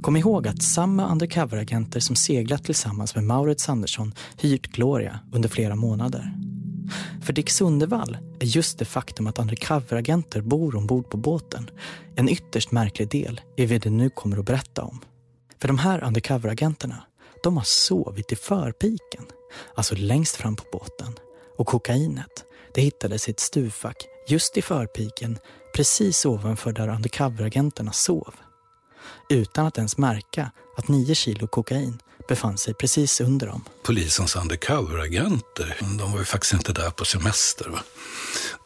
Kom 0.01 0.17
ihåg 0.17 0.47
att 0.47 0.63
samma 0.63 1.11
undercoveragenter 1.11 1.99
som 1.99 2.15
seglat 2.15 2.63
tillsammans 2.63 3.15
med 3.15 3.23
Maurits 3.23 3.69
Andersson 3.69 4.13
hyrt 4.38 4.67
Gloria 4.67 5.19
under 5.32 5.49
flera 5.49 5.75
månader. 5.75 6.34
För 7.21 7.34
Dick 7.34 7.49
Sundevall 7.49 8.17
är 8.39 8.45
just 8.45 8.80
det 8.80 8.86
faktum 8.86 9.27
att 9.27 9.39
undercoveragenter 9.39 10.41
bor 10.41 10.75
ombord 10.75 11.09
på 11.09 11.17
båten 11.17 11.69
en 12.15 12.30
ytterst 12.30 12.71
märklig 12.71 13.09
del 13.09 13.41
i 13.57 13.65
vad 13.65 13.82
det 13.82 13.89
nu 13.89 14.09
kommer 14.09 14.38
att 14.38 14.45
berätta 14.45 14.84
om. 14.84 14.99
För 15.61 15.67
de 15.67 15.77
här 15.77 16.03
undercoveragenterna, 16.03 17.03
de 17.43 17.57
har 17.57 17.63
sovit 17.65 18.32
i 18.32 18.36
förpiken, 18.36 19.25
alltså 19.75 19.95
längst 19.95 20.36
fram 20.36 20.55
på 20.55 20.63
båten. 20.71 21.13
Och 21.57 21.67
kokainet, 21.67 22.45
det 22.73 22.82
hittades 22.82 23.27
i 23.27 23.32
ett 23.32 23.39
stuvfack 23.39 24.09
just 24.32 24.57
i 24.57 24.61
förpiken, 24.61 25.38
precis 25.75 26.25
ovanför 26.25 26.71
där 26.71 26.88
undercoveragenterna 26.88 27.91
sov. 27.91 28.34
Utan 29.30 29.65
att 29.65 29.77
ens 29.77 29.97
märka 29.97 30.51
att 30.77 30.88
nio 30.88 31.15
kilo 31.15 31.47
kokain 31.47 32.01
befann 32.27 32.57
sig 32.57 32.73
precis 32.73 33.21
under 33.21 33.47
dem. 33.47 33.63
Polisens 33.84 34.36
undercoveragenter, 34.36 35.77
de 35.99 36.11
var 36.11 36.19
ju 36.19 36.25
faktiskt 36.25 36.53
inte 36.53 36.73
där 36.73 36.89
på 36.89 37.05
semester. 37.05 37.69
Va? 37.69 37.80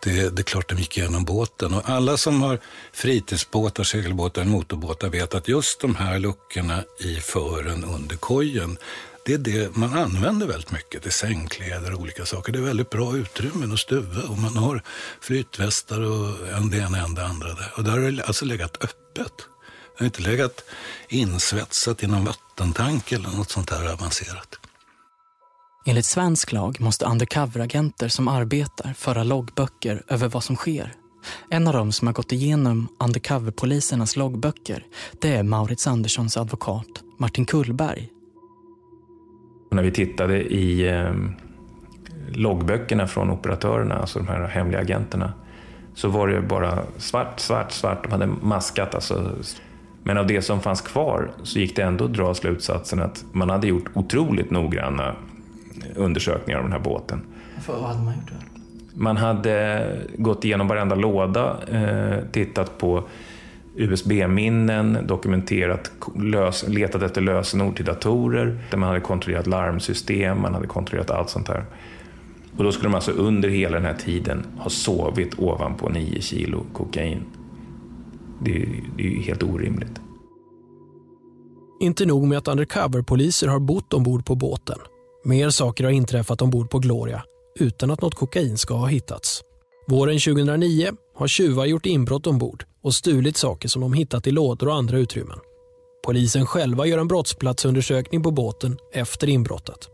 Det, 0.03 0.35
det 0.35 0.41
är 0.41 0.43
klart 0.43 0.69
de 0.69 0.77
gick 0.77 0.97
igenom 0.97 1.25
båten. 1.25 1.73
Och 1.73 1.89
alla 1.89 2.17
som 2.17 2.41
har 2.41 2.59
fritidsbåtar, 2.93 3.83
segelbåtar, 3.83 4.43
motorbåtar 4.43 5.09
vet 5.09 5.33
att 5.33 5.47
just 5.47 5.79
de 5.79 5.95
här 5.95 6.19
luckorna 6.19 6.83
i 6.99 7.15
fören 7.15 7.83
under 7.83 8.15
kojen 8.15 8.77
det 9.25 9.33
är 9.33 9.37
det 9.37 9.75
man 9.75 9.93
använder 9.93 10.47
väldigt 10.47 10.71
mycket 10.71 11.01
till 11.03 11.11
sängkläder 11.11 11.93
och 11.93 11.99
olika 11.99 12.25
saker. 12.25 12.53
Det 12.53 12.59
är 12.59 12.63
väldigt 12.63 12.89
bra 12.89 13.17
utrymmen 13.17 13.71
och 13.71 13.79
stuva 13.79 14.21
och 14.21 14.37
man 14.37 14.57
har 14.57 14.83
flytvästar 15.21 16.01
och 16.01 16.47
en 16.47 16.69
det 16.69 16.77
ena 16.77 16.97
än 16.97 17.15
det 17.15 17.25
andra 17.25 17.47
där. 17.47 17.73
Och 17.77 17.83
där 17.83 17.91
har 17.91 18.11
det 18.11 18.23
alltså 18.23 18.45
legat 18.45 18.83
öppet. 18.83 19.33
Det 19.97 19.99
har 19.99 20.05
inte 20.05 20.21
legat 20.21 20.63
insvetsat 21.09 22.03
i 22.03 22.07
någon 22.07 22.25
vattentank 22.25 23.11
eller 23.11 23.29
något 23.29 23.49
sånt 23.51 23.69
här 23.69 23.93
avancerat. 23.93 24.59
Enligt 25.85 26.05
svensk 26.05 26.51
lag 26.51 26.81
måste 26.81 27.05
undercoveragenter 27.05 28.07
som 28.07 28.27
arbetar 28.27 28.93
föra 28.97 29.23
loggböcker 29.23 30.03
över 30.07 30.27
vad 30.27 30.43
som 30.43 30.55
sker. 30.55 30.93
En 31.49 31.67
av 31.67 31.73
dem 31.73 31.91
som 31.91 32.07
har 32.07 32.13
gått 32.13 32.31
igenom 32.31 32.87
undercoverpolisernas 32.99 34.15
loggböcker 34.15 34.85
det 35.21 35.35
är 35.35 35.43
Maurits 35.43 35.87
Anderssons 35.87 36.37
advokat 36.37 36.87
Martin 37.19 37.45
Kullberg. 37.45 38.09
När 39.73 39.83
vi 39.83 39.91
tittade 39.91 40.53
i 40.53 40.89
eh, 40.89 41.13
loggböckerna 42.31 43.07
från 43.07 43.29
operatörerna, 43.29 43.95
alltså 43.95 44.19
de 44.19 44.27
här 44.27 44.47
hemliga 44.47 44.81
agenterna, 44.81 45.33
så 45.93 46.09
var 46.09 46.27
det 46.27 46.41
bara 46.41 46.79
svart, 46.97 47.39
svart, 47.39 47.71
svart. 47.71 48.03
De 48.03 48.11
hade 48.11 48.27
maskat. 48.41 48.95
Alltså. 48.95 49.31
Men 50.03 50.17
av 50.17 50.27
det 50.27 50.41
som 50.41 50.61
fanns 50.61 50.81
kvar 50.81 51.31
så 51.43 51.59
gick 51.59 51.75
det 51.75 51.81
ändå 51.81 52.05
att 52.05 52.13
dra 52.13 52.33
slutsatsen 52.33 53.01
att 53.01 53.25
man 53.31 53.49
hade 53.49 53.67
gjort 53.67 53.89
otroligt 53.93 54.51
noggranna 54.51 55.15
undersökningar 55.95 56.57
av 56.59 56.63
den 56.63 56.73
här 56.73 56.79
båten. 56.79 57.21
För 57.61 57.73
vad 57.73 57.83
hade 57.83 58.03
man 58.03 58.13
gjort 58.13 58.31
då? 58.31 58.53
Man 58.95 59.17
hade 59.17 59.87
gått 60.17 60.45
igenom 60.45 60.67
varenda 60.67 60.95
låda, 60.95 61.57
eh, 61.71 62.17
tittat 62.31 62.77
på 62.77 63.03
USB-minnen, 63.75 64.97
dokumenterat, 65.07 65.91
lös, 66.15 66.67
letat 66.67 67.01
efter 67.01 67.21
lösenord 67.21 67.75
till 67.75 67.85
datorer. 67.85 68.59
Där 68.71 68.77
man 68.77 68.89
hade 68.89 69.01
kontrollerat 69.01 69.47
larmsystem, 69.47 70.41
man 70.41 70.53
hade 70.53 70.67
kontrollerat 70.67 71.11
allt 71.11 71.29
sånt 71.29 71.47
här. 71.47 71.65
Och 72.57 72.63
då 72.63 72.71
skulle 72.71 72.89
de 72.89 72.95
alltså 72.95 73.11
under 73.11 73.49
hela 73.49 73.75
den 73.77 73.85
här 73.85 73.97
tiden 73.97 74.45
ha 74.57 74.69
sovit 74.69 75.39
ovanpå 75.39 75.89
9 75.89 76.21
kilo 76.21 76.65
kokain. 76.73 77.25
Det 78.41 78.51
är, 78.51 78.67
det 78.97 79.03
är 79.03 79.07
ju 79.07 79.21
helt 79.21 79.43
orimligt. 79.43 80.01
Inte 81.79 82.05
nog 82.05 82.27
med 82.27 82.37
att 82.37 82.47
undercover-poliser 82.47 83.47
har 83.47 83.59
bott 83.59 83.93
ombord 83.93 84.25
på 84.25 84.35
båten. 84.35 84.77
Mer 85.25 85.49
saker 85.49 85.83
har 85.83 85.91
inträffat 85.91 86.41
ombord 86.41 86.69
på 86.69 86.79
Gloria 86.79 87.23
utan 87.59 87.91
att 87.91 88.01
något 88.01 88.15
kokain 88.15 88.57
ska 88.57 88.73
ha 88.73 88.87
hittats. 88.87 89.41
Våren 89.87 90.19
2009 90.19 90.91
har 91.15 91.27
tjuvar 91.27 91.65
gjort 91.65 91.85
inbrott 91.85 92.27
ombord 92.27 92.65
och 92.81 92.93
stulit 92.93 93.37
saker 93.37 93.69
som 93.69 93.81
de 93.81 93.93
hittat 93.93 94.27
i 94.27 94.31
lådor 94.31 94.67
och 94.67 94.75
andra 94.75 94.97
utrymmen. 94.97 95.39
Polisen 96.05 96.45
själva 96.45 96.85
gör 96.85 96.97
en 96.97 97.07
brottsplatsundersökning 97.07 98.23
på 98.23 98.31
båten 98.31 98.77
efter 98.93 99.29
inbrottet. 99.29 99.89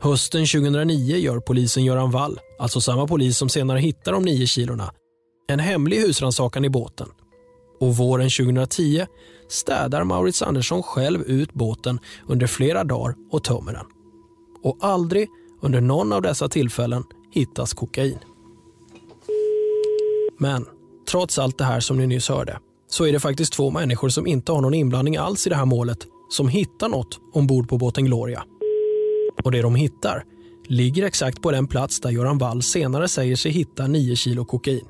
Hösten 0.00 0.46
2009 0.46 1.16
gör 1.16 1.40
polisen 1.40 1.84
Göran 1.84 2.10
Wall, 2.10 2.40
alltså 2.58 2.80
samma 2.80 3.06
polis 3.06 3.38
som 3.38 3.48
senare 3.48 3.78
hittar 3.78 4.12
de 4.12 4.22
nio 4.22 4.46
kilorna, 4.46 4.92
en 5.48 5.60
hemlig 5.60 6.00
husrannsakan 6.00 6.64
i 6.64 6.70
båten. 6.70 7.08
Och 7.80 7.96
våren 7.96 8.30
2010 8.30 9.06
städar 9.48 10.04
Maurits 10.04 10.42
Andersson 10.42 10.82
själv 10.82 11.22
ut 11.22 11.52
båten 11.52 11.98
under 12.26 12.46
flera 12.46 12.84
dagar 12.84 13.14
och 13.30 13.44
tömmer 13.44 13.72
den. 13.72 13.86
Och 14.62 14.78
aldrig 14.80 15.28
under 15.62 15.80
någon 15.80 16.12
av 16.12 16.22
dessa 16.22 16.48
tillfällen 16.48 17.04
hittas 17.32 17.74
kokain. 17.74 18.18
Men 20.38 20.66
trots 21.10 21.38
allt 21.38 21.58
det 21.58 21.64
här 21.64 21.80
som 21.80 21.98
ni 21.98 22.06
nyss 22.06 22.28
hörde 22.28 22.58
så 22.90 23.06
är 23.06 23.12
det 23.12 23.20
faktiskt 23.20 23.52
två 23.52 23.70
människor 23.70 24.08
som 24.08 24.26
inte 24.26 24.52
har 24.52 24.60
någon 24.60 24.74
inblandning 24.74 25.16
alls 25.16 25.46
i 25.46 25.50
det 25.50 25.56
här 25.56 25.64
målet 25.64 25.98
som 26.30 26.48
hittar 26.48 26.88
något 26.88 27.20
ombord 27.32 27.68
på 27.68 27.78
båten 27.78 28.04
Gloria. 28.04 28.44
Och 29.44 29.52
det 29.52 29.62
de 29.62 29.74
hittar 29.74 30.24
ligger 30.68 31.04
exakt 31.04 31.42
på 31.42 31.50
den 31.50 31.66
plats 31.66 32.00
där 32.00 32.10
Göran 32.10 32.38
Wall 32.38 32.62
senare 32.62 33.08
säger 33.08 33.36
sig 33.36 33.52
hitta 33.52 33.86
9 33.86 34.16
kilo 34.16 34.44
kokain. 34.44 34.86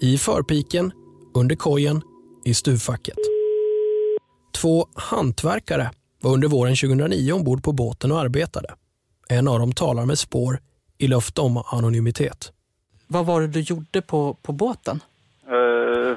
I 0.00 0.18
förpiken, 0.18 0.92
under 1.34 1.56
kojen, 1.56 2.02
i 2.44 2.54
stuvfacket. 2.54 3.18
Två 4.54 4.86
hantverkare 4.94 5.90
var 6.22 6.32
under 6.32 6.48
våren 6.48 6.76
2009 6.76 7.32
ombord 7.32 7.62
på 7.62 7.72
båten 7.72 8.12
och 8.12 8.20
arbetade. 8.20 8.74
En 9.28 9.48
av 9.48 9.58
dem 9.58 9.72
talar 9.72 10.06
med 10.06 10.18
spår 10.18 10.60
i 10.98 11.06
löfte 11.06 11.40
om 11.40 11.62
anonymitet. 11.66 12.52
Vad 13.06 13.26
var 13.26 13.40
det 13.40 13.46
du 13.46 13.60
gjorde 13.60 14.02
på, 14.02 14.36
på 14.42 14.52
båten? 14.52 15.00
Uh, 15.48 15.52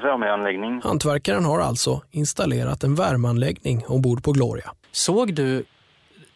värmeanläggning. 0.02 0.80
Hantverkaren 0.84 1.44
har 1.44 1.60
alltså 1.60 2.02
installerat 2.10 2.84
en 2.84 2.94
värmeanläggning 2.94 3.84
ombord 3.86 4.24
på 4.24 4.32
Gloria. 4.32 4.70
Såg 4.90 5.34
du 5.34 5.64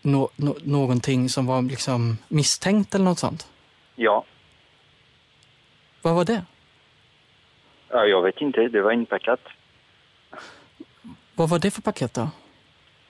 no 0.03 0.29
no 0.37 0.57
någonting 0.65 1.29
som 1.29 1.47
var 1.47 1.63
liksom 1.63 2.19
misstänkt 2.29 2.95
eller 2.95 3.05
något 3.05 3.19
sånt? 3.19 3.47
Ja. 3.97 4.25
Vad 6.03 6.15
var 6.15 6.25
det? 6.25 6.43
ja, 7.95 8.05
jag 8.05 8.23
vet 8.23 8.41
inte. 8.41 8.69
Det 8.69 8.83
var 8.83 8.93
inpackat. 8.93 9.41
Vad 11.35 11.49
var 11.51 11.59
det 11.59 11.71
för 11.71 11.83
paket 11.83 12.15
då? 12.15 12.29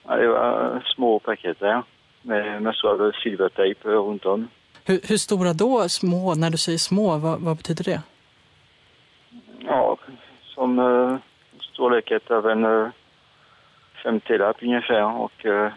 Ja, 0.07 0.15
det 0.15 0.27
var 0.27 0.83
små 0.95 1.19
paket 1.19 1.59
där 1.59 1.83
med 2.21 2.61
massor 2.61 3.07
av 3.07 3.11
silvertejp 3.11 3.89
runt 3.89 4.25
om. 4.25 4.47
Hur, 4.87 4.99
hur 5.03 5.17
stora 5.17 5.53
då? 5.53 5.89
Små? 5.89 6.35
När 6.35 6.49
du 6.49 6.57
säger 6.57 6.77
små, 6.77 7.17
vad, 7.17 7.39
vad 7.39 7.57
betyder 7.57 7.83
det? 7.83 8.01
Ja, 9.59 9.97
som 10.55 10.79
uh, 10.79 11.17
storleket 11.73 12.31
av 12.31 12.49
en 12.49 12.65
uh, 12.65 12.89
50-lapp 14.03 14.57
ungefär 14.61 15.03
och 15.03 15.45
uh, 15.45 15.71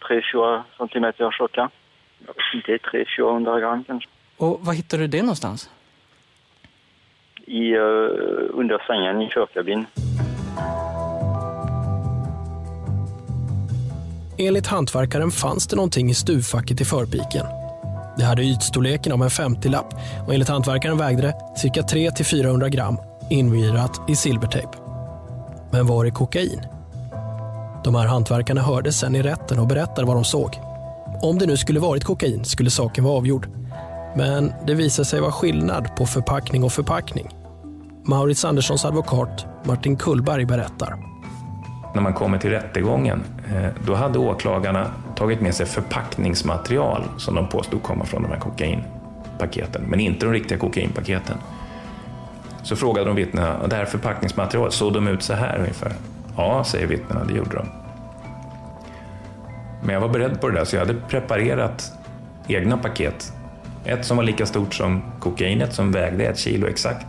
3-4 0.00 0.62
centimeter 0.78 1.30
tjocka. 1.30 1.70
Vet 2.18 2.36
inte, 2.54 2.76
300-400 2.76 3.60
gram 3.60 3.84
kanske. 3.84 4.08
Och 4.36 4.60
var 4.60 4.72
hittade 4.72 5.02
du 5.02 5.06
det 5.06 5.22
någonstans? 5.22 5.70
I, 7.46 7.76
uh, 7.76 8.10
under 8.50 8.86
sängen 8.86 9.22
i 9.22 9.28
körkabin. 9.28 9.86
Enligt 14.38 14.66
hantverkaren 14.66 15.30
fanns 15.30 15.66
det 15.66 15.76
någonting 15.76 16.10
i 16.10 16.14
stuvfacket 16.14 16.80
i 16.80 16.84
förpiken. 16.84 17.46
Det 18.18 18.24
hade 18.24 18.42
ytstorleken 18.42 19.12
av 19.12 19.22
en 19.22 19.28
50-lapp 19.28 19.94
och 20.26 20.32
enligt 20.32 20.48
hantverkaren 20.48 20.98
vägde 20.98 21.22
det 21.22 21.34
cirka 21.56 21.82
300-400 21.82 22.68
gram 22.68 22.96
invirat 23.30 24.00
i 24.08 24.16
silvertejp. 24.16 24.68
Men 25.70 25.86
var 25.86 26.04
är 26.04 26.10
kokain? 26.10 26.60
De 27.84 27.94
här 27.94 28.06
hantverkarna 28.06 28.62
hördes 28.62 28.98
sen 28.98 29.14
i 29.14 29.22
rätten 29.22 29.58
och 29.58 29.66
berättade 29.66 30.06
vad 30.06 30.16
de 30.16 30.24
såg. 30.24 30.60
Om 31.22 31.38
det 31.38 31.46
nu 31.46 31.56
skulle 31.56 31.80
varit 31.80 32.04
kokain 32.04 32.44
skulle 32.44 32.70
saken 32.70 33.04
vara 33.04 33.16
avgjord. 33.16 33.48
Men 34.16 34.52
det 34.66 34.74
visade 34.74 35.06
sig 35.06 35.20
vara 35.20 35.32
skillnad 35.32 35.96
på 35.96 36.06
förpackning 36.06 36.64
och 36.64 36.72
förpackning. 36.72 37.28
Maurits 38.04 38.44
Anderssons 38.44 38.84
advokat 38.84 39.46
Martin 39.64 39.96
Kullberg 39.96 40.44
berättar. 40.44 41.15
När 41.96 42.02
man 42.02 42.14
kommer 42.14 42.38
till 42.38 42.50
rättegången, 42.50 43.22
eh, 43.54 43.68
då 43.86 43.94
hade 43.94 44.18
åklagarna 44.18 44.90
tagit 45.14 45.40
med 45.40 45.54
sig 45.54 45.66
förpackningsmaterial 45.66 47.02
som 47.18 47.34
de 47.34 47.48
påstod 47.48 47.82
komma 47.82 48.04
från 48.04 48.22
de 48.22 48.28
här 48.28 48.38
kokainpaketen, 48.38 49.82
men 49.86 50.00
inte 50.00 50.26
de 50.26 50.32
riktiga 50.32 50.58
kokainpaketen. 50.58 51.36
Så 52.62 52.76
frågade 52.76 53.06
de 53.06 53.16
vittnena, 53.16 53.66
det 53.66 53.76
här 53.76 53.84
förpackningsmaterialet, 53.84 54.72
såg 54.72 54.92
de 54.92 55.08
ut 55.08 55.22
så 55.22 55.34
här 55.34 55.58
ungefär? 55.58 55.92
Ja, 56.36 56.64
säger 56.64 56.86
vittnena, 56.86 57.24
det 57.24 57.34
gjorde 57.34 57.56
de. 57.56 57.66
Men 59.82 59.94
jag 59.94 60.00
var 60.00 60.08
beredd 60.08 60.40
på 60.40 60.48
det 60.48 60.54
där, 60.54 60.64
så 60.64 60.76
jag 60.76 60.80
hade 60.80 60.94
preparerat 60.94 61.92
egna 62.48 62.78
paket. 62.78 63.32
Ett 63.84 64.04
som 64.04 64.16
var 64.16 64.24
lika 64.24 64.46
stort 64.46 64.74
som 64.74 65.02
kokainet, 65.20 65.72
som 65.72 65.92
vägde 65.92 66.24
ett 66.24 66.38
kilo 66.38 66.66
exakt, 66.66 67.06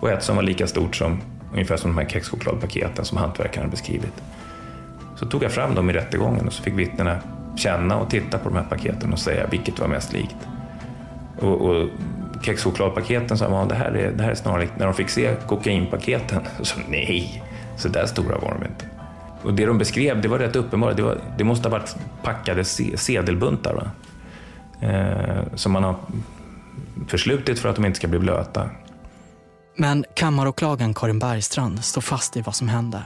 och 0.00 0.10
ett 0.10 0.22
som 0.22 0.36
var 0.36 0.42
lika 0.42 0.66
stort 0.66 0.96
som 0.96 1.20
ungefär 1.52 1.76
som 1.76 1.90
de 1.90 2.02
här 2.02 2.08
kexchokladpaketen 2.08 3.04
som 3.04 3.18
hantverkaren 3.18 3.70
beskrivit. 3.70 4.22
Så 5.16 5.26
tog 5.26 5.42
jag 5.42 5.52
fram 5.52 5.74
dem 5.74 5.90
i 5.90 5.92
rättegången 5.92 6.46
och 6.46 6.52
så 6.52 6.62
fick 6.62 6.78
vittnena 6.78 7.18
känna 7.56 7.96
och 7.96 8.10
titta 8.10 8.38
på 8.38 8.48
de 8.48 8.56
här 8.56 8.64
paketen 8.64 9.12
och 9.12 9.18
säga 9.18 9.46
vilket 9.46 9.78
var 9.78 9.88
mest 9.88 10.12
likt. 10.12 10.36
Och, 11.40 11.60
och 11.60 11.88
kexchokladpaketen 12.42 13.38
sa 13.38 13.48
man, 13.48 13.68
det 13.68 13.74
här 13.74 13.96
är, 13.96 14.12
det 14.12 14.22
här 14.22 14.30
är 14.30 14.34
snarlikt. 14.34 14.72
När 14.78 14.86
de 14.86 14.94
fick 14.94 15.08
se 15.08 15.34
kokainpaketen 15.46 16.40
så 16.58 16.64
sa 16.64 16.80
nej, 16.88 17.42
så 17.76 17.88
där 17.88 18.06
stora 18.06 18.38
var 18.38 18.56
de 18.60 18.66
inte. 18.66 18.84
Och 19.42 19.54
det 19.54 19.66
de 19.66 19.78
beskrev, 19.78 20.20
det 20.20 20.28
var 20.28 20.38
rätt 20.38 20.56
uppenbart. 20.56 20.96
Det, 20.96 21.02
var, 21.02 21.18
det 21.38 21.44
måste 21.44 21.68
ha 21.68 21.78
varit 21.78 21.96
packade 22.22 22.64
sedelbuntar. 22.64 23.74
Va? 23.74 23.90
Eh, 24.88 25.42
som 25.54 25.72
man 25.72 25.84
har 25.84 25.96
förslutit 27.06 27.58
för 27.58 27.68
att 27.68 27.76
de 27.76 27.84
inte 27.84 27.98
ska 27.98 28.08
bli 28.08 28.18
blöta. 28.18 28.70
Men 29.76 30.04
kammaråklagaren 30.14 30.94
Karin 30.94 31.18
Bergstrand 31.18 31.84
står 31.84 32.00
fast 32.00 32.36
i 32.36 32.40
vad 32.40 32.54
som 32.54 32.68
hände. 32.68 33.02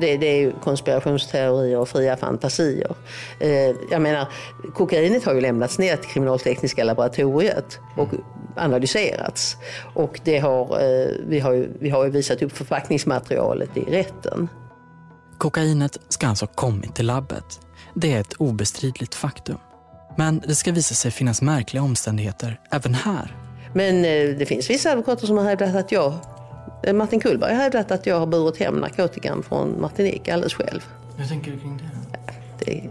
Det, 0.00 0.16
det 0.16 0.26
är 0.26 0.36
ju 0.36 0.52
konspirationsteorier 0.52 1.78
och 1.78 1.88
fria 1.88 2.16
fantasier. 2.16 2.94
Eh, 3.40 3.76
jag 3.90 4.02
menar, 4.02 4.28
kokainet 4.74 5.24
har 5.24 5.34
ju 5.34 5.40
lämnats 5.40 5.78
ner 5.78 5.96
till 5.96 6.10
kriminaltekniska 6.10 6.84
laboratoriet 6.84 7.78
och 7.96 8.08
analyserats. 8.56 9.56
Och 9.94 10.20
det 10.24 10.38
har, 10.38 10.80
eh, 10.80 11.08
vi, 11.28 11.40
har 11.40 11.52
ju, 11.52 11.72
vi 11.80 11.90
har 11.90 12.04
ju 12.04 12.10
visat 12.10 12.42
upp 12.42 12.52
förpackningsmaterialet 12.52 13.76
i 13.76 13.80
rätten. 13.80 14.48
Kokainet 15.38 15.98
ska 16.08 16.28
alltså 16.28 16.44
ha 16.44 16.52
kommit 16.52 16.94
till 16.94 17.06
labbet. 17.06 17.60
Det 17.94 18.12
är 18.12 18.20
ett 18.20 18.32
obestridligt 18.32 19.14
faktum. 19.14 19.58
Men 20.16 20.42
det 20.46 20.54
ska 20.54 20.72
visa 20.72 20.94
sig 20.94 21.10
finnas 21.10 21.42
märkliga 21.42 21.82
omständigheter 21.82 22.60
även 22.70 22.94
här. 22.94 23.41
Men 23.74 24.04
eh, 24.04 24.36
det 24.38 24.46
finns 24.46 24.70
vissa 24.70 24.90
advokater 24.90 25.26
som 25.26 25.36
har 25.36 25.44
hävdat 25.44 25.74
att 25.74 25.92
jag, 25.92 26.14
eh, 26.82 26.94
Martin 26.94 27.20
Kullberg 27.20 27.54
har 27.54 27.62
hävdat 27.62 27.90
att 27.90 28.06
jag 28.06 28.18
har 28.18 28.26
burit 28.26 28.56
hem 28.56 28.74
narkotikan 28.74 29.42
från 29.42 29.80
Martinique 29.80 30.34
alldeles 30.34 30.54
själv. 30.54 30.80
Hur 31.16 31.26
tänker 31.26 31.50
du 31.50 31.58
kring 31.58 31.76
det? 31.76 32.64
Det 32.64 32.82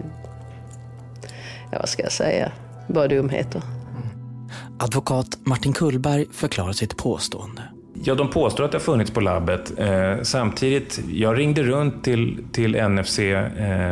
ja, 1.72 1.78
vad 1.80 1.90
ska 1.90 2.04
jag 2.04 2.12
säga? 2.12 2.52
Bara 2.88 3.08
dumheter. 3.08 3.62
Advokat 4.80 5.38
Martin 5.44 5.74
Kullberg 5.74 6.26
förklarar 6.32 6.72
sitt 6.72 6.98
påstående. 6.98 7.62
Ja, 8.04 8.16
de 8.16 8.30
påstår 8.30 8.64
att 8.64 8.72
det 8.72 8.78
har 8.78 8.84
funnits 8.84 9.12
på 9.12 9.22
labbet. 9.22 9.80
Eh, 9.80 10.22
samtidigt, 10.22 11.02
jag 11.12 11.38
ringde 11.38 11.64
runt 11.64 12.04
till, 12.04 12.44
till 12.52 12.90
NFC 12.90 13.20
eh, 13.20 13.44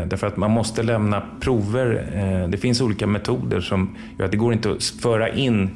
därför 0.07 0.27
att 0.27 0.37
man 0.37 0.51
måste 0.51 0.83
lämna 0.83 1.23
prover. 1.39 2.09
Eh, 2.13 2.49
det 2.49 2.57
finns 2.57 2.81
olika 2.81 3.07
metoder 3.07 3.61
som 3.61 3.95
gör 4.17 4.25
att 4.25 4.31
det 4.31 4.37
går 4.37 4.53
inte 4.53 4.71
att 4.71 4.83
föra 4.83 5.29
in 5.29 5.69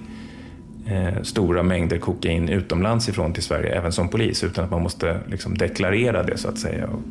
eh, 0.86 1.22
stora 1.22 1.64
mängder 1.64 1.98
kokain 1.98 2.50
utomlands 2.50 3.10
ifrån 3.10 3.34
till 3.34 3.44
Sverige, 3.44 3.76
även 3.76 3.92
som 3.92 4.10
polis, 4.10 4.44
utan 4.44 4.66
att 4.66 4.72
man 4.72 4.84
måste 4.84 5.20
liksom 5.26 5.58
deklarera 5.58 6.24
det 6.24 6.38
så 6.38 6.48
att 6.48 6.58
säga 6.58 6.88
och, 6.88 7.02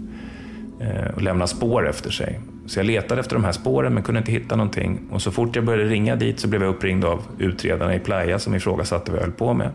eh, 0.85 1.15
och 1.15 1.23
lämna 1.23 1.47
spår 1.47 1.89
efter 1.89 2.11
sig. 2.11 2.41
Så 2.67 2.79
jag 2.79 2.87
letade 2.87 3.21
efter 3.21 3.37
de 3.37 3.45
här 3.45 3.53
spåren 3.53 3.95
men 3.95 4.03
kunde 4.03 4.19
inte 4.19 4.33
hitta 4.33 4.57
någonting. 4.57 4.99
Och 5.11 5.23
så 5.23 5.31
fort 5.31 5.57
jag 5.57 5.65
började 5.65 5.91
ringa 5.91 6.17
dit 6.17 6.41
så 6.41 6.49
blev 6.49 6.63
jag 6.63 6.75
uppringd 6.75 7.05
av 7.05 7.23
utredarna 7.39 7.95
i 7.95 7.99
Playa 7.99 8.39
som 8.39 8.55
ifrågasatte 8.55 9.11
vad 9.11 9.21
jag 9.21 9.25
höll 9.25 9.35
på 9.35 9.55
med. 9.55 9.71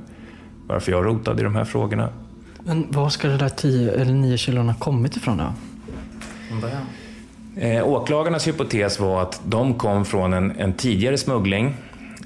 Varför 0.68 0.92
jag 0.92 1.06
rotade 1.06 1.42
i 1.42 1.44
de 1.44 1.56
här 1.56 1.66
frågorna. 1.66 2.10
Men 2.64 2.88
var 2.90 3.10
ska 3.10 3.28
det 3.28 3.38
där 3.38 3.50
10 3.50 3.92
eller 3.92 4.14
9 4.14 4.38
kilona 4.38 4.74
kommit 4.74 5.16
ifrån 5.16 5.38
då? 5.38 5.54
Eh, 7.62 7.88
åklagarnas 7.88 8.48
hypotes 8.48 9.00
var 9.00 9.22
att 9.22 9.42
de 9.46 9.74
kom 9.74 10.06
från 10.06 10.34
en, 10.34 10.52
en 10.52 10.74
tidigare 10.74 11.18
smuggling 11.18 11.76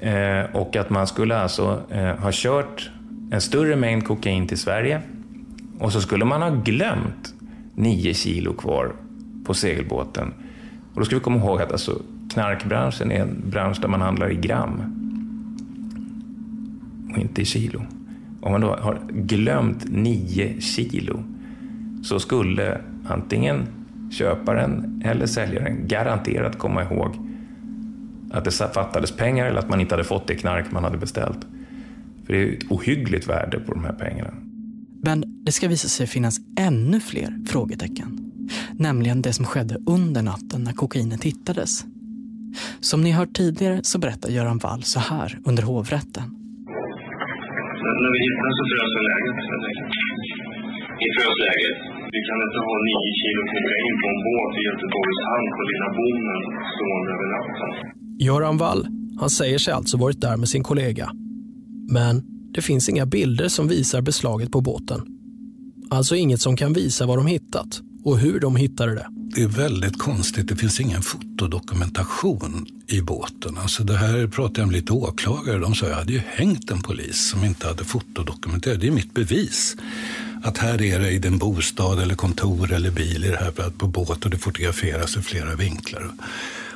eh, 0.02 0.56
och 0.56 0.76
att 0.76 0.90
man 0.90 1.06
skulle 1.06 1.36
alltså 1.36 1.82
eh, 1.90 2.16
ha 2.16 2.30
kört 2.32 2.90
en 3.30 3.40
större 3.40 3.76
mängd 3.76 4.06
kokain 4.06 4.46
till 4.46 4.58
Sverige 4.58 5.02
och 5.78 5.92
så 5.92 6.00
skulle 6.00 6.24
man 6.24 6.42
ha 6.42 6.50
glömt 6.50 7.34
9 7.74 8.14
kilo 8.14 8.52
kvar 8.52 8.92
på 9.44 9.54
segelbåten. 9.54 10.34
Och 10.94 11.00
då 11.00 11.04
ska 11.04 11.16
vi 11.16 11.22
komma 11.22 11.36
ihåg 11.36 11.62
att 11.62 11.72
alltså, 11.72 12.02
knarkbranschen 12.32 13.12
är 13.12 13.20
en 13.20 13.50
bransch 13.50 13.80
där 13.80 13.88
man 13.88 14.00
handlar 14.00 14.32
i 14.32 14.34
gram 14.34 14.82
och 17.12 17.18
inte 17.18 17.42
i 17.42 17.44
kilo. 17.44 17.82
Om 18.40 18.52
man 18.52 18.60
då 18.60 18.76
har 18.80 18.98
glömt 19.10 19.84
9 19.88 20.60
kilo 20.60 21.24
så 22.02 22.20
skulle 22.20 22.80
antingen 23.08 23.66
köparen 24.10 25.02
eller 25.04 25.26
säljaren 25.26 25.88
garanterat 25.88 26.58
komma 26.58 26.82
ihåg 26.82 27.31
att 28.32 28.44
det 28.44 28.50
fattades 28.50 29.16
pengar 29.16 29.46
eller 29.46 29.58
att 29.58 29.68
man 29.68 29.80
inte 29.80 29.94
hade 29.94 30.04
fått 30.04 30.26
det 30.26 30.34
knark 30.34 30.70
man 30.70 30.84
hade 30.84 30.98
beställt. 30.98 31.46
För 32.26 32.32
det 32.32 32.42
är 32.42 32.52
ett 32.52 32.70
ohyggligt 32.70 33.28
värde 33.28 33.60
på 33.60 33.74
de 33.74 33.84
här 33.84 33.92
pengarna. 33.92 34.34
Men 35.04 35.24
det 35.44 35.52
ska 35.52 35.68
visa 35.68 35.88
sig 35.88 36.06
finnas 36.06 36.36
ännu 36.58 37.00
fler 37.00 37.30
frågetecken. 37.46 38.32
Nämligen 38.72 39.22
det 39.22 39.32
som 39.32 39.44
skedde 39.44 39.76
under 39.86 40.22
natten 40.22 40.64
när 40.64 40.72
kokainet 40.72 41.24
hittades. 41.24 41.84
Som 42.80 43.02
ni 43.02 43.10
hört 43.12 43.34
tidigare 43.34 43.80
så 43.82 43.98
berättar 43.98 44.28
Göran 44.30 44.58
Wall 44.58 44.82
så 44.82 45.00
här 45.00 45.38
under 45.44 45.62
hovrätten. 45.62 46.26
När 48.02 48.10
vi 48.14 48.20
hittade 48.26 48.52
så 48.58 48.64
frös 48.70 48.92
läget. 49.08 49.38
I 51.06 51.08
frösläget. 51.16 51.78
Vi 52.14 52.20
kan 52.28 52.38
inte 52.46 52.58
ha 52.68 52.74
nio 52.88 53.12
kilo 53.20 53.42
kokain 53.52 53.94
på 54.00 54.06
en 54.12 54.20
båt 54.26 54.52
i 54.60 54.62
Göteborgs 54.68 55.20
hamn 55.28 55.48
på 55.56 55.62
Lilla 55.70 55.88
Bommen 55.96 56.42
stående 56.74 57.10
över 57.14 57.28
natten. 57.36 58.01
Göran 58.22 58.56
Wall, 58.56 58.86
han 59.18 59.30
säger 59.30 59.58
sig 59.58 59.74
alltså 59.74 59.96
varit 59.96 60.20
där 60.20 60.36
med 60.36 60.48
sin 60.48 60.62
kollega. 60.62 61.10
Men 61.88 62.22
det 62.54 62.62
finns 62.62 62.88
inga 62.88 63.06
bilder 63.06 63.48
som 63.48 63.68
visar 63.68 64.00
beslaget 64.00 64.52
på 64.52 64.60
båten. 64.60 65.00
Alltså 65.90 66.16
inget 66.16 66.40
som 66.40 66.56
kan 66.56 66.72
visa 66.72 67.06
vad 67.06 67.18
de 67.18 67.26
hittat 67.26 67.80
och 68.04 68.18
hur 68.18 68.40
de 68.40 68.56
hittade 68.56 68.94
det. 68.94 69.06
Det 69.34 69.42
är 69.42 69.48
väldigt 69.48 69.98
konstigt. 69.98 70.48
Det 70.48 70.56
finns 70.56 70.80
ingen 70.80 71.02
fotodokumentation 71.02 72.66
i 72.86 73.00
båten. 73.00 73.58
Alltså 73.58 73.84
det 73.84 73.96
här 73.96 74.26
pratade 74.26 74.60
jag 74.60 74.66
med 74.68 74.76
lite 74.76 74.92
åklagare. 74.92 75.58
De 75.58 75.74
sa 75.74 75.86
att 75.86 75.90
jag 75.90 75.98
hade 75.98 76.12
ju 76.12 76.22
hängt 76.26 76.70
en 76.70 76.82
polis 76.82 77.28
som 77.30 77.44
inte 77.44 77.66
hade 77.66 77.84
fotodokumenterat. 77.84 78.80
Det 78.80 78.86
är 78.86 78.90
mitt 78.90 79.14
bevis. 79.14 79.76
Att 80.42 80.58
här 80.58 80.82
är 80.82 80.98
det 80.98 81.10
i 81.10 81.18
din 81.18 81.38
bostad 81.38 82.02
eller 82.02 82.14
kontor 82.14 82.72
eller 82.72 82.90
bil 82.90 83.24
i 83.24 83.28
det 83.28 83.36
här 83.36 83.70
på 83.70 83.86
båt 83.86 84.24
och 84.24 84.30
det 84.30 84.38
fotograferas 84.38 85.16
i 85.16 85.22
flera 85.22 85.54
vinklar. 85.54 86.12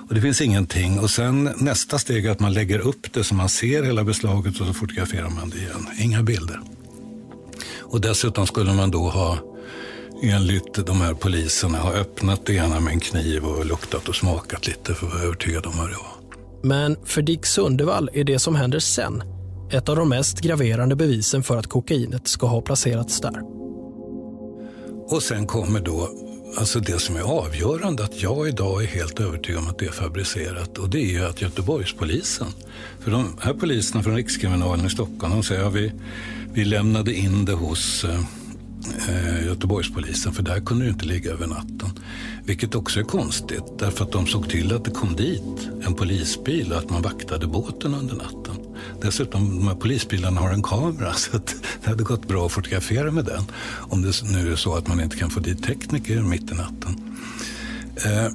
Och 0.09 0.15
det 0.15 0.21
finns 0.21 0.41
ingenting. 0.41 0.99
Och 0.99 1.11
sen 1.11 1.51
nästa 1.57 1.99
steg 1.99 2.27
är 2.27 2.31
att 2.31 2.41
man 2.41 2.53
lägger 2.53 2.79
upp 2.79 3.13
det 3.13 3.25
så 3.25 3.35
man 3.35 3.49
ser 3.49 3.83
hela 3.83 4.05
beslaget 4.05 4.61
och 4.61 4.67
så 4.67 4.73
fotograferar 4.73 5.31
man 5.31 5.51
det 5.51 5.59
igen. 5.59 5.87
Inga 5.99 6.23
bilder. 6.23 6.61
Och 7.79 8.01
dessutom 8.01 8.47
skulle 8.47 8.75
man 8.75 8.91
då 8.91 9.09
ha 9.09 9.39
enligt 10.23 10.87
de 10.87 11.01
här 11.01 11.15
poliserna 11.15 11.79
ha 11.79 11.93
öppnat 11.93 12.47
det 12.47 12.55
ena 12.55 12.81
med 12.81 12.93
en 12.93 13.01
kniv 13.01 13.45
och 13.45 13.67
luktat 13.67 14.09
och 14.09 14.17
smakat 14.17 14.67
lite 14.67 14.95
för 14.95 15.07
att 15.07 15.13
vara 15.13 15.23
övertygad 15.23 15.67
om 15.67 15.73
vad 15.79 15.89
det 15.89 15.97
var. 15.97 16.17
Men 16.63 16.97
för 17.05 17.23
Dick 17.23 17.47
Sundevall 17.47 18.11
är 18.13 18.25
det 18.25 18.39
som 18.39 18.55
händer 18.55 18.79
sen 18.79 19.23
ett 19.73 19.89
av 19.89 19.97
de 19.97 20.09
mest 20.09 20.41
graverande 20.41 20.97
bevisen 20.97 21.43
för 21.43 21.57
att 21.57 21.67
kokainet 21.67 22.29
ska 22.29 22.47
ha 22.47 22.61
placerats 22.61 23.21
där. 23.21 23.43
Och 25.09 25.23
sen 25.23 25.47
kommer 25.47 25.81
då 25.81 26.11
alltså 26.57 26.81
det 26.81 26.99
som 26.99 27.17
är 27.17 27.21
avgörande, 27.21 28.05
att 28.05 28.23
jag 28.23 28.49
idag 28.49 28.83
är 28.83 28.87
helt 28.87 29.21
övertygad 29.21 29.63
om 29.63 29.69
att 29.69 29.79
det 29.79 29.87
är 29.87 29.91
fabricerat. 29.91 30.79
Och 30.79 30.91
det 30.91 30.99
är 30.99 31.11
ju 31.11 31.25
att 31.25 31.43
Göteborgspolisen, 31.43 32.47
för 33.01 33.11
de 33.11 33.37
här 33.41 33.53
poliserna 33.53 34.03
från 34.03 34.17
Rikskriminalen 34.17 34.87
i 34.87 34.91
Stockholm, 34.91 35.33
de 35.33 35.43
säger 35.43 35.65
att 35.65 35.75
vi, 35.75 35.93
vi 36.53 36.65
lämnade 36.65 37.15
in 37.15 37.45
det 37.45 37.53
hos 37.53 38.05
eh, 38.05 38.21
eh 39.09 39.47
Göteborgspolisen 39.47 40.33
för 40.33 40.43
där 40.43 40.61
kunde 40.61 40.85
det 40.85 40.91
inte 40.91 41.07
ligga 41.07 41.31
över 41.31 41.47
natten. 41.47 41.91
Vilket 42.45 42.75
också 42.75 43.01
är 43.01 43.05
konstigt 43.05 43.65
därför 43.79 44.05
att 44.05 44.13
de 44.13 44.27
såg 44.27 44.49
till 44.49 44.75
att 44.75 44.85
det 44.85 44.91
kom 44.91 45.17
dit 45.17 45.69
en 45.87 45.95
polisbil 45.95 46.73
och 46.73 46.79
att 46.79 46.91
man 46.91 47.03
vaktade 47.03 47.47
båten 47.47 47.95
under 47.95 48.15
natten. 48.15 48.66
Dessutom, 49.07 49.59
de 49.59 49.69
här 49.69 49.75
polisbilarna 49.75 50.41
har 50.41 50.51
en 50.51 50.63
kamera 50.63 51.13
så 51.15 51.37
att 51.37 51.55
det 51.83 51.91
hade 51.91 52.05
gått 52.05 52.29
bra 52.29 52.47
att 52.47 52.53
fotografera 52.53 53.11
med 53.11 53.25
den. 53.25 53.43
Om 53.65 54.03
det 54.03 54.23
nu 54.23 54.53
är 54.53 54.57
så 54.57 54.75
att 54.75 54.89
man 54.89 55.01
inte 55.01 55.17
kan 55.17 55.31
få 55.31 55.41
dit 55.41 55.63
tekniker 55.63 56.23
mitt 56.23 56.53
i 56.53 56.55
natten. 56.55 57.17
Eh, 58.05 58.33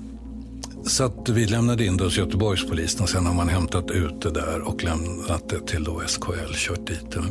så 0.86 1.03
att 1.03 1.30
vi 1.30 1.45
lämnade 1.45 1.86
in 1.86 1.97
det 1.97 2.03
hos 2.03 2.17
Göteborgspolisen 2.17 3.01
och 3.01 3.09
sen 3.09 3.26
har 3.26 3.34
man 3.34 3.49
hämtat 3.49 3.91
ut 3.91 4.22
det 4.22 4.32
där 4.32 4.61
och 4.61 4.84
lämnat 4.84 5.49
det 5.49 5.67
till 5.67 5.84
då 5.84 6.01
SKL, 6.07 6.53
kört 6.53 6.88
dit 6.88 7.11
det. 7.11 7.24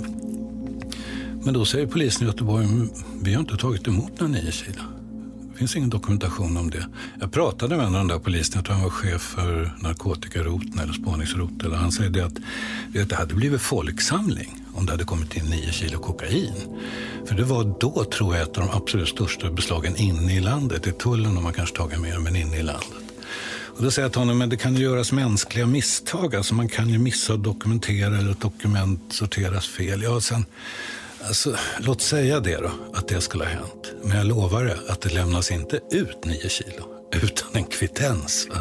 Men 1.44 1.54
då 1.54 1.64
säger 1.64 1.86
polisen 1.86 2.22
i 2.22 2.26
Göteborg, 2.26 2.66
vi 3.22 3.34
har 3.34 3.40
inte 3.40 3.56
tagit 3.56 3.88
emot 3.88 4.20
några 4.20 4.32
nio 4.32 4.52
kilo. 4.52 4.82
Det 5.60 5.62
finns 5.62 5.76
ingen 5.76 5.90
dokumentation 5.90 6.56
om 6.56 6.70
det. 6.70 6.86
Jag 7.20 7.32
pratade 7.32 7.76
med 7.76 7.86
en 7.86 7.94
av 7.94 8.00
de 8.00 8.08
där 8.08 8.18
poliserna, 8.18 8.56
jag 8.56 8.64
tror 8.64 8.74
han 8.74 8.84
var 8.84 8.90
chef 8.90 9.20
för 9.20 9.76
narkotikaroten 9.80 10.78
eller 10.78 10.92
spaningsroten. 10.92 11.72
Han 11.72 11.92
säger 11.92 12.10
det 12.10 12.24
att 12.24 12.38
vet, 12.92 13.08
det 13.08 13.16
hade 13.16 13.34
blivit 13.34 13.60
folksamling 13.60 14.64
om 14.74 14.86
det 14.86 14.92
hade 14.92 15.04
kommit 15.04 15.36
in 15.36 15.44
nio 15.44 15.72
kilo 15.72 15.98
kokain. 15.98 16.54
För 17.26 17.34
det 17.34 17.44
var 17.44 17.76
då, 17.80 18.04
tror 18.04 18.36
jag, 18.36 18.42
ett 18.42 18.58
av 18.58 18.66
de 18.66 18.76
absolut 18.76 19.08
största 19.08 19.50
beslagen 19.50 19.96
inne 19.96 20.36
i 20.36 20.40
landet. 20.40 20.86
I 20.86 20.92
tullen 20.92 21.36
har 21.36 21.42
man 21.42 21.52
kanske 21.52 21.76
tagit 21.76 22.00
mer, 22.00 22.18
men 22.18 22.36
inne 22.36 22.56
i 22.56 22.62
landet. 22.62 23.02
Och 23.76 23.82
då 23.82 23.90
säger 23.90 24.04
jag 24.04 24.12
till 24.12 24.20
honom, 24.20 24.38
men 24.38 24.48
det 24.48 24.56
kan 24.56 24.74
ju 24.74 24.82
göras 24.82 25.12
mänskliga 25.12 25.66
misstag. 25.66 26.36
Alltså 26.36 26.54
man 26.54 26.68
kan 26.68 26.88
ju 26.88 26.98
missa 26.98 27.32
att 27.32 27.44
dokumentera 27.44 28.18
eller 28.18 28.30
ett 28.30 28.40
dokument 28.40 29.00
sorteras 29.08 29.66
fel. 29.66 30.02
Ja, 30.02 30.20
sen 30.20 30.44
Alltså, 31.28 31.54
låt 31.78 32.00
säga 32.00 32.40
det 32.40 32.56
då, 32.56 32.70
att 32.94 33.08
det 33.08 33.20
skulle 33.20 33.44
ha 33.44 33.50
hänt. 33.50 33.92
Men 34.02 34.16
jag 34.16 34.26
lovar 34.26 34.64
det 34.64 34.76
att 34.88 35.00
det 35.00 35.14
lämnas 35.14 35.50
inte 35.50 35.80
ut 35.90 36.24
nio 36.24 36.48
kilo 36.48 36.84
utan 37.12 37.48
en 37.52 37.64
kvittens. 37.64 38.48
Va? 38.50 38.56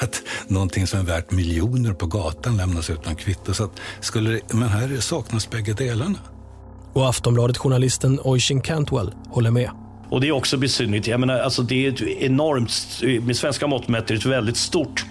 Att 0.00 0.22
någonting 0.46 0.86
som 0.86 1.00
är 1.00 1.04
värt 1.04 1.30
miljoner 1.30 1.92
på 1.92 2.06
gatan 2.06 2.56
lämnas 2.56 2.90
utan 2.90 3.16
kvitto. 3.16 3.54
Så 3.54 3.64
att 3.64 3.80
skulle 4.00 4.30
det, 4.30 4.54
men 4.54 4.68
här 4.68 5.00
saknas 5.00 5.50
bägge 5.50 5.72
delarna. 5.72 6.18
Och 6.92 7.08
Aftonbladet-journalisten 7.08 8.20
Oisin 8.20 8.60
Cantwell 8.60 9.12
håller 9.28 9.50
med. 9.50 9.70
Och 10.10 10.20
det 10.20 10.28
är 10.28 10.32
också 10.32 10.56
besynnerligt. 10.56 11.06
Jag 11.06 11.20
menar, 11.20 11.38
alltså 11.38 11.62
det 11.62 11.86
är 11.86 11.92
ett 11.92 12.02
enormt, 12.02 13.02
med 13.26 13.36
svenska 13.36 13.66
mått 13.66 13.88
mätt, 13.88 14.10
ett 14.10 14.26
väldigt 14.26 14.56
stort 14.56 15.04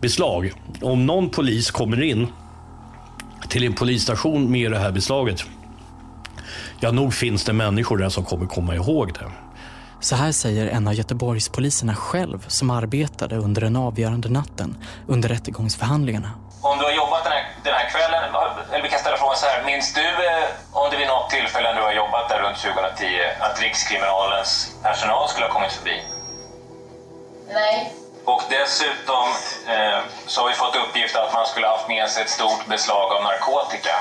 beslag. 0.00 0.52
Om 0.80 1.06
någon 1.06 1.30
polis 1.30 1.70
kommer 1.70 2.02
in 2.02 2.26
till 3.48 3.64
en 3.64 3.72
polisstation 3.72 4.50
med 4.50 4.72
det 4.72 4.78
här 4.78 4.92
beslaget 4.92 5.44
Ja, 6.82 6.90
nog 6.90 7.14
finns 7.14 7.44
det 7.44 7.52
människor 7.52 7.98
där 7.98 8.08
som 8.08 8.24
kommer 8.24 8.46
komma 8.46 8.74
ihåg 8.74 9.12
det. 9.14 9.30
Så 10.00 10.16
här 10.16 10.32
säger 10.32 10.66
en 10.66 10.88
av 10.88 10.94
Göteborgspoliserna 10.94 11.94
själv 11.94 12.44
som 12.48 12.70
arbetade 12.70 13.36
under 13.36 13.60
den 13.60 13.76
avgörande 13.76 14.28
natten 14.28 14.76
under 15.08 15.28
rättegångsförhandlingarna. 15.28 16.30
Om 16.62 16.78
du 16.78 16.84
har 16.84 16.92
jobbat 16.92 17.24
den 17.24 17.32
här, 17.32 17.44
den 17.64 17.74
här 17.74 17.90
kvällen, 17.90 18.22
eller 18.72 18.82
vi 18.82 18.88
kan 18.88 18.98
ställa 18.98 19.16
frågan 19.16 19.36
så 19.36 19.46
här. 19.46 19.64
Minns 19.64 19.94
du 19.94 20.06
eh, 20.28 20.44
om 20.72 20.90
det 20.90 20.96
vid 20.96 21.08
något 21.08 21.30
tillfälle 21.30 21.68
när 21.68 21.80
du 21.80 21.86
har 21.86 21.92
jobbat 21.92 22.28
där 22.28 22.38
runt 22.44 22.58
2010 22.58 23.04
att 23.40 23.62
Rikskriminalens 23.62 24.50
personal 24.82 25.28
skulle 25.28 25.46
ha 25.46 25.52
kommit 25.52 25.72
förbi? 25.72 25.96
Nej. 27.52 27.92
Och 28.24 28.42
dessutom 28.50 29.26
eh, 29.74 29.98
så 30.26 30.40
har 30.40 30.48
vi 30.48 30.54
fått 30.54 30.76
uppgift 30.76 31.16
att 31.16 31.32
man 31.34 31.46
skulle 31.46 31.66
ha 31.66 31.76
haft 31.76 31.88
med 31.88 32.08
sig 32.10 32.22
ett 32.22 32.30
stort 32.38 32.66
beslag 32.66 33.06
av 33.12 33.22
narkotika 33.22 33.96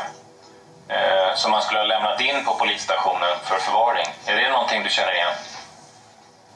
eh, 0.96 1.36
som 1.36 1.52
man 1.52 1.62
skulle 1.62 1.80
ha 1.80 1.86
lämnat 1.94 2.22
in 2.22 2.46
på 2.46 2.54
polisstationen 2.54 3.34
för 3.44 3.58
förvaring. 3.66 4.08
Är 4.26 4.36
det 4.36 4.50
någonting 4.50 4.84
du 4.84 4.90
känner 4.90 5.14
igen? 5.16 5.36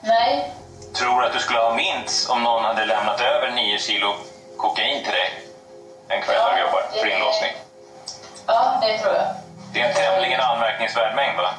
Nej. 0.02 0.52
Tror 0.94 1.22
du 1.22 1.28
att 1.28 1.34
du 1.34 1.40
skulle 1.40 1.60
ha 1.60 1.76
mints 1.76 2.30
om 2.30 2.44
någon 2.44 2.64
hade 2.64 2.86
lämnat 2.86 3.22
över 3.22 3.52
9 3.52 3.80
kilo 3.80 4.10
kokain 4.58 5.04
till 5.04 5.14
dig 5.14 5.30
en 6.08 6.22
kväll 6.22 6.42
när 6.46 6.54
du 6.56 6.62
jobbar 6.62 6.82
för 7.02 7.08
inlåsning? 7.16 7.54
Ja, 8.48 8.80
det 8.82 8.98
tror 8.98 9.14
jag. 9.14 9.28
Det 9.74 9.82
är 9.82 9.90
en 9.90 9.96
tämligen 9.96 10.40
anmärkningsvärd 10.42 11.16
mängd, 11.16 11.38
va? 11.38 11.50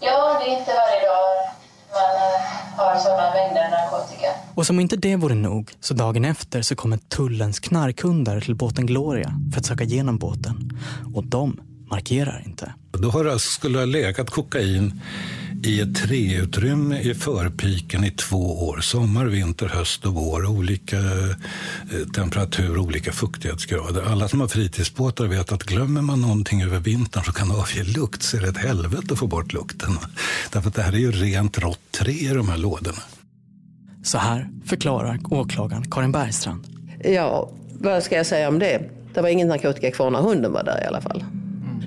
Ja, 0.00 0.40
det 0.40 0.50
är 0.50 0.58
inte 0.58 0.72
varje 0.74 1.00
dag 1.06 1.50
man 1.92 2.16
eh, 2.16 2.40
har 2.76 2.98
sådana 2.98 3.30
mängder 3.34 3.70
narkotika. 3.70 4.30
Och 4.54 4.66
som 4.66 4.80
inte 4.80 4.96
det 4.96 5.16
vore 5.16 5.34
nog, 5.34 5.72
så 5.80 5.94
dagen 5.94 6.24
efter 6.24 6.62
så 6.62 6.76
kommer 6.76 6.96
tullens 6.96 7.60
knarkhundar 7.60 8.40
till 8.40 8.54
båten 8.54 8.86
Gloria 8.86 9.32
för 9.52 9.60
att 9.60 9.66
söka 9.66 9.84
igenom 9.84 10.18
båten. 10.18 10.59
Och 11.14 11.24
de 11.24 11.60
markerar 11.90 12.42
inte. 12.46 12.74
Då 12.92 13.10
har 13.10 13.24
det 13.24 13.32
alltså, 13.32 13.50
skulle 13.50 13.78
ha 13.78 13.84
legat 13.84 14.30
kokain 14.30 15.00
i 15.64 15.80
ett 15.80 15.96
treutrymme 15.96 17.00
i 17.00 17.14
förpiken 17.14 18.04
i 18.04 18.10
två 18.10 18.68
år. 18.68 18.80
Sommar, 18.80 19.26
vinter, 19.26 19.68
höst 19.68 20.06
och 20.06 20.14
vår. 20.14 20.46
Olika 20.46 20.96
eh, 20.98 22.06
temperatur, 22.14 22.78
olika 22.78 23.12
fuktighetsgrader. 23.12 24.02
Alla 24.02 24.28
som 24.28 24.40
har 24.40 24.48
fritidsbåtar 24.48 25.26
vet 25.26 25.52
att 25.52 25.62
glömmer 25.62 26.02
man 26.02 26.20
någonting 26.20 26.62
över 26.62 26.78
vintern 26.78 27.24
så 27.24 27.32
kan 27.32 27.48
det 27.48 27.54
avge 27.54 27.84
lukt 27.84 28.22
så 28.22 28.36
är 28.36 28.40
det 28.40 28.48
ett 28.48 28.56
helvete 28.56 29.12
att 29.12 29.18
få 29.18 29.26
bort 29.26 29.52
lukten. 29.52 29.90
Därför 30.52 30.68
att 30.68 30.74
det 30.74 30.82
här 30.82 30.92
är 30.92 30.98
ju 30.98 31.12
rent 31.12 31.58
rått 31.58 31.80
trä 31.90 32.12
i 32.12 32.28
de 32.28 32.48
här 32.48 32.58
lådorna. 32.58 33.02
Så 34.02 34.18
här 34.18 34.48
förklarar 34.66 35.18
åklagaren 35.30 35.90
Karin 35.90 36.12
Bergstrand. 36.12 36.66
Ja, 37.04 37.50
vad 37.80 38.02
ska 38.02 38.16
jag 38.16 38.26
säga 38.26 38.48
om 38.48 38.58
det? 38.58 38.99
Det 39.14 39.20
var 39.20 39.28
ingen 39.28 39.48
narkotika 39.48 39.90
kvar 39.90 40.10
när 40.10 40.20
hunden 40.20 40.52
var 40.52 40.64
där 40.64 40.82
i 40.84 40.86
alla 40.86 41.00
fall. 41.00 41.24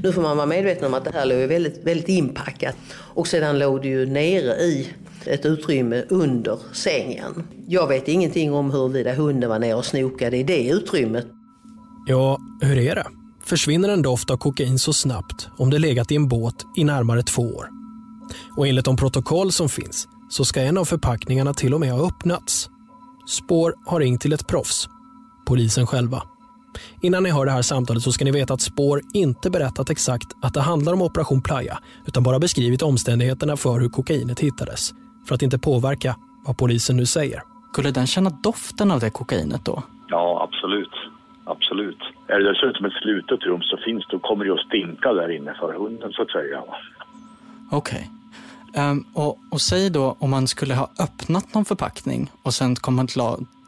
Nu 0.04 0.12
får 0.12 0.22
man 0.22 0.38
vara 0.38 0.48
medveten 0.48 0.86
om 0.86 0.94
att 0.94 1.06
det 1.06 1.12
här 1.14 1.26
låg 1.26 1.38
väldigt, 1.38 1.84
väldigt 1.84 2.10
inpackat. 2.10 2.76
Och 2.94 3.28
sedan 3.28 3.60
låg 3.60 3.82
det 3.82 3.88
ju 3.88 4.06
nere 4.06 4.54
i 4.54 4.90
ett 5.26 5.46
utrymme 5.46 6.04
under 6.10 6.58
sängen. 6.74 7.44
Jag 7.68 7.88
vet 7.88 8.08
ingenting 8.08 8.54
om 8.54 8.72
huruvida 8.72 9.14
hunden 9.14 9.50
var 9.50 9.60
nere 9.60 9.76
och 9.76 9.86
snokade 9.86 10.38
i 10.38 10.44
det 10.44 10.70
utrymmet. 10.70 11.28
Ja, 12.08 12.38
hur 12.62 12.78
är 12.78 12.96
det? 12.96 13.06
Försvinner 13.44 13.90
en 13.90 14.02
doft 14.02 14.30
av 14.30 14.38
kokain 14.38 14.80
så 14.80 14.94
snabbt 14.94 15.48
om 15.58 15.70
det 15.70 15.80
legat 15.80 16.12
i 16.12 16.16
en 16.16 16.28
båt 16.28 16.56
i 16.78 16.84
närmare 16.84 17.24
två 17.24 17.42
år? 17.42 17.70
Och 18.58 18.68
enligt 18.68 18.86
de 18.86 18.98
protokoll 18.98 19.52
som 19.52 19.70
finns 19.70 20.08
så 20.30 20.46
ska 20.46 20.62
en 20.62 20.78
av 20.78 20.86
förpackningarna 20.86 21.54
till 21.54 21.74
och 21.74 21.80
med 21.80 21.92
ha 21.92 22.08
öppnats. 22.08 22.70
Spår 23.28 23.74
har 23.86 24.00
ringt 24.00 24.22
till 24.22 24.34
ett 24.34 24.48
proffs, 24.48 24.88
polisen 25.48 25.88
själva. 25.88 26.24
Innan 27.02 27.24
ni 27.24 27.32
hör 27.32 27.46
det 27.46 27.52
här 27.52 27.62
samtalet 27.62 28.04
så 28.04 28.12
ska 28.12 28.26
ni 28.26 28.32
veta 28.32 28.54
att 28.54 28.62
Spår 28.62 29.02
inte 29.14 29.50
berättat 29.50 29.90
exakt 29.90 30.28
att 30.42 30.54
det 30.54 30.62
handlar 30.62 30.94
om 30.94 31.02
Operation 31.02 31.42
Playa 31.42 31.80
utan 32.08 32.24
bara 32.24 32.40
beskrivit 32.40 32.82
omständigheterna 32.82 33.58
för 33.58 33.80
hur 33.80 33.90
kokainet 33.90 34.40
hittades 34.40 34.94
för 35.28 35.36
att 35.36 35.42
inte 35.42 35.60
påverka 35.60 36.16
vad 36.46 36.58
polisen 36.58 36.98
nu 36.98 37.06
säger. 37.06 37.42
Skulle 37.72 37.92
den 37.92 38.08
känna 38.08 38.30
doften 38.30 38.92
av 38.92 39.00
det 39.00 39.10
kokainet 39.10 39.66
då? 39.66 39.84
Ja, 40.08 40.50
absolut. 40.50 40.94
Absolut. 41.46 42.00
Är 42.28 42.40
det 42.40 42.54
dessutom 42.54 42.86
ett 42.86 42.94
slutet 42.94 43.44
rum 43.44 43.62
så 43.62 43.78
finns 43.78 44.08
det, 44.10 44.20
kommer 44.20 44.46
det 44.46 44.54
att 44.54 44.68
stinka 44.68 45.14
där 45.14 45.32
inne 45.32 45.54
för 45.60 45.74
hunden 45.74 46.12
så 46.14 46.22
att 46.22 46.32
säga. 46.32 46.64
Okej. 47.72 47.98
Okay. 47.98 48.23
Um, 48.78 49.06
och, 49.14 49.38
och 49.52 49.62
säg 49.62 49.90
då 49.90 50.16
om 50.20 50.30
man 50.30 50.48
skulle 50.48 50.74
ha 50.74 50.90
öppnat 51.00 51.54
någon 51.54 51.66
förpackning 51.66 52.32
och 52.44 52.54
sen 52.54 52.76
komma 52.76 53.06
till, 53.06 53.22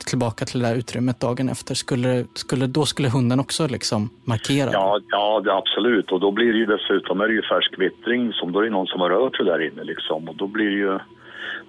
tillbaka 0.06 0.46
till 0.46 0.60
det 0.60 0.68
där 0.68 0.76
utrymmet 0.76 1.20
dagen 1.20 1.50
efter. 1.50 1.76
Skulle, 1.76 2.26
skulle, 2.34 2.68
då 2.68 2.86
skulle 2.86 3.10
hunden 3.10 3.40
också 3.40 3.68
liksom 3.68 4.10
markera? 4.24 4.70
Ja, 4.72 5.00
ja 5.10 5.42
det, 5.44 5.54
absolut. 5.54 6.12
Och 6.12 6.20
då 6.20 6.32
blir 6.32 6.54
det 6.54 6.60
ju 6.60 6.66
dessutom 6.66 7.22
är 7.22 7.28
det 7.28 7.34
ju 7.34 7.42
färsk 7.42 7.74
vittring 7.78 8.34
som 8.34 8.52
då 8.52 8.60
är 8.60 8.64
det 8.64 8.70
någon 8.70 8.88
som 8.88 9.02
har 9.02 9.10
rört 9.10 9.36
sig 9.36 9.46
där 9.46 9.68
inne 9.68 9.84
liksom. 9.84 10.30
Och 10.30 10.36
då 10.36 10.48
blir 10.48 10.66
det 10.66 10.78
ju 10.78 11.00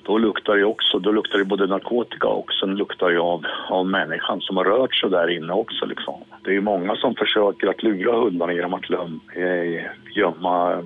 då 0.03 0.19
luktar 0.19 0.57
det 0.57 0.65
också, 0.65 0.99
då 0.99 1.13
luktar 1.13 1.39
det 1.39 1.45
både 1.45 1.67
narkotika 1.67 2.29
och 2.29 2.53
sen 2.61 2.77
luktar 2.77 3.11
det 3.11 3.19
av, 3.19 3.45
av 3.69 3.87
människan 3.87 4.41
som 4.41 4.57
har 4.57 4.65
rört 4.65 4.95
sig 4.95 5.11
där 5.11 5.31
inne 5.31 5.53
också 5.53 5.87
liksom. 5.87 6.15
Det 6.45 6.51
är 6.51 6.55
ju 6.55 6.61
många 6.61 6.97
som 6.97 7.15
försöker 7.15 7.67
att 7.67 7.83
lura 7.83 8.21
hundarna 8.21 8.53
genom 8.53 8.75
att 8.75 8.91
löm, 8.91 9.21
eh, 9.37 9.85
gömma 10.17 10.83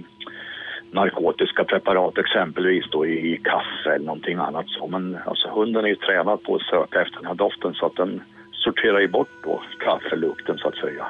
narkotiska 0.92 1.64
preparat 1.64 2.18
exempelvis 2.18 2.84
då 2.90 3.06
i, 3.06 3.34
i 3.34 3.36
kaffe 3.36 3.94
eller 3.94 4.06
någonting 4.06 4.36
annat 4.36 4.68
så. 4.68 4.86
Men 4.86 5.18
alltså 5.26 5.48
hunden 5.48 5.84
är 5.84 5.88
ju 5.88 5.96
tränad 5.96 6.42
på 6.42 6.54
att 6.54 6.62
söka 6.62 7.02
efter 7.02 7.16
den 7.16 7.26
här 7.26 7.34
doften 7.34 7.74
så 7.74 7.86
att 7.86 7.96
den 7.96 8.22
sorterar 8.52 9.00
ju 9.00 9.08
bort 9.08 9.28
då 9.44 9.62
kaffelukten 9.78 10.58
så 10.58 10.68
att 10.68 10.76
säga. 10.76 11.06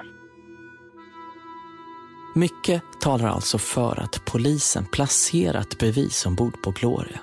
Mycket 2.34 2.82
talar 3.00 3.28
alltså 3.28 3.58
för 3.58 4.00
att 4.00 4.22
polisen 4.32 4.84
placerat 4.92 5.78
bevis 5.78 6.26
ombord 6.26 6.62
på 6.62 6.70
Gloria. 6.70 7.20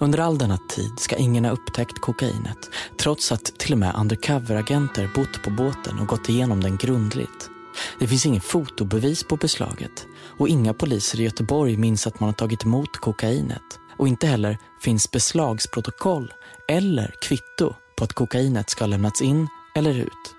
Under 0.00 0.18
all 0.18 0.38
denna 0.38 0.56
tid 0.56 0.98
ska 0.98 1.16
ingen 1.16 1.44
ha 1.44 1.52
upptäckt 1.52 2.00
kokainet 2.00 2.70
trots 2.96 3.32
att 3.32 3.44
till 3.44 3.72
och 3.72 3.78
med 3.78 3.94
undercover-agenter 3.94 5.08
bott 5.14 5.42
på 5.42 5.50
båten 5.50 5.98
och 6.00 6.06
gått 6.06 6.28
igenom 6.28 6.60
den 6.60 6.76
grundligt. 6.76 7.50
Det 7.98 8.06
finns 8.06 8.26
ingen 8.26 8.40
fotobevis 8.40 9.24
på 9.24 9.36
beslaget 9.36 10.06
och 10.38 10.48
inga 10.48 10.74
poliser 10.74 11.20
i 11.20 11.24
Göteborg 11.24 11.76
minns 11.76 12.06
att 12.06 12.20
man 12.20 12.28
har 12.28 12.34
tagit 12.34 12.64
emot 12.64 12.96
kokainet. 12.96 13.78
Och 13.96 14.08
inte 14.08 14.26
heller 14.26 14.58
finns 14.80 15.10
beslagsprotokoll 15.10 16.32
eller 16.68 17.14
kvitto 17.22 17.74
på 17.96 18.04
att 18.04 18.12
kokainet 18.12 18.70
ska 18.70 18.84
ha 18.84 18.88
lämnats 18.88 19.22
in 19.22 19.48
eller 19.74 19.94
ut. 19.94 20.34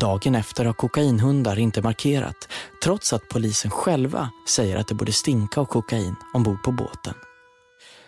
Dagen 0.00 0.34
efter 0.34 0.64
har 0.64 0.72
kokainhundar 0.72 1.58
inte 1.58 1.82
markerat 1.82 2.48
trots 2.82 3.12
att 3.12 3.28
polisen 3.28 3.70
själva 3.70 4.30
säger 4.48 4.76
att 4.76 4.88
det 4.88 4.94
borde 4.94 5.12
stinka 5.12 5.60
av 5.60 5.64
kokain 5.64 6.16
ombord 6.34 6.62
på 6.62 6.72
båten. 6.72 7.14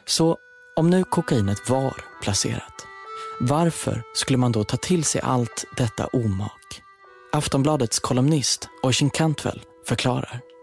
Så 0.06 0.36
om 0.76 0.90
nu 0.90 1.04
kokainet 1.04 1.70
var 1.70 2.04
placerat, 2.22 2.86
varför 3.40 4.02
skulle 4.14 4.38
man 4.38 4.52
då 4.52 4.64
ta 4.64 4.76
till 4.76 5.04
sig 5.04 5.20
allt 5.20 5.64
detta 5.76 6.06
omak? 6.06 6.82
Aftonbladets 7.32 7.98
kolumnist 7.98 8.68
Oisin 8.82 9.10
Cantwell 9.10 9.62
förklarar. 9.86 10.53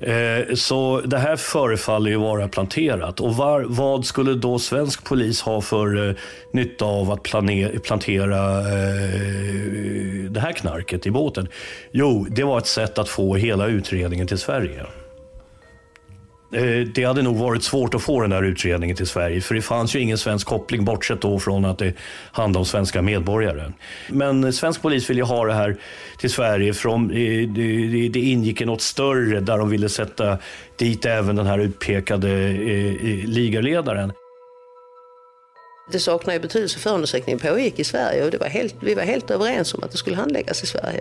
Eh, 0.00 0.54
så 0.54 1.00
det 1.00 1.18
här 1.18 1.36
förefaller 1.36 2.10
ju 2.10 2.16
vara 2.16 2.48
planterat. 2.48 3.20
Och 3.20 3.36
var, 3.36 3.64
vad 3.68 4.06
skulle 4.06 4.34
då 4.34 4.58
svensk 4.58 5.04
polis 5.04 5.40
ha 5.40 5.60
för 5.60 6.08
eh, 6.08 6.14
nytta 6.50 6.84
av 6.84 7.10
att 7.10 7.22
plane, 7.22 7.68
plantera 7.68 8.58
eh, 8.58 10.30
det 10.30 10.40
här 10.40 10.52
knarket 10.52 11.06
i 11.06 11.10
båten? 11.10 11.48
Jo, 11.90 12.26
det 12.30 12.44
var 12.44 12.58
ett 12.58 12.66
sätt 12.66 12.98
att 12.98 13.08
få 13.08 13.34
hela 13.34 13.66
utredningen 13.66 14.26
till 14.26 14.38
Sverige. 14.38 14.86
Eh, 16.52 16.86
det 16.94 17.04
hade 17.04 17.22
nog 17.22 17.36
varit 17.36 17.62
svårt 17.62 17.94
att 17.94 18.02
få 18.02 18.20
den 18.20 18.32
här 18.32 18.42
utredningen 18.42 18.96
till 18.96 19.06
Sverige 19.06 19.40
för 19.40 19.54
det 19.54 19.62
fanns 19.62 19.96
ju 19.96 20.00
ingen 20.00 20.18
svensk 20.18 20.46
koppling 20.46 20.84
bortsett 20.84 21.20
då 21.20 21.38
från 21.38 21.64
att 21.64 21.78
det 21.78 21.94
handlade 22.32 22.58
om 22.58 22.64
svenska 22.64 23.02
medborgare. 23.02 23.72
Men 24.08 24.52
svensk 24.52 24.82
polis 24.82 25.10
ville 25.10 25.22
ha 25.22 25.44
det 25.44 25.54
här 25.54 25.76
till 26.18 26.30
Sverige 26.30 26.74
för 26.74 26.90
eh, 26.90 27.48
det, 28.10 28.20
ingick 28.20 28.60
i 28.60 28.64
något 28.64 28.82
större 28.82 29.40
där 29.40 29.58
de 29.58 29.70
ville 29.70 29.88
sätta 29.88 30.38
dit 30.76 31.04
även 31.04 31.36
den 31.36 31.46
här 31.46 31.58
utpekade 31.58 32.30
eh, 32.30 33.24
ligaledaren. 33.24 34.12
Det 35.92 35.98
saknar 35.98 36.34
ju 36.34 36.40
betydelse 36.40 36.78
för 36.78 36.90
undersökningen 36.90 37.38
pågick 37.38 37.78
i 37.78 37.84
Sverige 37.84 38.24
och 38.24 38.30
det 38.30 38.38
var 38.38 38.46
helt, 38.46 38.74
vi 38.80 38.94
var 38.94 39.02
helt 39.02 39.30
överens 39.30 39.74
om 39.74 39.82
att 39.82 39.90
det 39.90 39.98
skulle 39.98 40.16
handläggas 40.16 40.62
i 40.62 40.66
Sverige. 40.66 41.00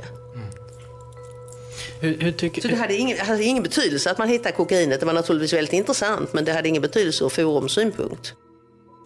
Hur, 2.03 2.17
hur 2.19 2.31
tycker... 2.31 2.61
Så 2.61 2.67
det 2.67 2.75
hade 2.75 2.95
ingen, 2.95 3.17
hade 3.17 3.43
ingen 3.43 3.63
betydelse 3.63 4.11
att 4.11 4.17
man 4.17 4.29
hittade 4.29 4.55
kokainet. 4.55 4.99
Det 4.99 5.05
var 5.05 5.13
naturligtvis 5.13 5.53
väldigt 5.53 5.73
intressant 5.73 6.33
men 6.33 6.45
det 6.45 6.53
hade 6.53 6.69
ingen 6.69 6.81
betydelse 6.81 7.23
ur 7.23 7.29
Forums 7.29 7.71
synpunkt. 7.71 8.33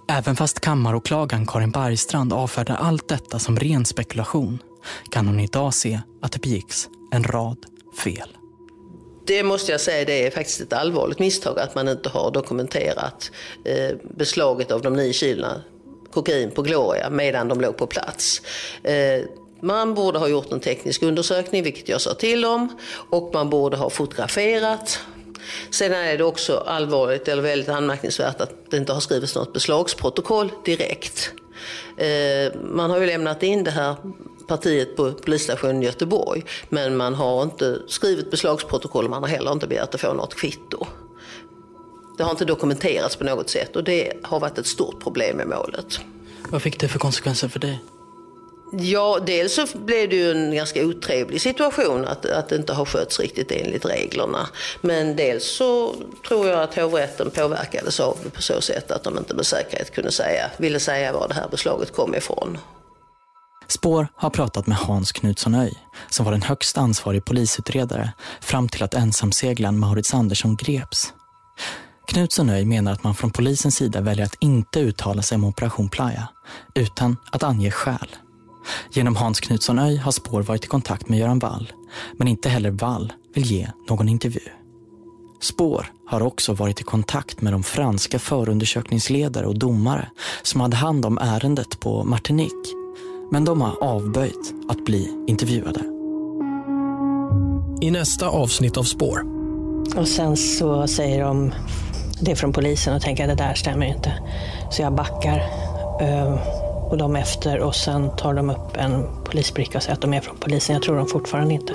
Även 0.10 0.36
fast 0.36 0.60
kammaråklagaren 0.60 1.46
Karin 1.46 1.72
Bergstrand 1.72 2.34
avfärdar 2.34 2.76
allt 2.76 3.10
detta 3.10 3.40
som 3.40 3.60
ren 3.60 3.86
spekulation 3.86 4.60
kan 5.12 5.28
hon 5.28 5.40
idag 5.40 5.74
se 5.74 6.00
att 6.22 6.32
det 6.32 6.42
begicks 6.42 6.88
en 7.12 7.24
rad 7.24 7.58
fel. 8.04 8.38
Det 9.28 9.44
måste 9.44 9.72
jag 9.72 9.82
säga, 9.82 10.06
det 10.06 10.28
är 10.28 10.32
faktiskt 10.32 10.62
ett 10.62 10.74
allvarligt 10.74 11.20
misstag 11.20 11.60
att 11.60 11.76
man 11.76 11.88
inte 11.88 12.10
har 12.10 12.32
dokumenterat 12.32 13.32
eh, 13.66 13.98
beslaget 14.18 14.72
av 14.72 14.82
de 14.82 14.94
nio 14.94 15.14
kilona 15.14 15.62
kokain 16.12 16.52
på 16.52 16.62
Gloria 16.62 17.10
medan 17.10 17.48
de 17.48 17.62
låg 17.62 17.78
på 17.78 17.88
plats. 17.88 18.42
Eh, 18.84 19.22
man 19.62 19.94
borde 19.94 20.20
ha 20.20 20.28
gjort 20.28 20.52
en 20.52 20.60
teknisk 20.60 21.04
undersökning, 21.04 21.64
vilket 21.64 21.90
jag 21.90 22.02
sa 22.02 22.14
till 22.14 22.46
om, 22.46 22.78
och 23.10 23.32
man 23.34 23.50
borde 23.50 23.78
ha 23.78 23.90
fotograferat. 23.90 25.00
Sen 25.70 25.94
är 25.94 26.18
det 26.18 26.24
också 26.24 26.58
allvarligt, 26.58 27.28
eller 27.28 27.44
väldigt 27.44 27.70
anmärkningsvärt, 27.70 28.42
att 28.42 28.72
det 28.72 28.78
inte 28.78 28.94
har 28.94 29.00
skrivits 29.00 29.36
något 29.36 29.54
beslagsprotokoll 29.54 30.52
direkt. 30.66 31.32
Eh, 31.98 32.60
man 32.72 32.90
har 32.90 33.00
ju 33.00 33.06
lämnat 33.06 33.44
in 33.44 33.64
det 33.64 33.72
här 33.72 33.96
partiet 34.48 34.96
på 34.96 35.12
polisstationen 35.12 35.84
i 35.84 35.86
Göteborg, 35.86 36.44
men 36.70 36.98
man 36.98 37.14
har 37.14 37.44
inte 37.44 37.80
skrivit 37.88 38.32
beslagsprotokoll 38.32 39.04
och 39.06 39.10
man 39.10 39.24
har 39.24 39.30
heller 39.30 39.52
inte 39.52 39.68
begärt 39.68 39.96
att 39.96 40.02
få 40.02 40.14
något 40.14 40.36
kvitto. 40.36 40.88
Det 42.18 42.24
har 42.24 42.32
inte 42.32 42.46
dokumenterats 42.46 43.16
på 43.16 43.24
något 43.24 43.50
sätt 43.50 43.76
och 43.76 43.84
det 43.84 44.14
har 44.24 44.40
varit 44.40 44.58
ett 44.58 44.68
stort 44.68 45.04
problem 45.04 45.42
i 45.42 45.46
målet. 45.46 46.00
Vad 46.50 46.62
fick 46.62 46.80
det 46.80 46.88
för 46.88 47.00
konsekvenser 47.00 47.48
för 47.48 47.60
dig? 47.60 47.80
Ja, 48.72 49.20
dels 49.26 49.54
så 49.54 49.66
blev 49.78 50.10
det 50.10 50.16
ju 50.16 50.32
en 50.32 50.56
ganska 50.56 50.86
otrevlig 50.86 51.42
situation 51.42 52.06
att, 52.06 52.26
att 52.26 52.50
det 52.50 52.56
inte 52.56 52.74
har 52.74 52.86
skötts 52.86 53.20
riktigt 53.20 53.52
enligt 53.52 53.86
reglerna. 53.86 54.48
Men 54.82 55.16
dels 55.16 55.46
så 55.46 55.96
tror 56.28 56.48
jag 56.48 56.64
att 56.64 56.76
hovrätten 56.76 57.32
påverkades 57.32 58.00
av 58.00 58.18
det 58.24 58.30
på 58.30 58.42
så 58.42 58.62
sätt 58.62 58.92
att 58.92 59.04
de 59.04 59.18
inte 59.18 59.34
med 59.34 59.46
säkerhet 59.46 59.94
kunde 59.94 60.12
säga, 60.12 60.52
ville 60.58 60.80
säga 60.80 61.14
var 61.14 61.28
det 61.28 61.34
här 61.34 61.48
beslaget 61.50 61.94
kom 61.94 62.16
ifrån. 62.16 62.58
Spår 63.68 64.08
har 64.16 64.30
pratat 64.30 64.68
med 64.68 64.78
Hans 64.78 65.12
Knutsson 65.12 65.56
Öj, 65.56 65.74
som 66.10 66.26
var 66.26 66.32
den 66.32 66.42
högst 66.42 66.78
ansvarig 66.78 67.26
polisutredare 67.26 68.14
fram 68.42 68.70
till 68.70 68.84
att 68.84 68.94
ensamseglaren 68.94 69.80
Maurits 69.80 70.14
Andersson 70.14 70.56
greps. 70.56 71.14
Knutsson 72.08 72.50
Öj 72.50 72.66
menar 72.66 72.92
att 72.92 73.04
man 73.04 73.16
från 73.16 73.32
polisens 73.32 73.76
sida 73.76 74.02
väljer 74.02 74.26
att 74.26 74.36
inte 74.40 74.80
uttala 74.80 75.22
sig 75.22 75.36
om 75.36 75.44
Operation 75.44 75.90
Playa, 75.90 76.28
utan 76.76 77.18
att 77.32 77.44
ange 77.44 77.72
skäl. 77.72 78.16
Genom 78.92 79.16
Hans 79.16 79.40
Knutsson 79.40 79.80
Öj 79.80 79.98
har 79.98 80.12
Spår 80.12 80.42
varit 80.42 80.64
i 80.64 80.68
kontakt 80.68 81.10
med 81.10 81.20
Göran 81.20 81.40
Wall, 81.40 81.74
men 82.18 82.28
inte 82.28 82.50
heller 82.50 82.72
Wall 82.72 83.14
vill 83.34 83.46
ge 83.46 83.68
någon 83.90 84.10
intervju. 84.10 84.42
Spår 85.42 85.92
har 86.08 86.22
också 86.22 86.54
varit 86.54 86.82
i 86.82 86.84
kontakt 86.84 87.42
med 87.42 87.54
de 87.54 87.64
franska 87.64 88.20
förundersökningsledare 88.20 89.46
och 89.46 89.60
domare 89.60 90.10
som 90.44 90.62
hade 90.62 90.76
hand 90.76 91.06
om 91.06 91.18
ärendet 91.18 91.80
på 91.80 92.04
Martinique. 92.04 92.74
Men 93.32 93.46
de 93.46 93.62
har 93.62 93.84
avböjt 93.84 94.54
att 94.70 94.86
bli 94.86 95.26
intervjuade. 95.28 95.80
I 97.82 97.92
nästa 97.92 98.28
avsnitt 98.28 98.78
av 98.78 98.84
Spår. 98.84 99.22
Och 99.96 100.08
sen 100.08 100.38
så 100.38 100.88
säger 100.88 101.24
de 101.24 101.54
det 102.22 102.36
från 102.36 102.54
polisen 102.54 102.96
och 102.96 103.02
tänker 103.02 103.24
att 103.24 103.38
det 103.38 103.44
där 103.44 103.54
stämmer 103.54 103.86
inte. 103.86 104.14
Så 104.72 104.82
jag 104.82 104.96
backar. 104.96 105.42
Ehm, 106.02 106.38
och 106.90 106.98
de 106.98 107.16
efter 107.16 107.60
och 107.60 107.76
sen 107.76 108.10
tar 108.16 108.34
de 108.34 108.50
upp 108.50 108.78
en 108.78 109.04
polisbricka 109.24 109.78
och 109.78 109.84
säger 109.84 109.94
att 109.94 110.02
de 110.02 110.14
är 110.14 110.22
från 110.22 110.38
polisen. 110.38 110.74
Jag 110.74 110.84
tror 110.84 110.98
de 110.98 111.08
fortfarande 111.08 111.54
inte. 111.54 111.74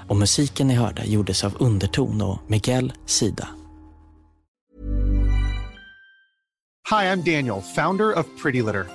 Och 0.07 0.15
musiken 0.15 0.67
ni 0.67 0.75
hörde 0.75 1.03
gjordes 1.05 1.43
av 1.43 1.53
Underton 1.59 2.21
och 2.21 2.39
Miguel 2.47 2.93
Sida. 3.05 3.47
Hi, 6.89 7.05
I'm 7.05 7.23
Daniel, 7.23 7.61
founder 7.75 8.19
of 8.19 8.25
Pretty 8.41 8.61
Litter. 8.61 8.94